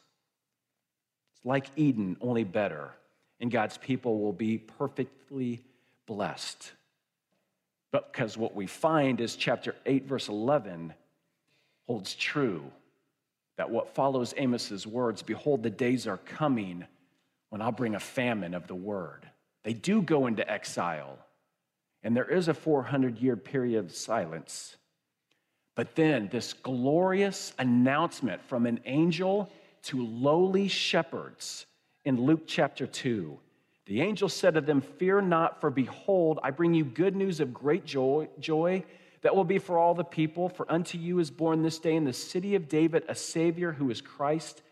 It's 1.36 1.44
like 1.44 1.66
Eden, 1.76 2.16
only 2.20 2.44
better. 2.44 2.90
And 3.40 3.50
God's 3.50 3.78
people 3.78 4.20
will 4.20 4.32
be 4.32 4.58
perfectly 4.58 5.64
blessed. 6.06 6.72
But 7.92 8.12
because 8.12 8.36
what 8.36 8.54
we 8.54 8.66
find 8.66 9.20
is 9.20 9.36
chapter 9.36 9.74
8, 9.86 10.06
verse 10.06 10.28
11 10.28 10.94
holds 11.86 12.14
true 12.14 12.70
that 13.62 13.70
what 13.70 13.94
follows 13.94 14.34
Amos's 14.36 14.88
words, 14.88 15.22
behold, 15.22 15.62
the 15.62 15.70
days 15.70 16.08
are 16.08 16.16
coming 16.16 16.84
when 17.50 17.62
I'll 17.62 17.70
bring 17.70 17.94
a 17.94 18.00
famine 18.00 18.54
of 18.54 18.66
the 18.66 18.74
word. 18.74 19.24
They 19.62 19.72
do 19.72 20.02
go 20.02 20.26
into 20.26 20.50
exile, 20.50 21.16
and 22.02 22.16
there 22.16 22.28
is 22.28 22.48
a 22.48 22.54
400 22.54 23.20
year 23.20 23.36
period 23.36 23.84
of 23.84 23.94
silence. 23.94 24.76
But 25.76 25.94
then 25.94 26.28
this 26.32 26.54
glorious 26.54 27.52
announcement 27.56 28.42
from 28.48 28.66
an 28.66 28.80
angel 28.84 29.48
to 29.84 30.04
lowly 30.04 30.66
shepherds 30.66 31.66
in 32.04 32.20
Luke 32.20 32.48
chapter 32.48 32.88
2. 32.88 33.38
The 33.86 34.00
angel 34.00 34.28
said 34.28 34.54
to 34.54 34.60
them, 34.60 34.80
Fear 34.80 35.20
not, 35.20 35.60
for 35.60 35.70
behold, 35.70 36.40
I 36.42 36.50
bring 36.50 36.74
you 36.74 36.84
good 36.84 37.14
news 37.14 37.38
of 37.38 37.54
great 37.54 37.84
joy, 37.84 38.28
joy 38.40 38.84
that 39.22 39.34
will 39.34 39.44
be 39.44 39.58
for 39.58 39.78
all 39.78 39.94
the 39.94 40.04
people. 40.04 40.48
For 40.48 40.70
unto 40.70 40.98
you 40.98 41.18
is 41.18 41.30
born 41.30 41.62
this 41.62 41.78
day 41.78 41.94
in 41.94 42.04
the 42.04 42.12
city 42.12 42.54
of 42.54 42.68
David 42.68 43.04
a 43.08 43.14
Savior 43.14 43.72
who 43.72 43.90
is 43.90 44.00
Christ 44.00 44.62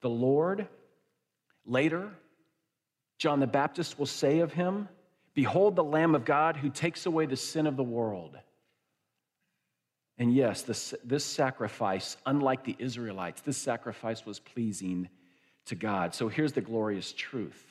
the 0.00 0.10
Lord. 0.10 0.68
Later, 1.64 2.10
John 3.18 3.40
the 3.40 3.46
Baptist 3.46 3.98
will 3.98 4.06
say 4.06 4.40
of 4.40 4.52
him, 4.52 4.88
Behold 5.34 5.76
the 5.76 5.84
Lamb 5.84 6.14
of 6.14 6.24
God 6.24 6.56
who 6.56 6.70
takes 6.70 7.06
away 7.06 7.26
the 7.26 7.36
sin 7.36 7.66
of 7.66 7.76
the 7.76 7.84
world. 7.84 8.36
And 10.18 10.34
yes, 10.34 10.62
this, 10.62 10.92
this 11.04 11.24
sacrifice, 11.24 12.16
unlike 12.26 12.64
the 12.64 12.76
Israelites, 12.78 13.40
this 13.40 13.56
sacrifice 13.56 14.26
was 14.26 14.38
pleasing 14.38 15.08
to 15.66 15.74
God. 15.74 16.14
So 16.14 16.28
here's 16.28 16.52
the 16.52 16.60
glorious 16.60 17.12
truth. 17.12 17.64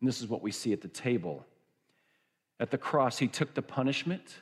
And 0.00 0.08
this 0.08 0.20
is 0.20 0.28
what 0.28 0.42
we 0.42 0.52
see 0.52 0.72
at 0.72 0.82
the 0.82 0.88
table. 0.88 1.44
At 2.60 2.70
the 2.70 2.78
cross, 2.78 3.18
he 3.18 3.26
took 3.26 3.54
the 3.54 3.62
punishment 3.62 4.36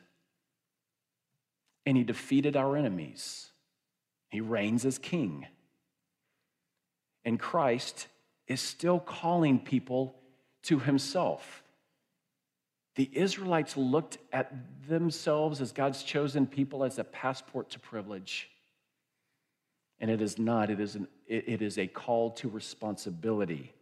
and 1.89 1.97
he 1.97 2.05
defeated 2.05 2.55
our 2.55 2.77
enemies. 2.77 3.51
He 4.29 4.43
reigns 4.43 4.85
as 4.85 4.99
king. 4.99 5.47
And 7.25 7.41
Christ 7.41 8.09
is 8.47 8.61
still 8.61 9.01
calling 9.01 9.59
people 9.59 10.15
to 10.65 10.81
himself. 10.81 11.63
The 12.97 13.09
Israelites 13.11 13.75
looked 13.75 14.19
at 14.35 14.53
themselves 14.87 15.63
as 15.63 15.73
God's 15.73 16.03
chosen 16.03 16.47
people 16.47 16.85
as 16.85 16.99
a 16.99 17.05
passport 17.05 17.71
to 17.71 17.79
privilege. 17.79 18.51
And 19.99 20.11
it 20.11 20.21
is 20.21 20.39
not, 20.39 20.69
it 20.69 20.81
is, 20.81 20.95
an, 20.95 21.09
it, 21.27 21.63
is 21.63 21.79
a 21.79 21.87
call 21.87 22.33
to 22.33 22.51
responsibility 22.51 23.73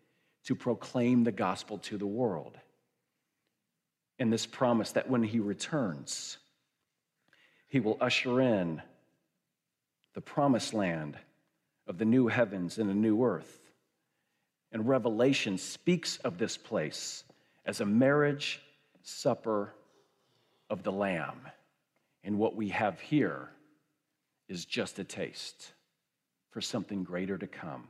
to 0.45 0.55
proclaim 0.55 1.25
the 1.25 1.33
gospel 1.33 1.79
to 1.79 1.99
the 1.99 2.07
world. 2.07 2.57
And 4.21 4.33
this 4.33 4.47
promise 4.47 4.93
that 4.93 5.11
when 5.11 5.25
he 5.25 5.41
returns, 5.41 6.39
he 7.69 7.81
will 7.81 7.97
usher 8.01 8.41
in 8.41 8.81
the 10.15 10.21
promised 10.21 10.73
land 10.73 11.17
of 11.87 11.99
the 11.99 12.05
new 12.05 12.29
heavens 12.29 12.79
and 12.79 12.91
a 12.91 12.95
new 12.95 13.23
earth. 13.25 13.61
And 14.73 14.89
Revelation 14.89 15.59
speaks 15.59 16.19
of 16.19 16.39
this 16.39 16.57
place 16.57 17.25
as 17.65 17.81
a 17.81 17.87
marriage 17.87 18.61
supper 19.03 19.73
of 20.69 20.83
the 20.83 20.93
Lamb. 20.93 21.41
And 22.25 22.39
what 22.39 22.57
we 22.57 22.71
have 22.71 23.01
here 23.01 23.49
is 24.49 24.65
just 24.65 24.99
a 24.99 25.05
taste 25.05 25.73
for 26.51 26.61
something 26.61 27.05
greater 27.05 27.39
to 27.39 27.47
come. 27.47 27.89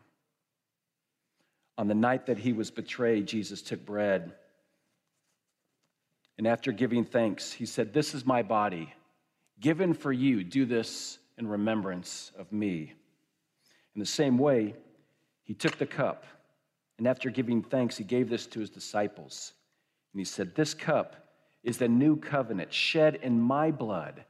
On 1.78 1.88
the 1.88 1.94
night 1.94 2.26
that 2.26 2.38
he 2.38 2.52
was 2.52 2.70
betrayed, 2.70 3.26
Jesus 3.26 3.62
took 3.62 3.84
bread. 3.84 4.32
And 6.38 6.46
after 6.46 6.72
giving 6.72 7.04
thanks, 7.04 7.52
he 7.52 7.66
said, 7.66 7.92
This 7.92 8.14
is 8.14 8.24
my 8.24 8.42
body, 8.42 8.92
given 9.60 9.94
for 9.94 10.12
you. 10.12 10.44
Do 10.44 10.64
this 10.64 11.18
in 11.38 11.46
remembrance 11.46 12.32
of 12.38 12.52
me. 12.52 12.92
In 13.94 14.00
the 14.00 14.06
same 14.06 14.38
way, 14.38 14.74
he 15.44 15.54
took 15.54 15.78
the 15.78 15.86
cup, 15.86 16.24
and 16.98 17.06
after 17.06 17.30
giving 17.30 17.62
thanks, 17.62 17.96
he 17.96 18.04
gave 18.04 18.28
this 18.28 18.46
to 18.48 18.60
his 18.60 18.70
disciples. 18.70 19.52
And 20.12 20.20
he 20.20 20.24
said, 20.24 20.54
This 20.54 20.74
cup 20.74 21.28
is 21.62 21.78
the 21.78 21.88
new 21.88 22.16
covenant 22.16 22.72
shed 22.72 23.18
in 23.22 23.40
my 23.40 23.70
blood 23.70 24.24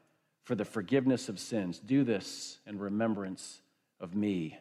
for 0.44 0.54
the 0.54 0.64
forgiveness 0.64 1.28
of 1.28 1.40
sins. 1.40 1.78
Do 1.78 2.04
this 2.04 2.58
in 2.66 2.78
remembrance 2.78 3.60
of 4.00 4.14
me. 4.14 4.58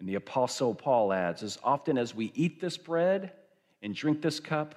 And 0.00 0.08
the 0.08 0.16
Apostle 0.16 0.74
Paul 0.74 1.12
adds, 1.12 1.42
As 1.42 1.58
often 1.62 1.98
as 1.98 2.14
we 2.14 2.32
eat 2.34 2.60
this 2.60 2.76
bread 2.76 3.32
and 3.82 3.94
drink 3.94 4.22
this 4.22 4.40
cup, 4.40 4.74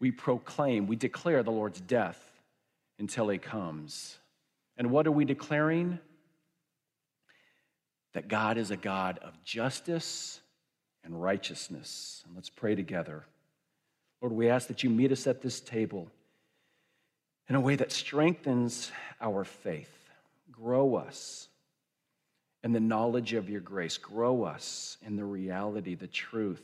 we 0.00 0.10
proclaim, 0.10 0.86
we 0.86 0.96
declare 0.96 1.42
the 1.42 1.50
Lord's 1.50 1.80
death 1.80 2.27
until 2.98 3.28
he 3.28 3.38
comes. 3.38 4.18
And 4.76 4.90
what 4.90 5.06
are 5.06 5.12
we 5.12 5.24
declaring? 5.24 5.98
That 8.14 8.28
God 8.28 8.58
is 8.58 8.70
a 8.70 8.76
God 8.76 9.18
of 9.22 9.42
justice 9.44 10.40
and 11.04 11.20
righteousness. 11.20 12.22
And 12.26 12.34
let's 12.34 12.50
pray 12.50 12.74
together. 12.74 13.24
Lord, 14.20 14.32
we 14.32 14.48
ask 14.48 14.68
that 14.68 14.82
you 14.82 14.90
meet 14.90 15.12
us 15.12 15.26
at 15.26 15.42
this 15.42 15.60
table 15.60 16.08
in 17.48 17.54
a 17.54 17.60
way 17.60 17.76
that 17.76 17.92
strengthens 17.92 18.90
our 19.20 19.44
faith, 19.44 20.10
grow 20.50 20.96
us 20.96 21.48
in 22.62 22.72
the 22.72 22.80
knowledge 22.80 23.32
of 23.32 23.48
your 23.48 23.60
grace, 23.60 23.96
grow 23.96 24.42
us 24.42 24.98
in 25.06 25.16
the 25.16 25.24
reality, 25.24 25.94
the 25.94 26.06
truth 26.06 26.62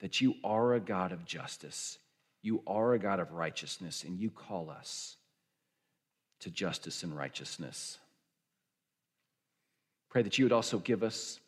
that 0.00 0.20
you 0.20 0.34
are 0.42 0.74
a 0.74 0.80
God 0.80 1.12
of 1.12 1.24
justice, 1.24 1.98
you 2.42 2.62
are 2.66 2.94
a 2.94 2.98
God 2.98 3.20
of 3.20 3.32
righteousness, 3.32 4.04
and 4.04 4.18
you 4.18 4.30
call 4.30 4.70
us 4.70 5.16
to 6.42 6.50
justice 6.50 7.02
and 7.02 7.16
righteousness. 7.16 7.98
Pray 10.10 10.22
that 10.22 10.38
you 10.38 10.44
would 10.44 10.52
also 10.52 10.78
give 10.78 11.02
us 11.02 11.40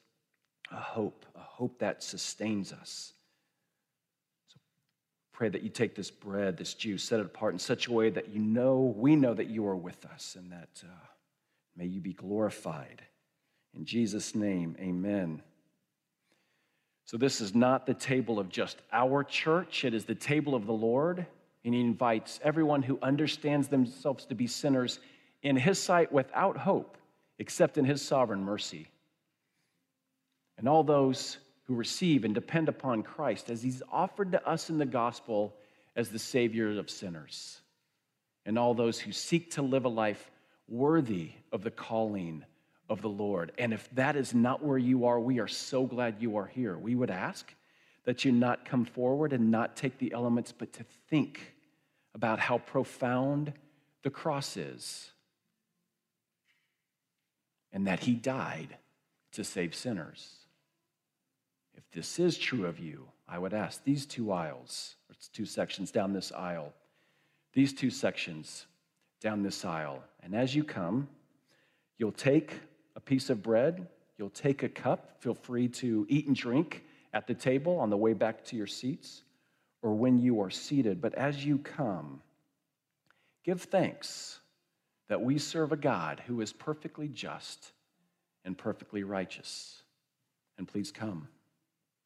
a 0.71 0.77
hope, 0.77 1.27
a 1.37 1.41
hope 1.41 1.79
that 1.81 2.03
sustains 2.03 2.73
us. 2.73 3.13
So 4.49 4.57
pray 5.33 5.49
that 5.49 5.63
you 5.63 5.69
take 5.69 5.95
this 5.95 6.11
bread, 6.11 6.57
this 6.57 6.75
juice, 6.75 7.05
set 7.05 7.21
it 7.21 7.27
apart 7.27 7.53
in 7.53 7.59
such 7.59 7.89
a 7.89 7.93
way 7.93 8.09
that 8.11 8.31
you 8.31 8.41
know, 8.41 8.95
we 8.97 9.17
know 9.17 9.35
that 9.35 9.51
you 9.51 9.67
are 9.67 9.77
with 9.77 10.05
us 10.07 10.37
and 10.39 10.51
that 10.53 10.83
uh, 10.83 11.07
may 11.77 11.87
you 11.87 12.01
be 12.01 12.13
glorified. 12.13 13.03
In 13.75 13.85
Jesus' 13.85 14.35
name, 14.35 14.77
amen. 14.79 15.43
So, 17.07 17.19
this 17.19 17.41
is 17.43 17.55
not 17.55 17.85
the 17.85 17.93
table 17.93 18.39
of 18.39 18.49
just 18.49 18.79
our 18.93 19.25
church, 19.25 19.85
it 19.85 19.93
is 19.93 20.05
the 20.05 20.15
table 20.15 20.55
of 20.55 20.67
the 20.67 20.73
Lord. 20.73 21.27
And 21.65 21.75
he 21.75 21.81
invites 21.81 22.41
everyone 22.43 22.83
who 22.83 22.99
understands 23.03 23.69
themselves 23.69 24.27
to 24.27 24.35
be 24.35 24.47
sinners 24.47 25.01
in 25.43 25.57
his 25.57 25.79
sight 25.79 26.13
without 26.13 26.57
hope, 26.57 26.99
except 27.39 27.79
in 27.79 27.85
his 27.85 28.03
sovereign 28.03 28.43
mercy. 28.43 28.89
And 30.59 30.69
all 30.69 30.85
those 30.85 31.39
who 31.65 31.75
receive 31.75 32.25
and 32.25 32.35
depend 32.35 32.69
upon 32.69 33.03
Christ 33.03 33.51
as 33.51 33.63
he's 33.63 33.83
offered 33.91 34.33
to 34.33 34.47
us 34.47 34.69
in 34.69 34.79
the 34.79 34.87
gospel 34.87 35.55
as 35.97 36.11
the 36.11 36.19
Savior 36.19 36.79
of 36.79 36.91
sinners. 36.91 37.61
And 38.47 38.59
all 38.59 38.75
those 38.75 39.01
who 39.01 39.13
seek 39.13 39.53
to 39.53 39.63
live 39.63 39.87
a 39.87 39.89
life 39.89 40.31
worthy 40.69 41.31
of 41.53 41.63
the 41.63 41.71
calling 41.71 42.45
of 42.89 43.01
the 43.01 43.09
Lord. 43.09 43.53
And 43.59 43.73
if 43.73 43.89
that 43.95 44.17
is 44.17 44.35
not 44.35 44.63
where 44.63 44.79
you 44.79 45.07
are, 45.07 45.19
we 45.19 45.41
are 45.41 45.49
so 45.49 45.87
glad 45.87 46.17
you 46.21 46.37
are 46.37 46.47
here. 46.47 46.77
We 46.77 46.95
would 46.95 47.11
ask 47.11 47.53
that 48.05 48.25
you 48.25 48.33
not 48.33 48.67
come 48.67 48.85
forward 48.85 49.33
and 49.33 49.51
not 49.51 49.77
take 49.77 49.97
the 49.99 50.13
elements, 50.13 50.53
but 50.53 50.73
to 50.75 50.85
think 51.09 51.54
about 52.15 52.39
how 52.39 52.59
profound 52.59 53.53
the 54.03 54.11
cross 54.11 54.57
is 54.57 55.11
and 57.73 57.87
that 57.87 58.01
he 58.01 58.15
died 58.15 58.77
to 59.33 59.43
save 59.43 59.75
sinners. 59.75 60.37
If 61.75 61.83
this 61.91 62.21
is 62.21 62.39
true 62.39 62.67
of 62.67 62.79
you, 62.79 63.09
I 63.29 63.39
would 63.39 63.53
ask 63.53 63.83
these 63.83 64.07
two 64.07 64.31
aisles, 64.31 64.95
or 65.11 65.17
two 65.33 65.45
sections 65.45 65.91
down 65.91 66.13
this 66.13 66.31
aisle, 66.31 66.73
these 67.53 67.73
two 67.73 67.91
sections 67.91 68.67
down 69.21 69.43
this 69.43 69.65
aisle. 69.65 70.05
And 70.23 70.37
as 70.37 70.55
you 70.55 70.63
come, 70.63 71.09
you'll 71.99 72.13
take 72.13 72.53
a 72.95 73.01
piece 73.01 73.29
of 73.29 73.43
bread, 73.43 73.89
you'll 74.19 74.31
take 74.31 74.63
a 74.63 74.69
cup. 74.69 75.21
Feel 75.21 75.35
free 75.35 75.67
to 75.69 76.07
eat 76.09 76.29
and 76.29 76.37
drink 76.37 76.85
at 77.13 77.27
the 77.27 77.35
table 77.35 77.79
on 77.79 77.91
the 77.91 77.97
way 77.97 78.13
back 78.13 78.45
to 78.45 78.57
your 78.57 78.67
seats 78.69 79.24
or 79.85 79.95
when 79.95 80.19
you 80.19 80.41
are 80.41 80.51
seated. 80.51 81.03
But 81.03 81.15
as 81.15 81.45
you 81.45 81.59
come, 81.59 82.23
give 83.45 83.61
thanks 83.61 84.41
that 85.09 85.21
we 85.21 85.39
serve 85.39 85.73
a 85.73 85.77
God 85.77 86.23
who 86.27 86.41
is 86.41 86.55
perfectly 86.55 87.07
just 87.07 87.71
and 88.47 88.57
perfectly 88.57 89.05
righteous. 89.05 89.83
And 90.57 90.67
please 90.67 90.91
come. 90.91 91.29